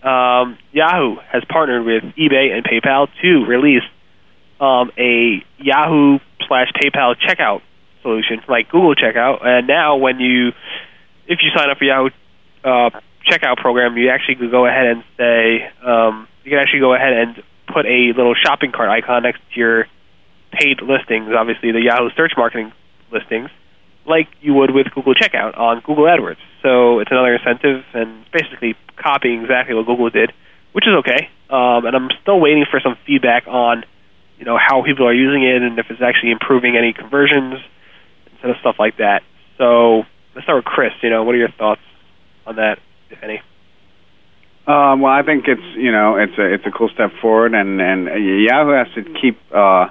Um, 0.03 0.59
Yahoo 0.73 1.17
has 1.31 1.43
partnered 1.49 1.85
with 1.85 2.03
eBay 2.17 2.53
and 2.53 2.65
PayPal 2.65 3.09
to 3.23 3.45
release 3.45 3.83
um, 4.61 4.91
a 4.97 5.45
Yahoo 5.59 6.19
slash 6.47 6.69
PayPal 6.73 7.17
checkout 7.17 7.61
solution, 8.03 8.41
like 8.49 8.71
Google 8.71 8.95
Checkout. 8.95 9.45
And 9.45 9.67
now, 9.67 9.97
when 9.97 10.21
you, 10.21 10.49
if 11.27 11.41
you 11.43 11.51
sign 11.55 11.71
up 11.71 11.79
for 11.79 11.85
Yahoo 11.85 12.11
uh, 12.65 12.91
checkout 13.27 13.57
program, 13.57 13.97
you 13.97 14.11
actually 14.11 14.37
could 14.37 14.51
go 14.51 14.67
ahead 14.67 14.87
and 14.87 15.05
say, 15.17 15.69
um, 15.85 16.29
you 16.45 16.51
can 16.51 16.59
actually 16.59 16.81
go 16.81 16.95
ahead 16.95 17.13
and 17.13 17.43
put 17.67 17.87
a 17.87 18.13
little 18.17 18.35
shopping 18.35 18.73
cart 18.73 18.89
icon 18.89 19.23
next 19.23 19.41
to 19.53 19.61
your 19.61 19.87
paid 20.53 20.81
listings, 20.81 21.29
obviously 21.37 21.73
the 21.73 21.83
Yahoo 21.83 22.09
search 22.17 22.33
marketing 22.37 22.73
listings, 23.13 23.51
like 24.07 24.29
you 24.41 24.55
would 24.55 24.71
with 24.71 24.87
Google 24.95 25.15
Checkout 25.15 25.59
on 25.59 25.81
Google 25.81 26.05
AdWords. 26.05 26.39
So 26.63 27.01
it's 27.01 27.11
another 27.11 27.35
incentive 27.35 27.85
and 27.93 28.25
basically 28.33 28.75
copying 28.97 29.43
exactly 29.43 29.75
what 29.75 29.87
Google 29.87 30.11
did, 30.11 30.33
which 30.73 30.87
is 30.87 30.95
okay. 31.01 31.29
Um, 31.51 31.85
and 31.87 31.95
I'm 31.95 32.09
still 32.23 32.41
waiting 32.41 32.65
for 32.71 32.81
some 32.81 32.97
feedback 33.07 33.47
on, 33.47 33.85
you 34.39 34.45
know, 34.45 34.59
how 34.59 34.83
people 34.83 35.07
are 35.07 35.15
using 35.15 35.43
it 35.43 35.63
and 35.63 35.79
if 35.79 35.87
it's 35.91 36.03
actually 36.03 36.31
improving 36.31 36.77
any 36.77 36.93
conversions 36.93 37.61
and 38.43 38.55
stuff 38.61 38.77
like 38.79 38.99
that. 38.99 39.23
So 39.59 40.05
let's 40.35 40.45
start 40.45 40.59
with 40.59 40.65
Chris. 40.67 40.93
You 41.03 41.11
know, 41.11 41.25
what 41.25 41.35
are 41.35 41.39
your 41.39 41.51
thoughts 41.51 41.81
on 42.47 42.57
that, 42.57 42.79
if 43.11 43.23
any? 43.23 43.41
Um, 44.67 45.01
well, 45.01 45.13
I 45.13 45.23
think 45.23 45.45
it's 45.47 45.63
you 45.77 45.93
know 45.93 46.17
it's 46.17 46.37
a 46.39 46.55
it's 46.55 46.67
a 46.67 46.71
cool 46.71 46.89
step 46.93 47.11
forward, 47.23 47.55
and 47.55 47.81
and 47.81 48.07
Yahoo 48.45 48.73
has 48.73 48.89
to 48.95 49.03
keep. 49.21 49.39
Uh, 49.53 49.89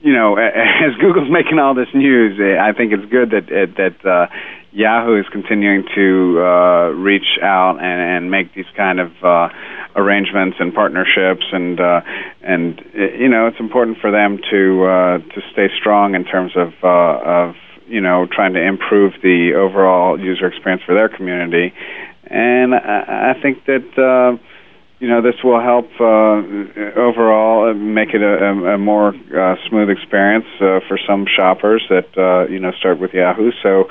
you 0.00 0.12
know, 0.12 0.36
as 0.38 0.94
Google's 1.00 1.30
making 1.30 1.58
all 1.58 1.74
this 1.74 1.88
news, 1.94 2.38
eh, 2.40 2.58
I 2.60 2.72
think 2.72 2.92
it's 2.92 3.10
good 3.10 3.30
that 3.30 3.50
eh, 3.50 3.66
that 3.76 4.06
uh, 4.08 4.26
Yahoo 4.72 5.18
is 5.18 5.26
continuing 5.30 5.84
to 5.94 6.40
uh, 6.40 6.88
reach 6.94 7.38
out 7.42 7.78
and, 7.80 8.00
and 8.00 8.30
make 8.30 8.54
these 8.54 8.68
kind 8.76 9.00
of 9.00 9.10
uh, 9.22 9.48
arrangements 9.96 10.56
and 10.60 10.74
partnerships, 10.74 11.46
and 11.52 11.80
uh, 11.80 12.00
and 12.42 12.80
eh, 12.94 13.16
you 13.18 13.28
know, 13.28 13.46
it's 13.46 13.60
important 13.60 13.98
for 13.98 14.10
them 14.10 14.38
to 14.50 14.84
uh, 14.84 15.18
to 15.18 15.40
stay 15.52 15.68
strong 15.78 16.14
in 16.14 16.24
terms 16.24 16.52
of 16.56 16.72
uh, 16.82 17.48
of 17.48 17.54
you 17.88 18.00
know 18.00 18.26
trying 18.30 18.54
to 18.54 18.62
improve 18.62 19.14
the 19.22 19.54
overall 19.54 20.18
user 20.18 20.46
experience 20.46 20.82
for 20.84 20.94
their 20.94 21.08
community 21.08 21.72
and 22.30 22.74
I, 22.74 23.34
I 23.34 23.40
think 23.40 23.64
that 23.64 23.98
uh, 23.98 24.38
you 24.98 25.08
know 25.08 25.22
this 25.22 25.36
will 25.42 25.60
help 25.60 25.88
uh, 26.00 26.42
overall 26.98 27.72
make 27.74 28.10
it 28.14 28.22
a, 28.22 28.74
a, 28.74 28.78
more 28.78 29.08
uh, 29.08 29.56
smooth 29.68 29.90
experience 29.90 30.46
uh, 30.60 30.80
for 30.88 30.98
some 31.06 31.26
shoppers 31.26 31.84
that 31.88 32.08
uh, 32.18 32.50
you 32.50 32.58
know 32.58 32.72
start 32.72 32.98
with 32.98 33.12
Yahoo. 33.14 33.52
So 33.62 33.90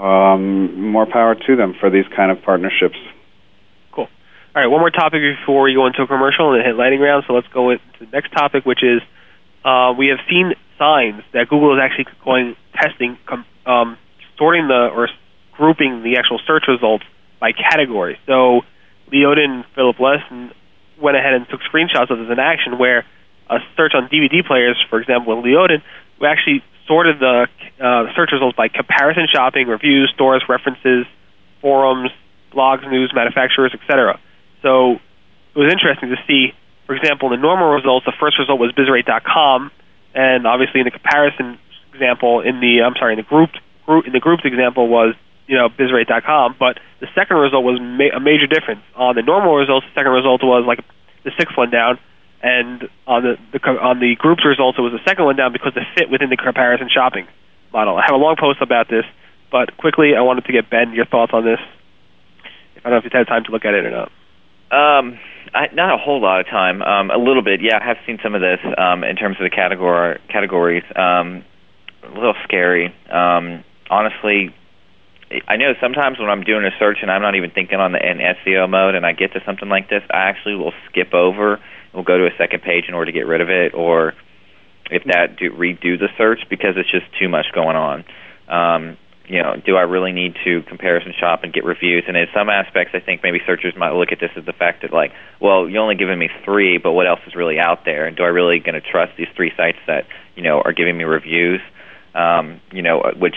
um, 0.00 0.90
more 0.90 1.06
power 1.06 1.34
to 1.34 1.56
them 1.56 1.74
for 1.78 1.90
these 1.90 2.06
kind 2.14 2.30
of 2.30 2.42
partnerships. 2.42 2.98
Cool. 3.92 4.08
All 4.54 4.62
right, 4.62 4.66
one 4.66 4.80
more 4.80 4.90
topic 4.90 5.20
before 5.20 5.62
we 5.62 5.74
go 5.74 5.86
into 5.86 6.02
a 6.02 6.06
commercial 6.06 6.52
and 6.54 6.64
hit 6.64 6.76
lightning 6.76 7.00
round. 7.00 7.24
So 7.26 7.34
let's 7.34 7.48
go 7.48 7.70
into 7.70 7.84
the 8.00 8.06
next 8.06 8.32
topic, 8.32 8.66
which 8.66 8.82
is 8.82 9.00
uh, 9.64 9.94
we 9.96 10.08
have 10.08 10.18
seen 10.28 10.54
signs 10.78 11.22
that 11.32 11.48
Google 11.48 11.76
is 11.76 11.80
actually 11.82 12.06
going 12.24 12.56
testing, 12.74 13.18
um, 13.66 13.98
sorting 14.36 14.68
the 14.68 14.88
or 14.94 15.08
grouping 15.52 16.02
the 16.02 16.16
actual 16.18 16.40
search 16.46 16.64
results 16.68 17.04
by 17.40 17.52
category. 17.52 18.18
So 18.26 18.62
Leodin 19.12 19.50
and 19.50 19.64
Philipp 19.74 19.96
Lenssen 19.96 20.52
went 21.00 21.16
ahead 21.16 21.34
and 21.34 21.48
took 21.48 21.60
screenshots 21.62 22.10
of 22.10 22.18
this 22.18 22.28
in 22.30 22.38
action 22.38 22.78
where 22.78 23.04
a 23.50 23.58
search 23.76 23.92
on 23.94 24.08
DVD 24.08 24.46
players, 24.46 24.76
for 24.90 25.00
example, 25.00 25.32
in 25.38 25.44
Leodin, 25.44 25.82
we 26.20 26.26
actually 26.26 26.62
sorted 26.86 27.20
the 27.20 27.46
uh, 27.80 28.14
search 28.14 28.30
results 28.32 28.56
by 28.56 28.68
comparison 28.68 29.26
shopping, 29.32 29.68
reviews, 29.68 30.10
stores, 30.14 30.42
references, 30.48 31.06
forums, 31.60 32.10
blogs, 32.52 32.88
news, 32.90 33.12
manufacturers, 33.14 33.72
etc. 33.74 34.18
So 34.62 34.98
it 35.54 35.58
was 35.58 35.72
interesting 35.72 36.10
to 36.10 36.16
see, 36.26 36.52
for 36.86 36.94
example, 36.94 37.30
the 37.30 37.36
normal 37.36 37.68
results, 37.68 38.06
the 38.06 38.16
first 38.18 38.38
result 38.38 38.58
was 38.58 38.72
bizrate.com, 38.72 39.70
and 40.18 40.48
obviously 40.48 40.80
in 40.80 40.84
the 40.84 40.90
comparison 40.90 41.58
example, 41.94 42.40
in 42.40 42.58
the 42.58 42.82
I'm 42.82 42.98
sorry, 42.98 43.14
in 43.14 43.22
the 43.22 43.30
grouped 43.30 43.58
group 43.86 44.04
in 44.04 44.12
the 44.12 44.18
grouped 44.18 44.44
example 44.44 44.88
was 44.88 45.14
you 45.46 45.56
know 45.56 45.68
bizrate.com. 45.68 46.56
But 46.58 46.80
the 46.98 47.06
second 47.14 47.36
result 47.36 47.62
was 47.62 47.78
ma- 47.78 48.10
a 48.10 48.18
major 48.18 48.50
difference. 48.50 48.82
On 48.96 49.14
the 49.14 49.22
normal 49.22 49.54
results, 49.54 49.86
the 49.86 49.94
second 49.94 50.10
result 50.10 50.42
was 50.42 50.66
like 50.66 50.82
the 51.22 51.30
sixth 51.38 51.56
one 51.56 51.70
down, 51.70 51.98
and 52.42 52.90
on 53.06 53.22
the, 53.22 53.38
the 53.54 53.60
on 53.78 54.00
the 54.00 54.16
group's 54.18 54.44
results, 54.44 54.76
it 54.76 54.82
was 54.82 54.92
the 54.92 55.04
second 55.06 55.24
one 55.24 55.36
down 55.36 55.52
because 55.52 55.72
it 55.76 55.86
fit 55.94 56.10
within 56.10 56.30
the 56.30 56.36
comparison 56.36 56.90
shopping 56.90 57.28
model. 57.72 57.96
I 57.96 58.02
have 58.02 58.14
a 58.14 58.18
long 58.18 58.34
post 58.34 58.60
about 58.60 58.90
this, 58.90 59.04
but 59.52 59.76
quickly, 59.76 60.16
I 60.18 60.22
wanted 60.22 60.46
to 60.46 60.52
get 60.52 60.68
Ben 60.68 60.92
your 60.94 61.06
thoughts 61.06 61.30
on 61.32 61.44
this. 61.44 61.62
I 62.78 62.90
don't 62.90 62.92
know 62.92 62.98
if 62.98 63.04
you've 63.04 63.12
had 63.12 63.28
time 63.28 63.44
to 63.44 63.52
look 63.52 63.64
at 63.64 63.74
it 63.74 63.86
or 63.86 63.90
not. 63.94 64.10
Um, 64.70 65.18
I, 65.54 65.68
not 65.72 65.94
a 65.94 65.98
whole 65.98 66.20
lot 66.20 66.40
of 66.40 66.46
time. 66.46 66.82
Um, 66.82 67.10
a 67.10 67.18
little 67.18 67.42
bit, 67.42 67.60
yeah. 67.62 67.78
I 67.80 67.84
have 67.86 67.96
seen 68.06 68.18
some 68.22 68.34
of 68.34 68.40
this 68.40 68.58
um, 68.76 69.04
in 69.04 69.16
terms 69.16 69.36
of 69.40 69.44
the 69.44 69.54
category 69.54 70.20
categories. 70.28 70.84
Um, 70.94 71.44
a 72.02 72.14
little 72.14 72.34
scary. 72.44 72.94
Um, 73.10 73.64
honestly, 73.90 74.54
I 75.46 75.56
know 75.56 75.72
sometimes 75.80 76.18
when 76.18 76.30
I'm 76.30 76.42
doing 76.42 76.64
a 76.64 76.70
search 76.78 76.98
and 77.02 77.10
I'm 77.10 77.22
not 77.22 77.34
even 77.34 77.50
thinking 77.50 77.78
on 77.78 77.92
the 77.92 77.98
in 77.98 78.18
SEO 78.18 78.68
mode, 78.68 78.94
and 78.94 79.04
I 79.04 79.12
get 79.12 79.32
to 79.32 79.40
something 79.44 79.68
like 79.68 79.90
this, 79.90 80.02
I 80.10 80.28
actually 80.28 80.56
will 80.56 80.72
skip 80.90 81.12
over. 81.12 81.60
We'll 81.92 82.04
go 82.04 82.18
to 82.18 82.26
a 82.26 82.36
second 82.38 82.62
page 82.62 82.84
in 82.88 82.94
order 82.94 83.12
to 83.12 83.18
get 83.18 83.26
rid 83.26 83.40
of 83.40 83.50
it, 83.50 83.74
or 83.74 84.14
if 84.90 85.04
that 85.04 85.36
do 85.38 85.50
redo 85.50 85.98
the 85.98 86.08
search 86.16 86.40
because 86.48 86.74
it's 86.76 86.90
just 86.90 87.06
too 87.18 87.28
much 87.28 87.46
going 87.54 87.76
on. 87.76 88.04
Um, 88.48 88.96
you 89.28 89.42
know, 89.42 89.60
do 89.64 89.76
I 89.76 89.82
really 89.82 90.12
need 90.12 90.36
to 90.44 90.62
comparison 90.62 91.12
shop 91.18 91.44
and 91.44 91.52
get 91.52 91.64
reviews? 91.64 92.04
And 92.08 92.16
in 92.16 92.26
some 92.34 92.48
aspects, 92.48 92.94
I 92.94 93.00
think 93.00 93.22
maybe 93.22 93.40
searchers 93.46 93.74
might 93.76 93.92
look 93.92 94.10
at 94.10 94.20
this 94.20 94.30
as 94.36 94.44
the 94.46 94.54
fact 94.54 94.82
that, 94.82 94.92
like, 94.92 95.12
well, 95.40 95.68
you 95.68 95.78
only 95.78 95.96
given 95.96 96.18
me 96.18 96.30
three, 96.44 96.78
but 96.78 96.92
what 96.92 97.06
else 97.06 97.20
is 97.26 97.34
really 97.34 97.58
out 97.58 97.84
there? 97.84 98.06
And 98.06 98.16
do 98.16 98.22
I 98.22 98.28
really 98.28 98.58
going 98.58 98.74
to 98.74 98.80
trust 98.80 99.12
these 99.18 99.28
three 99.36 99.52
sites 99.56 99.78
that 99.86 100.06
you 100.34 100.42
know 100.42 100.60
are 100.64 100.72
giving 100.72 100.96
me 100.96 101.04
reviews? 101.04 101.60
Um, 102.14 102.60
you 102.72 102.82
know, 102.82 103.02
which 103.16 103.36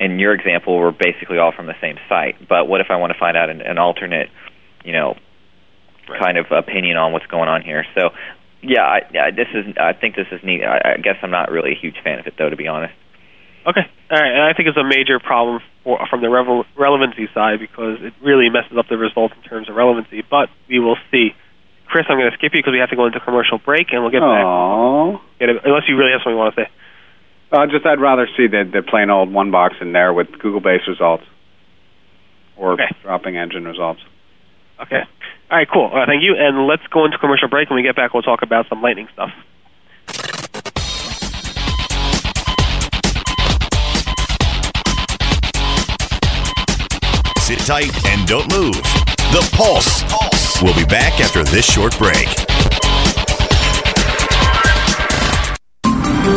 in 0.00 0.18
your 0.18 0.32
example, 0.32 0.76
we're 0.78 0.90
basically 0.90 1.38
all 1.38 1.52
from 1.52 1.66
the 1.66 1.76
same 1.80 1.96
site. 2.08 2.48
But 2.48 2.66
what 2.66 2.80
if 2.80 2.88
I 2.90 2.96
want 2.96 3.12
to 3.12 3.18
find 3.18 3.36
out 3.36 3.50
an, 3.50 3.60
an 3.60 3.78
alternate, 3.78 4.28
you 4.84 4.92
know, 4.92 5.16
kind 6.20 6.38
of 6.38 6.46
opinion 6.50 6.96
on 6.96 7.12
what's 7.12 7.26
going 7.26 7.48
on 7.48 7.62
here? 7.62 7.84
So, 7.94 8.10
yeah, 8.62 8.82
I, 8.82 9.00
yeah, 9.12 9.30
this 9.30 9.48
is. 9.54 9.74
I 9.78 9.92
think 9.92 10.16
this 10.16 10.26
is 10.32 10.40
neat. 10.42 10.64
I, 10.64 10.94
I 10.94 10.96
guess 10.96 11.16
I'm 11.22 11.30
not 11.30 11.50
really 11.50 11.72
a 11.72 11.78
huge 11.78 11.96
fan 12.02 12.18
of 12.18 12.26
it, 12.26 12.34
though, 12.38 12.48
to 12.48 12.56
be 12.56 12.68
honest. 12.68 12.94
Okay. 13.66 13.82
All 14.10 14.18
right. 14.20 14.32
And 14.32 14.42
I 14.42 14.52
think 14.54 14.68
it's 14.68 14.78
a 14.78 14.84
major 14.84 15.18
problem 15.18 15.60
for, 15.82 15.98
from 16.08 16.20
the 16.22 16.30
revel- 16.30 16.64
relevancy 16.78 17.28
side 17.34 17.58
because 17.58 17.98
it 18.00 18.14
really 18.22 18.48
messes 18.48 18.76
up 18.78 18.86
the 18.88 18.96
results 18.96 19.34
in 19.36 19.42
terms 19.48 19.68
of 19.68 19.74
relevancy. 19.74 20.22
But 20.28 20.48
we 20.68 20.78
will 20.78 20.96
see. 21.10 21.34
Chris, 21.86 22.06
I'm 22.08 22.18
going 22.18 22.30
to 22.30 22.36
skip 22.36 22.52
you 22.54 22.58
because 22.60 22.72
we 22.72 22.78
have 22.78 22.90
to 22.90 22.96
go 22.96 23.06
into 23.06 23.20
commercial 23.20 23.58
break, 23.58 23.88
and 23.92 24.02
we'll 24.02 24.10
get 24.10 24.22
Aww. 24.22 25.12
back. 25.14 25.22
Get 25.38 25.48
it, 25.50 25.56
unless 25.64 25.84
you 25.88 25.96
really 25.96 26.10
have 26.12 26.20
something 26.22 26.34
you 26.34 26.38
want 26.38 26.54
to 26.54 26.62
say. 26.64 26.68
Uh, 27.52 27.66
just 27.66 27.86
I'd 27.86 28.00
rather 28.00 28.26
see 28.36 28.48
the, 28.48 28.68
the 28.70 28.82
plain 28.82 29.08
old 29.08 29.32
one 29.32 29.52
box 29.52 29.76
in 29.80 29.92
there 29.92 30.12
with 30.12 30.26
Google-based 30.40 30.88
results 30.88 31.22
or 32.56 32.72
Okay. 32.72 32.90
dropping 33.02 33.36
engine 33.36 33.64
results. 33.64 34.00
Okay. 34.82 35.02
All 35.50 35.56
right, 35.58 35.68
cool. 35.72 35.84
All 35.86 35.94
right, 35.94 36.08
thank 36.08 36.24
you. 36.24 36.34
And 36.36 36.66
let's 36.66 36.82
go 36.90 37.04
into 37.04 37.18
commercial 37.18 37.48
break. 37.48 37.70
When 37.70 37.76
we 37.76 37.82
get 37.84 37.94
back, 37.94 38.12
we'll 38.14 38.24
talk 38.24 38.42
about 38.42 38.66
some 38.68 38.82
lightning 38.82 39.06
stuff. 39.12 39.30
Sit 47.46 47.60
tight 47.60 48.06
and 48.06 48.26
don't 48.26 48.50
move. 48.50 48.74
The 49.30 49.48
Pulse. 49.52 50.02
We'll 50.60 50.74
be 50.74 50.84
back 50.84 51.20
after 51.20 51.44
this 51.44 51.64
short 51.64 51.96
break. 51.96 52.45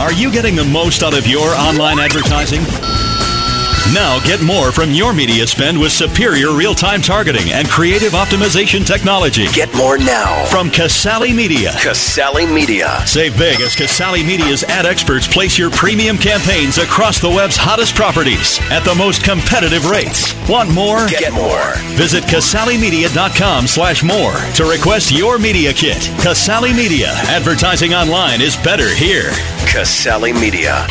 Are 0.00 0.12
you 0.12 0.30
getting 0.30 0.54
the 0.54 0.64
most 0.64 1.02
out 1.02 1.18
of 1.18 1.26
your 1.26 1.48
online 1.54 1.98
advertising? 1.98 3.07
Now 3.94 4.20
get 4.20 4.42
more 4.42 4.70
from 4.70 4.90
your 4.90 5.14
media 5.14 5.46
spend 5.46 5.80
with 5.80 5.92
superior 5.92 6.52
real-time 6.52 7.00
targeting 7.00 7.50
and 7.52 7.66
creative 7.68 8.12
optimization 8.12 8.86
technology. 8.86 9.46
Get 9.54 9.74
more 9.74 9.96
now 9.96 10.44
from 10.44 10.70
Casale 10.70 11.32
Media. 11.32 11.72
Casale 11.80 12.46
Media. 12.46 13.00
Save 13.06 13.38
big 13.38 13.60
as 13.62 13.74
Casale 13.74 14.22
Media's 14.22 14.62
ad 14.64 14.84
experts 14.84 15.26
place 15.26 15.56
your 15.56 15.70
premium 15.70 16.18
campaigns 16.18 16.76
across 16.76 17.18
the 17.18 17.30
web's 17.30 17.56
hottest 17.56 17.94
properties 17.94 18.58
at 18.70 18.84
the 18.84 18.94
most 18.94 19.24
competitive 19.24 19.88
rates. 19.88 20.34
Want 20.50 20.70
more? 20.70 21.06
Get 21.08 21.32
more. 21.32 21.72
Visit 21.96 22.24
CasaleMedia.com 22.24 23.66
slash 23.66 24.02
more 24.02 24.34
to 24.56 24.64
request 24.64 25.12
your 25.12 25.38
media 25.38 25.72
kit. 25.72 26.10
Casale 26.20 26.74
Media. 26.74 27.08
Advertising 27.28 27.94
online 27.94 28.42
is 28.42 28.54
better 28.58 28.88
here. 28.88 29.30
Casale 29.66 30.34
Media. 30.34 30.86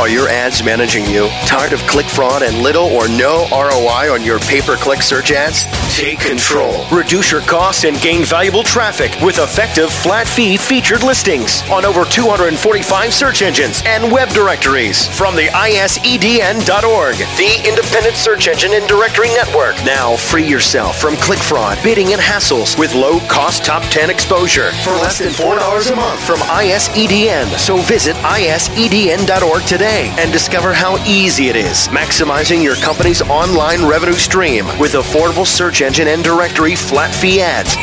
Are 0.00 0.08
your 0.08 0.26
ads 0.26 0.64
managing 0.64 1.04
you? 1.04 1.28
Tired 1.44 1.74
of 1.74 1.80
click 1.80 2.06
fraud 2.06 2.42
and 2.42 2.62
little 2.62 2.86
or 2.86 3.08
no 3.08 3.46
ROI 3.52 4.10
on 4.12 4.24
your 4.24 4.38
pay 4.40 4.62
per 4.62 4.74
click 4.76 5.02
search 5.02 5.30
ads? 5.30 5.64
Take 5.94 6.18
control. 6.18 6.86
Reduce 6.90 7.30
your 7.30 7.42
costs 7.42 7.84
and 7.84 8.00
gain 8.00 8.24
valuable 8.24 8.62
traffic 8.62 9.12
with 9.20 9.38
effective 9.38 9.92
flat 9.92 10.26
fee 10.26 10.56
featured 10.56 11.02
listings 11.02 11.62
on 11.70 11.84
over 11.84 12.06
245 12.06 13.12
search 13.12 13.42
engines 13.42 13.82
and 13.84 14.10
web 14.10 14.30
directories 14.30 15.06
from 15.06 15.36
the 15.36 15.48
ISEDN.org, 15.48 17.16
the 17.36 17.68
independent 17.68 18.16
search 18.16 18.48
engine 18.48 18.72
and 18.72 18.88
directory 18.88 19.28
network. 19.28 19.76
Now 19.84 20.16
free 20.16 20.46
yourself 20.48 20.98
from 20.98 21.16
click 21.16 21.38
fraud, 21.38 21.78
bidding, 21.84 22.14
and 22.14 22.20
hassles 22.20 22.78
with 22.78 22.94
low 22.94 23.20
cost 23.28 23.62
top 23.62 23.82
10 23.92 24.08
exposure 24.08 24.72
for 24.82 24.92
less 24.92 25.18
than 25.18 25.28
$4 25.28 25.92
a 25.92 25.96
month 25.96 26.26
from 26.26 26.38
ISEDN. 26.38 27.58
So 27.58 27.76
visit 27.76 28.16
ISEDN.org 28.16 29.62
today 29.64 29.81
and 29.82 30.32
discover 30.32 30.72
how 30.72 30.96
easy 31.04 31.48
it 31.48 31.56
is 31.56 31.88
maximizing 31.88 32.62
your 32.62 32.76
company's 32.76 33.22
online 33.22 33.84
revenue 33.84 34.12
stream 34.14 34.66
with 34.78 34.92
affordable 34.92 35.46
search 35.46 35.82
engine 35.82 36.08
and 36.08 36.22
directory 36.22 36.76
flat 36.76 37.14
fee 37.14 37.40
ads. 37.40 37.74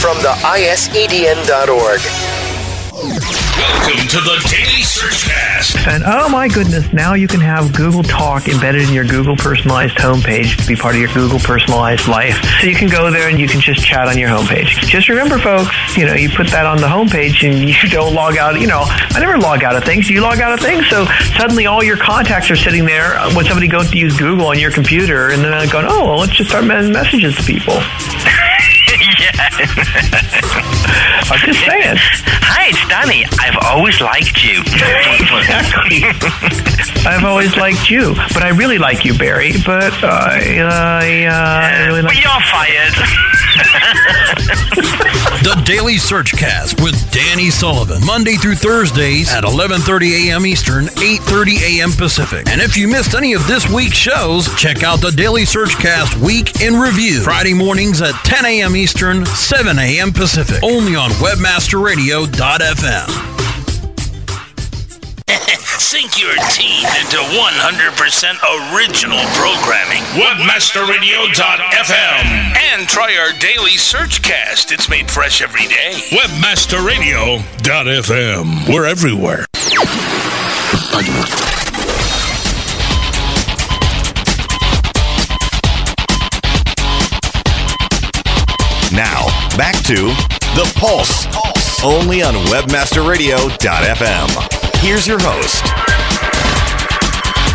From 0.00 0.16
the 0.18 0.34
ISEDN.org. 0.42 2.35
Welcome 3.86 4.08
to 4.08 4.16
the 4.16 4.48
Daily 4.50 4.82
Searchcast. 4.82 5.86
And 5.86 6.02
oh 6.04 6.28
my 6.28 6.48
goodness, 6.48 6.92
now 6.92 7.14
you 7.14 7.28
can 7.28 7.38
have 7.38 7.72
Google 7.72 8.02
Talk 8.02 8.48
embedded 8.48 8.82
in 8.88 8.92
your 8.92 9.04
Google 9.04 9.36
personalized 9.36 9.94
homepage 9.94 10.56
to 10.56 10.66
be 10.66 10.74
part 10.74 10.96
of 10.96 11.00
your 11.00 11.12
Google 11.14 11.38
personalized 11.38 12.08
life. 12.08 12.36
So 12.60 12.66
you 12.66 12.74
can 12.74 12.88
go 12.88 13.12
there 13.12 13.28
and 13.28 13.38
you 13.38 13.46
can 13.46 13.60
just 13.60 13.86
chat 13.86 14.08
on 14.08 14.18
your 14.18 14.28
homepage. 14.28 14.66
Just 14.88 15.08
remember, 15.08 15.38
folks, 15.38 15.70
you 15.96 16.04
know, 16.04 16.14
you 16.14 16.28
put 16.28 16.48
that 16.48 16.66
on 16.66 16.78
the 16.78 16.88
homepage 16.88 17.48
and 17.48 17.62
you 17.62 17.76
don't 17.90 18.12
log 18.12 18.36
out. 18.36 18.60
You 18.60 18.66
know, 18.66 18.82
I 18.88 19.20
never 19.20 19.38
log 19.38 19.62
out 19.62 19.76
of 19.76 19.84
things. 19.84 20.10
You 20.10 20.20
log 20.20 20.40
out 20.40 20.52
of 20.52 20.58
things. 20.58 20.88
So 20.88 21.06
suddenly 21.38 21.66
all 21.66 21.84
your 21.84 21.96
contacts 21.96 22.50
are 22.50 22.56
sitting 22.56 22.86
there 22.86 23.16
when 23.36 23.44
somebody 23.44 23.68
goes 23.68 23.88
to 23.92 23.96
use 23.96 24.16
Google 24.16 24.48
on 24.48 24.58
your 24.58 24.72
computer 24.72 25.30
and 25.30 25.44
then 25.44 25.52
they're 25.52 25.70
going, 25.70 25.86
oh, 25.88 26.06
well, 26.06 26.18
let's 26.18 26.34
just 26.34 26.50
start 26.50 26.64
sending 26.64 26.92
messages 26.92 27.36
to 27.36 27.42
people. 27.44 27.78
I'm 31.28 31.38
just 31.38 31.60
saying. 31.60 31.98
Hi, 32.66 32.70
it's 32.70 32.88
Danny. 32.88 33.24
I've 33.38 33.56
always 33.62 34.00
liked 34.00 34.42
you. 34.42 34.58
exactly. 34.58 36.02
I've 37.06 37.22
always 37.22 37.56
liked 37.56 37.88
you, 37.88 38.16
but 38.34 38.42
I 38.42 38.48
really 38.48 38.78
like 38.78 39.04
you, 39.04 39.16
Barry. 39.16 39.52
But 39.64 39.94
uh, 40.02 40.08
I, 40.10 40.58
uh, 40.58 41.30
I 41.30 41.86
really 41.86 42.02
like. 42.02 42.10
Well, 42.10 42.20
you're 42.20 42.42
fired. 42.50 43.35
The 45.42 45.54
Daily 45.64 45.94
Searchcast 45.94 46.82
with 46.82 47.10
Danny 47.12 47.50
Sullivan, 47.50 48.04
Monday 48.04 48.34
through 48.34 48.56
Thursdays 48.56 49.32
at 49.32 49.44
11:30 49.44 50.30
a.m. 50.30 50.44
Eastern, 50.44 50.86
8:30 50.86 51.78
a.m. 51.78 51.92
Pacific. 51.92 52.48
And 52.48 52.60
if 52.60 52.76
you 52.76 52.88
missed 52.88 53.14
any 53.14 53.32
of 53.32 53.46
this 53.46 53.70
week's 53.70 53.96
shows, 53.96 54.52
check 54.56 54.82
out 54.82 55.00
the 55.00 55.12
Daily 55.12 55.42
Searchcast 55.42 56.16
Week 56.16 56.62
in 56.62 56.74
Review, 56.74 57.20
Friday 57.20 57.54
mornings 57.54 58.02
at 58.02 58.14
10 58.24 58.44
a.m. 58.44 58.74
Eastern, 58.74 59.24
7 59.24 59.78
a.m. 59.78 60.12
Pacific, 60.12 60.60
only 60.64 60.96
on 60.96 61.10
WebmasterRadio.fm. 61.10 63.35
Sink 65.78 66.18
your 66.20 66.34
teeth 66.50 66.86
into 67.00 67.16
100% 67.16 68.74
original 68.74 69.18
programming. 69.34 70.02
Webmasterradio.fm. 70.14 72.56
And 72.56 72.88
try 72.88 73.16
our 73.16 73.32
daily 73.40 73.72
searchcast. 73.72 74.70
It's 74.72 74.88
made 74.88 75.10
fresh 75.10 75.42
every 75.42 75.66
day. 75.66 75.94
Webmasterradio.fm. 76.10 78.68
We're 78.72 78.86
everywhere. 78.86 79.46
Now, 88.92 89.26
back 89.56 89.74
to 89.84 89.96
The 90.54 90.70
Pulse. 90.76 91.26
Only 91.84 92.22
on 92.22 92.34
WebmasterRadio.fm. 92.46 94.65
Here's 94.80 95.06
your 95.06 95.18
host. 95.20 95.62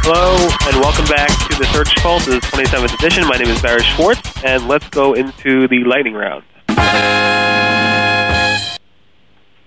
Hello, 0.04 0.36
and 0.68 0.82
welcome 0.82 1.06
back 1.06 1.30
to 1.50 1.58
the 1.58 1.66
Search 1.72 1.96
Pulse, 1.98 2.26
the 2.26 2.40
27th 2.40 2.94
edition. 2.96 3.28
My 3.28 3.38
name 3.38 3.48
is 3.48 3.62
Barry 3.62 3.84
Schwartz, 3.84 4.44
and 4.44 4.68
let's 4.68 4.90
go 4.90 5.14
into 5.14 5.68
the 5.68 5.84
lightning 5.86 6.14
round. 6.14 6.44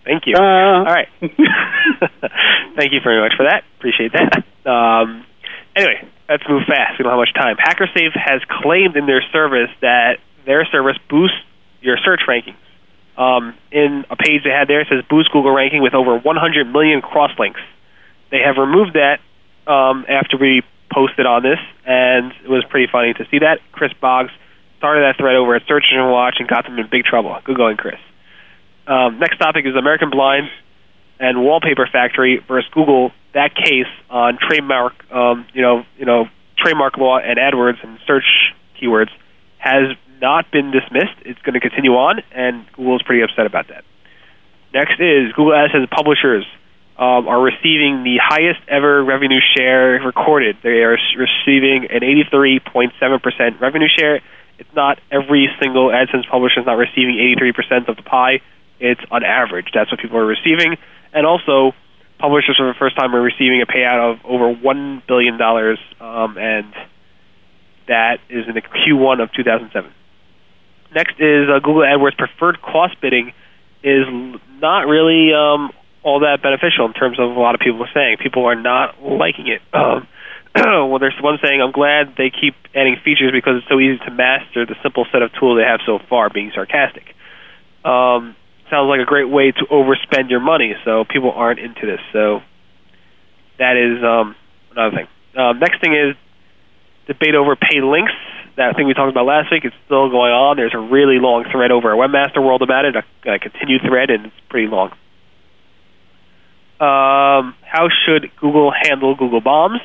Thank 0.04 0.26
you. 0.26 0.36
All 0.36 0.84
right. 0.84 1.08
Thank 1.20 2.92
you 2.92 3.00
very 3.02 3.20
much 3.20 3.32
for 3.36 3.44
that. 3.44 3.64
Appreciate 3.78 4.12
that. 4.12 4.44
Um, 4.68 5.24
anyway, 5.74 6.06
let's 6.28 6.42
move 6.48 6.62
fast. 6.66 6.98
We 6.98 7.04
don't 7.04 7.12
have 7.12 7.18
much 7.18 7.32
time. 7.34 7.56
HackerSafe 7.56 8.12
has 8.14 8.42
claimed 8.62 8.96
in 8.96 9.06
their 9.06 9.22
service 9.32 9.70
that 9.80 10.18
their 10.44 10.66
service 10.66 10.98
boosts 11.08 11.38
your 11.80 11.96
search 12.04 12.20
rankings. 12.28 12.56
Um, 13.16 13.54
in 13.70 14.04
a 14.10 14.16
page 14.16 14.42
they 14.42 14.50
had 14.50 14.68
there, 14.68 14.80
it 14.80 14.88
says 14.88 15.04
boost 15.08 15.30
Google 15.30 15.52
ranking 15.52 15.82
with 15.82 15.94
over 15.94 16.18
100 16.18 16.72
million 16.72 17.00
crosslinks. 17.00 17.62
They 18.30 18.40
have 18.40 18.56
removed 18.56 18.94
that 18.94 19.20
um, 19.70 20.04
after 20.08 20.36
we 20.36 20.62
posted 20.92 21.26
on 21.26 21.42
this, 21.42 21.58
and 21.86 22.32
it 22.44 22.48
was 22.48 22.64
pretty 22.68 22.90
funny 22.90 23.14
to 23.14 23.24
see 23.30 23.38
that. 23.38 23.60
Chris 23.72 23.92
Boggs 24.00 24.30
started 24.78 25.02
that 25.02 25.16
thread 25.16 25.36
over 25.36 25.54
at 25.54 25.62
Search 25.66 25.84
Engine 25.90 26.10
Watch 26.10 26.36
and 26.38 26.48
got 26.48 26.64
them 26.64 26.78
in 26.78 26.88
big 26.90 27.04
trouble. 27.04 27.36
Good 27.44 27.56
going, 27.56 27.76
Chris. 27.76 27.98
Um, 28.86 29.18
next 29.18 29.38
topic 29.38 29.64
is 29.64 29.74
American 29.76 30.10
Blind 30.10 30.50
and 31.18 31.42
Wallpaper 31.42 31.88
Factory 31.90 32.42
versus 32.46 32.70
Google 32.72 33.12
that 33.32 33.54
case 33.54 33.90
on 34.10 34.38
trademark, 34.40 34.92
um, 35.10 35.46
you 35.54 35.62
know, 35.62 35.84
you 35.96 36.04
know, 36.04 36.26
trademark 36.58 36.96
law 36.96 37.18
and 37.18 37.38
AdWords 37.38 37.82
and 37.82 37.98
search 38.06 38.52
keywords 38.80 39.10
has 39.58 39.96
not 40.20 40.50
been 40.50 40.70
dismissed. 40.70 41.16
It's 41.24 41.40
going 41.42 41.54
to 41.54 41.60
continue 41.60 41.92
on, 41.92 42.22
and 42.32 42.66
Google 42.72 42.96
is 42.96 43.02
pretty 43.02 43.22
upset 43.22 43.46
about 43.46 43.68
that. 43.68 43.84
Next 44.72 44.98
is 44.98 45.32
Google 45.32 45.54
Ads 45.54 45.72
AdSense 45.72 45.90
publishers 45.90 46.44
um, 46.98 47.26
are 47.26 47.40
receiving 47.40 48.02
the 48.02 48.18
highest 48.22 48.60
ever 48.68 49.04
revenue 49.04 49.40
share 49.56 50.00
recorded. 50.04 50.56
They 50.62 50.82
are 50.82 50.98
receiving 51.16 51.86
an 51.90 52.00
83.7% 52.00 53.60
revenue 53.60 53.88
share. 53.88 54.20
It's 54.58 54.74
not 54.74 55.00
every 55.10 55.48
single 55.60 55.88
AdSense 55.88 56.28
publisher 56.30 56.60
is 56.60 56.66
not 56.66 56.78
receiving 56.78 57.16
83% 57.38 57.88
of 57.88 57.96
the 57.96 58.02
pie. 58.02 58.40
It's 58.78 59.00
on 59.10 59.24
average. 59.24 59.68
That's 59.74 59.90
what 59.90 60.00
people 60.00 60.18
are 60.18 60.26
receiving. 60.26 60.76
And 61.12 61.26
also, 61.26 61.72
publishers 62.18 62.56
for 62.56 62.66
the 62.66 62.78
first 62.78 62.96
time 62.96 63.14
are 63.14 63.22
receiving 63.22 63.62
a 63.62 63.66
payout 63.66 64.12
of 64.12 64.24
over 64.24 64.54
$1 64.54 65.06
billion, 65.06 65.40
um, 65.40 66.38
and 66.38 66.74
that 67.86 68.18
is 68.28 68.46
in 68.48 68.54
the 68.54 68.62
Q1 68.62 69.22
of 69.22 69.32
2007. 69.32 69.92
Next 70.94 71.18
is 71.18 71.48
uh, 71.48 71.58
Google 71.58 71.82
AdWords 71.82 72.16
preferred 72.16 72.62
cost 72.62 73.00
bidding 73.00 73.32
is 73.82 74.06
not 74.60 74.86
really 74.86 75.34
um, 75.34 75.72
all 76.02 76.20
that 76.20 76.40
beneficial 76.42 76.86
in 76.86 76.92
terms 76.92 77.18
of 77.18 77.36
a 77.36 77.40
lot 77.40 77.54
of 77.54 77.60
people 77.60 77.84
saying. 77.92 78.18
People 78.22 78.46
are 78.46 78.54
not 78.54 79.02
liking 79.02 79.48
it. 79.48 79.60
Um, 79.74 80.06
well, 80.54 80.98
there's 81.00 81.18
one 81.20 81.38
saying, 81.44 81.60
I'm 81.60 81.72
glad 81.72 82.14
they 82.16 82.30
keep 82.30 82.54
adding 82.74 82.96
features 83.04 83.32
because 83.32 83.58
it's 83.58 83.68
so 83.68 83.80
easy 83.80 83.98
to 84.04 84.10
master 84.10 84.64
the 84.64 84.76
simple 84.82 85.04
set 85.10 85.22
of 85.22 85.32
tools 85.34 85.58
they 85.58 85.66
have 85.66 85.80
so 85.84 85.98
far, 86.08 86.30
being 86.30 86.52
sarcastic. 86.54 87.14
Um, 87.84 88.36
sounds 88.70 88.88
like 88.88 89.00
a 89.00 89.04
great 89.04 89.28
way 89.28 89.50
to 89.50 89.64
overspend 89.66 90.30
your 90.30 90.40
money, 90.40 90.74
so 90.84 91.04
people 91.04 91.32
aren't 91.32 91.58
into 91.58 91.86
this. 91.86 92.00
So 92.12 92.40
that 93.58 93.76
is 93.76 94.02
um, 94.04 94.36
another 94.70 94.96
thing. 94.96 95.08
Um, 95.36 95.58
next 95.58 95.80
thing 95.80 95.92
is 95.92 96.14
debate 97.06 97.34
over 97.34 97.56
paid 97.56 97.82
links. 97.82 98.12
That 98.56 98.76
thing 98.76 98.86
we 98.86 98.94
talked 98.94 99.10
about 99.10 99.26
last 99.26 99.50
week 99.50 99.64
is 99.64 99.72
still 99.86 100.08
going 100.10 100.32
on. 100.32 100.56
There's 100.56 100.74
a 100.74 100.78
really 100.78 101.18
long 101.18 101.44
thread 101.50 101.72
over 101.72 101.90
at 101.90 101.98
Webmaster 101.98 102.42
World 102.42 102.62
about 102.62 102.84
it, 102.84 102.94
a, 102.94 103.02
a 103.28 103.38
continued 103.38 103.82
thread, 103.82 104.10
and 104.10 104.26
it's 104.26 104.40
pretty 104.48 104.68
long. 104.68 104.90
Um, 106.80 107.54
how 107.62 107.88
should 108.04 108.30
Google 108.36 108.70
handle 108.70 109.14
Google 109.14 109.40
bombs? 109.40 109.80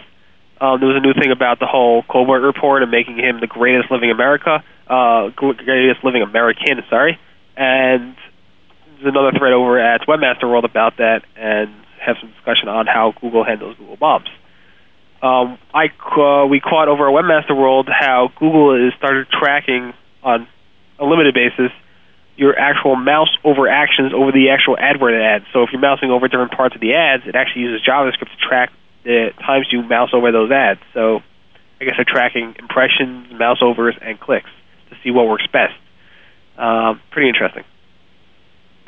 Um, 0.61 0.79
there 0.79 0.89
was 0.89 0.97
a 0.97 1.05
new 1.05 1.13
thing 1.13 1.31
about 1.31 1.59
the 1.59 1.65
whole 1.65 2.03
Colbert 2.03 2.41
report 2.41 2.83
and 2.83 2.91
making 2.91 3.17
him 3.17 3.39
the 3.39 3.47
greatest 3.47 3.89
living 3.89 4.11
America, 4.11 4.63
uh, 4.87 5.29
greatest 5.29 6.03
living 6.03 6.21
American. 6.21 6.83
Sorry, 6.89 7.17
and 7.55 8.15
there's 8.99 9.13
another 9.15 9.31
thread 9.37 9.53
over 9.53 9.79
at 9.79 10.01
Webmaster 10.01 10.43
World 10.43 10.65
about 10.65 10.97
that, 10.97 11.23
and 11.35 11.73
have 11.99 12.17
some 12.19 12.31
discussion 12.31 12.67
on 12.67 12.87
how 12.87 13.13
Google 13.21 13.43
handles 13.43 13.77
Google 13.77 13.97
bombs. 13.97 14.27
Um, 15.21 15.57
I 15.73 15.87
uh, 16.15 16.47
we 16.47 16.59
caught 16.59 16.87
over 16.87 17.09
at 17.09 17.13
Webmaster 17.13 17.55
World 17.55 17.89
how 17.89 18.31
Google 18.39 18.73
has 18.81 18.93
started 18.97 19.27
tracking 19.29 19.93
on 20.23 20.47
a 20.97 21.05
limited 21.05 21.33
basis 21.33 21.71
your 22.39 22.57
actual 22.57 22.95
mouse 22.95 23.29
over 23.43 23.67
actions 23.67 24.13
over 24.15 24.31
the 24.31 24.49
actual 24.49 24.77
AdWord 24.77 25.19
ads. 25.19 25.45
So 25.51 25.63
if 25.63 25.71
you're 25.73 25.81
mousing 25.81 26.09
over 26.09 26.29
different 26.29 26.53
parts 26.53 26.73
of 26.73 26.79
the 26.79 26.93
ads, 26.93 27.23
it 27.27 27.35
actually 27.35 27.63
uses 27.63 27.85
JavaScript 27.85 28.31
to 28.31 28.47
track 28.47 28.71
the 29.03 29.31
times 29.39 29.67
you 29.71 29.83
mouse 29.83 30.11
over 30.13 30.31
those 30.31 30.49
ads. 30.49 30.79
So 30.93 31.19
I 31.81 31.83
guess 31.83 31.95
they're 31.97 32.05
tracking 32.07 32.55
impressions, 32.57 33.27
mouse 33.37 33.59
overs, 33.61 33.95
and 34.01 34.17
clicks 34.17 34.49
to 34.89 34.95
see 35.03 35.11
what 35.11 35.27
works 35.27 35.47
best. 35.51 35.75
Um, 36.57 37.01
pretty 37.11 37.27
interesting. 37.27 37.65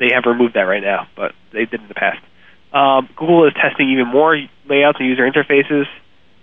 They 0.00 0.12
have 0.14 0.24
removed 0.24 0.54
that 0.54 0.62
right 0.62 0.82
now, 0.82 1.06
but 1.14 1.32
they 1.52 1.66
did 1.66 1.82
in 1.82 1.88
the 1.88 1.94
past. 1.94 2.24
Um, 2.72 3.06
Google 3.16 3.46
is 3.46 3.52
testing 3.52 3.90
even 3.90 4.08
more 4.08 4.34
layouts 4.64 4.96
and 4.98 5.06
user 5.06 5.30
interfaces. 5.30 5.84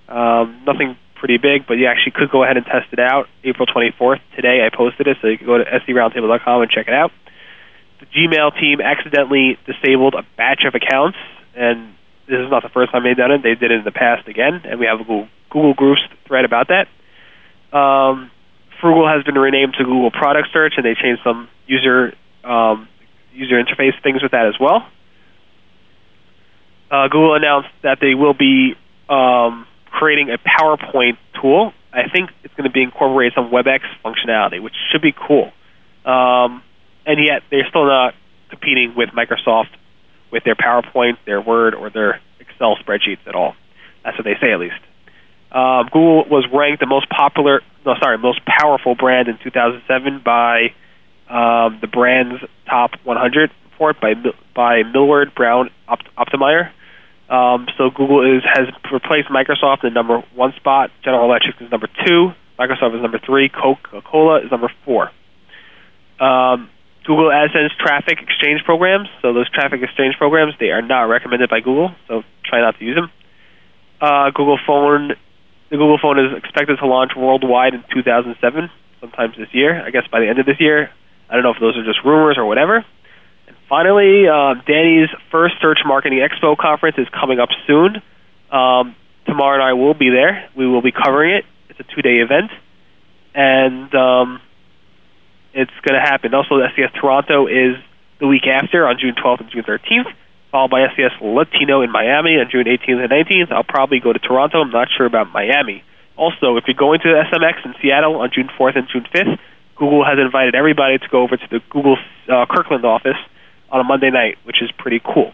Um, 0.09 0.63
nothing 0.65 0.97
pretty 1.15 1.37
big, 1.37 1.67
but 1.67 1.75
you 1.75 1.85
actually 1.85 2.13
could 2.15 2.31
go 2.31 2.43
ahead 2.43 2.57
and 2.57 2.65
test 2.65 2.91
it 2.91 2.99
out. 2.99 3.27
April 3.43 3.67
24th, 3.67 4.19
today 4.35 4.65
I 4.65 4.75
posted 4.75 5.07
it, 5.07 5.17
so 5.21 5.27
you 5.27 5.37
can 5.37 5.45
go 5.45 5.57
to 5.57 5.63
seroundtable.com 5.63 6.61
and 6.61 6.71
check 6.71 6.87
it 6.87 6.93
out. 6.93 7.11
The 7.99 8.05
Gmail 8.07 8.59
team 8.59 8.81
accidentally 8.81 9.57
disabled 9.65 10.15
a 10.15 10.23
batch 10.37 10.63
of 10.65 10.73
accounts, 10.73 11.17
and 11.55 11.93
this 12.27 12.39
is 12.39 12.49
not 12.49 12.63
the 12.63 12.69
first 12.69 12.91
time 12.91 13.03
they've 13.03 13.17
done 13.17 13.31
it. 13.31 13.43
They 13.43 13.55
did 13.55 13.71
it 13.71 13.79
in 13.79 13.83
the 13.83 13.91
past 13.91 14.27
again, 14.27 14.61
and 14.63 14.79
we 14.79 14.85
have 14.85 14.99
a 14.99 15.03
Google, 15.03 15.27
Google 15.49 15.73
Groups 15.73 16.01
thread 16.25 16.45
about 16.45 16.69
that. 16.69 16.87
Um, 17.75 18.31
Froogle 18.81 19.13
has 19.13 19.23
been 19.25 19.35
renamed 19.35 19.75
to 19.77 19.83
Google 19.83 20.11
Product 20.11 20.47
Search, 20.53 20.73
and 20.77 20.85
they 20.85 20.95
changed 20.95 21.21
some 21.23 21.49
user 21.67 22.13
um, 22.43 22.87
user 23.33 23.61
interface 23.61 24.01
things 24.01 24.23
with 24.23 24.31
that 24.31 24.47
as 24.47 24.55
well. 24.59 24.87
Uh, 26.89 27.07
Google 27.09 27.35
announced 27.35 27.69
that 27.83 27.99
they 28.01 28.15
will 28.15 28.33
be 28.33 28.73
um, 29.09 29.67
creating 29.99 30.29
a 30.29 30.37
PowerPoint 30.37 31.17
tool. 31.41 31.73
I 31.91 32.07
think 32.09 32.29
it's 32.43 32.53
going 32.53 32.69
to 32.69 32.71
be 32.71 32.81
incorporated 32.81 33.33
some 33.35 33.51
WebEx 33.51 33.81
functionality, 34.05 34.61
which 34.61 34.75
should 34.91 35.01
be 35.01 35.11
cool. 35.11 35.51
Um, 36.05 36.63
and 37.05 37.19
yet, 37.19 37.43
they're 37.51 37.67
still 37.67 37.85
not 37.85 38.13
competing 38.49 38.93
with 38.95 39.09
Microsoft 39.09 39.75
with 40.31 40.43
their 40.45 40.55
PowerPoint, 40.55 41.17
their 41.25 41.41
Word, 41.41 41.75
or 41.75 41.89
their 41.89 42.21
Excel 42.39 42.77
spreadsheets 42.77 43.27
at 43.27 43.35
all. 43.35 43.55
That's 44.05 44.17
what 44.17 44.23
they 44.23 44.35
say, 44.39 44.53
at 44.53 44.59
least. 44.59 44.79
Um, 45.51 45.89
Google 45.91 46.25
was 46.29 46.47
ranked 46.53 46.79
the 46.79 46.85
most 46.85 47.09
popular, 47.09 47.61
no, 47.85 47.95
sorry, 47.99 48.17
most 48.17 48.39
powerful 48.45 48.95
brand 48.95 49.27
in 49.27 49.37
2007 49.43 50.21
by 50.23 50.73
um, 51.27 51.79
the 51.81 51.87
brand's 51.87 52.41
top 52.69 52.91
100 53.03 53.51
report 53.71 53.99
by 53.99 54.13
by 54.55 54.83
Millward 54.83 55.33
Brown 55.35 55.69
Opt- 55.87 56.07
Optimor. 56.17 56.71
Um, 57.29 57.67
so 57.77 57.89
Google 57.91 58.25
is 58.25 58.43
has 58.43 58.67
replaced 58.91 59.29
Microsoft 59.29 59.83
in 59.83 59.93
number 59.93 60.23
one 60.33 60.53
spot. 60.57 60.89
General 61.03 61.25
Electric 61.25 61.61
is 61.61 61.69
number 61.69 61.87
two. 62.05 62.31
Microsoft 62.57 62.95
is 62.95 63.01
number 63.01 63.19
three. 63.19 63.49
Coca-Cola 63.49 64.41
is 64.43 64.51
number 64.51 64.71
four. 64.83 65.11
Um, 66.19 66.69
Google 67.05 67.29
AdSense 67.29 67.69
traffic 67.79 68.19
exchange 68.21 68.63
programs. 68.65 69.07
So 69.21 69.33
those 69.33 69.49
traffic 69.49 69.81
exchange 69.81 70.15
programs 70.17 70.53
they 70.59 70.71
are 70.71 70.81
not 70.81 71.03
recommended 71.03 71.49
by 71.49 71.59
Google. 71.59 71.91
So 72.07 72.23
try 72.43 72.61
not 72.61 72.77
to 72.79 72.85
use 72.85 72.95
them. 72.95 73.11
Uh, 74.01 74.31
Google 74.31 74.59
Phone. 74.65 75.13
The 75.69 75.77
Google 75.77 75.99
Phone 76.01 76.17
is 76.17 76.35
expected 76.35 76.79
to 76.79 76.87
launch 76.87 77.11
worldwide 77.15 77.75
in 77.75 77.83
2007, 77.93 78.71
sometimes 78.99 79.37
this 79.37 79.49
year. 79.53 79.85
I 79.85 79.91
guess 79.91 80.07
by 80.11 80.19
the 80.19 80.27
end 80.27 80.39
of 80.39 80.47
this 80.47 80.59
year. 80.59 80.89
I 81.29 81.35
don't 81.35 81.43
know 81.43 81.51
if 81.51 81.59
those 81.61 81.77
are 81.77 81.85
just 81.85 81.99
rumors 82.03 82.39
or 82.39 82.45
whatever. 82.45 82.83
Finally, 83.69 84.27
uh, 84.27 84.55
Danny's 84.65 85.09
first 85.31 85.55
Search 85.61 85.77
Marketing 85.85 86.19
Expo 86.19 86.57
conference 86.57 86.97
is 86.97 87.07
coming 87.09 87.39
up 87.39 87.49
soon. 87.67 88.01
Um, 88.49 88.95
tomorrow 89.27 89.53
and 89.53 89.63
I 89.63 89.73
will 89.73 89.93
be 89.93 90.09
there. 90.09 90.49
We 90.55 90.67
will 90.67 90.81
be 90.81 90.91
covering 90.91 91.37
it. 91.37 91.45
It's 91.69 91.79
a 91.79 91.83
two-day 91.83 92.17
event, 92.17 92.49
and 93.35 93.93
um, 93.93 94.41
it's 95.53 95.71
going 95.85 95.93
to 95.93 96.01
happen. 96.01 96.33
Also, 96.33 96.57
SES 96.75 96.89
Toronto 96.99 97.45
is 97.45 97.77
the 98.19 98.25
week 98.25 98.47
after 98.47 98.87
on 98.87 98.97
June 98.99 99.13
12th 99.13 99.41
and 99.41 99.51
June 99.51 99.63
13th, 99.63 100.11
followed 100.51 100.71
by 100.71 100.87
SES 100.95 101.21
Latino 101.21 101.83
in 101.83 101.91
Miami 101.91 102.41
on 102.41 102.49
June 102.51 102.65
18th 102.65 103.05
and 103.05 103.11
19th. 103.11 103.51
I'll 103.51 103.63
probably 103.63 103.99
go 103.99 104.11
to 104.11 104.19
Toronto. 104.19 104.61
I'm 104.61 104.71
not 104.71 104.87
sure 104.97 105.05
about 105.05 105.31
Miami. 105.31 105.83
Also, 106.17 106.57
if 106.57 106.63
you're 106.65 106.73
going 106.73 106.99
to 107.01 107.07
SMX 107.31 107.63
in 107.63 107.75
Seattle 107.83 108.15
on 108.15 108.31
June 108.33 108.49
4th 108.59 108.77
and 108.77 108.87
June 108.91 109.05
5th, 109.13 109.37
Google 109.75 110.03
has 110.03 110.17
invited 110.17 110.55
everybody 110.55 110.97
to 110.97 111.07
go 111.07 111.21
over 111.21 111.37
to 111.37 111.47
the 111.51 111.61
Google 111.69 111.97
uh, 112.27 112.47
Kirkland 112.49 112.83
office 112.83 113.15
on 113.71 113.79
a 113.79 113.83
Monday 113.83 114.09
night, 114.09 114.37
which 114.43 114.61
is 114.61 114.71
pretty 114.77 114.99
cool. 115.03 115.33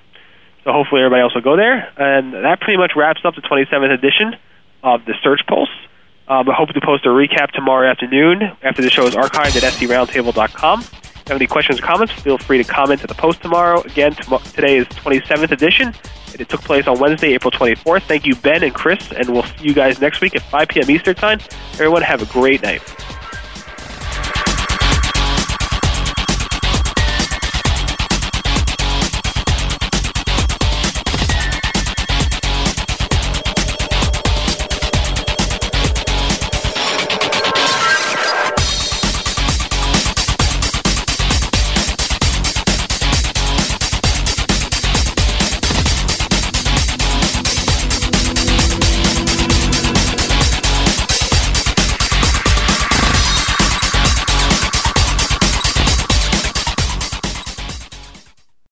So 0.63 0.71
hopefully 0.71 1.01
everybody 1.01 1.21
else 1.21 1.35
will 1.35 1.41
go 1.41 1.55
there. 1.55 1.91
And 1.97 2.33
that 2.33 2.59
pretty 2.61 2.77
much 2.77 2.93
wraps 2.95 3.21
up 3.23 3.35
the 3.35 3.41
27th 3.41 3.93
edition 3.93 4.35
of 4.83 5.05
the 5.05 5.13
Search 5.23 5.41
Pulse. 5.47 5.69
Um, 6.27 6.49
I 6.49 6.53
hope 6.55 6.69
to 6.69 6.81
post 6.81 7.05
a 7.05 7.09
recap 7.09 7.51
tomorrow 7.51 7.87
afternoon 7.89 8.41
after 8.63 8.81
the 8.81 8.89
show 8.89 9.05
is 9.05 9.13
archived 9.15 9.61
at 9.61 9.73
seroundtable.com. 9.73 10.81
If 10.81 11.29
you 11.29 11.33
have 11.33 11.37
any 11.37 11.47
questions 11.47 11.79
or 11.79 11.83
comments, 11.83 12.13
feel 12.13 12.37
free 12.37 12.57
to 12.57 12.63
comment 12.63 13.01
at 13.03 13.09
the 13.09 13.15
post 13.15 13.41
tomorrow. 13.41 13.81
Again, 13.81 14.13
tom- 14.13 14.41
today 14.53 14.77
is 14.77 14.87
27th 14.87 15.51
edition. 15.51 15.87
and 16.31 16.41
It 16.41 16.49
took 16.49 16.61
place 16.61 16.87
on 16.87 16.99
Wednesday, 16.99 17.33
April 17.33 17.51
24th. 17.51 18.03
Thank 18.03 18.25
you, 18.25 18.35
Ben 18.35 18.63
and 18.63 18.73
Chris, 18.73 19.11
and 19.11 19.29
we'll 19.29 19.43
see 19.43 19.65
you 19.65 19.73
guys 19.73 20.01
next 20.01 20.21
week 20.21 20.35
at 20.35 20.41
5 20.43 20.67
p.m. 20.67 20.89
Eastern 20.89 21.15
Time. 21.15 21.39
Everyone 21.73 22.01
have 22.01 22.21
a 22.21 22.25
great 22.27 22.61
night. 22.63 22.81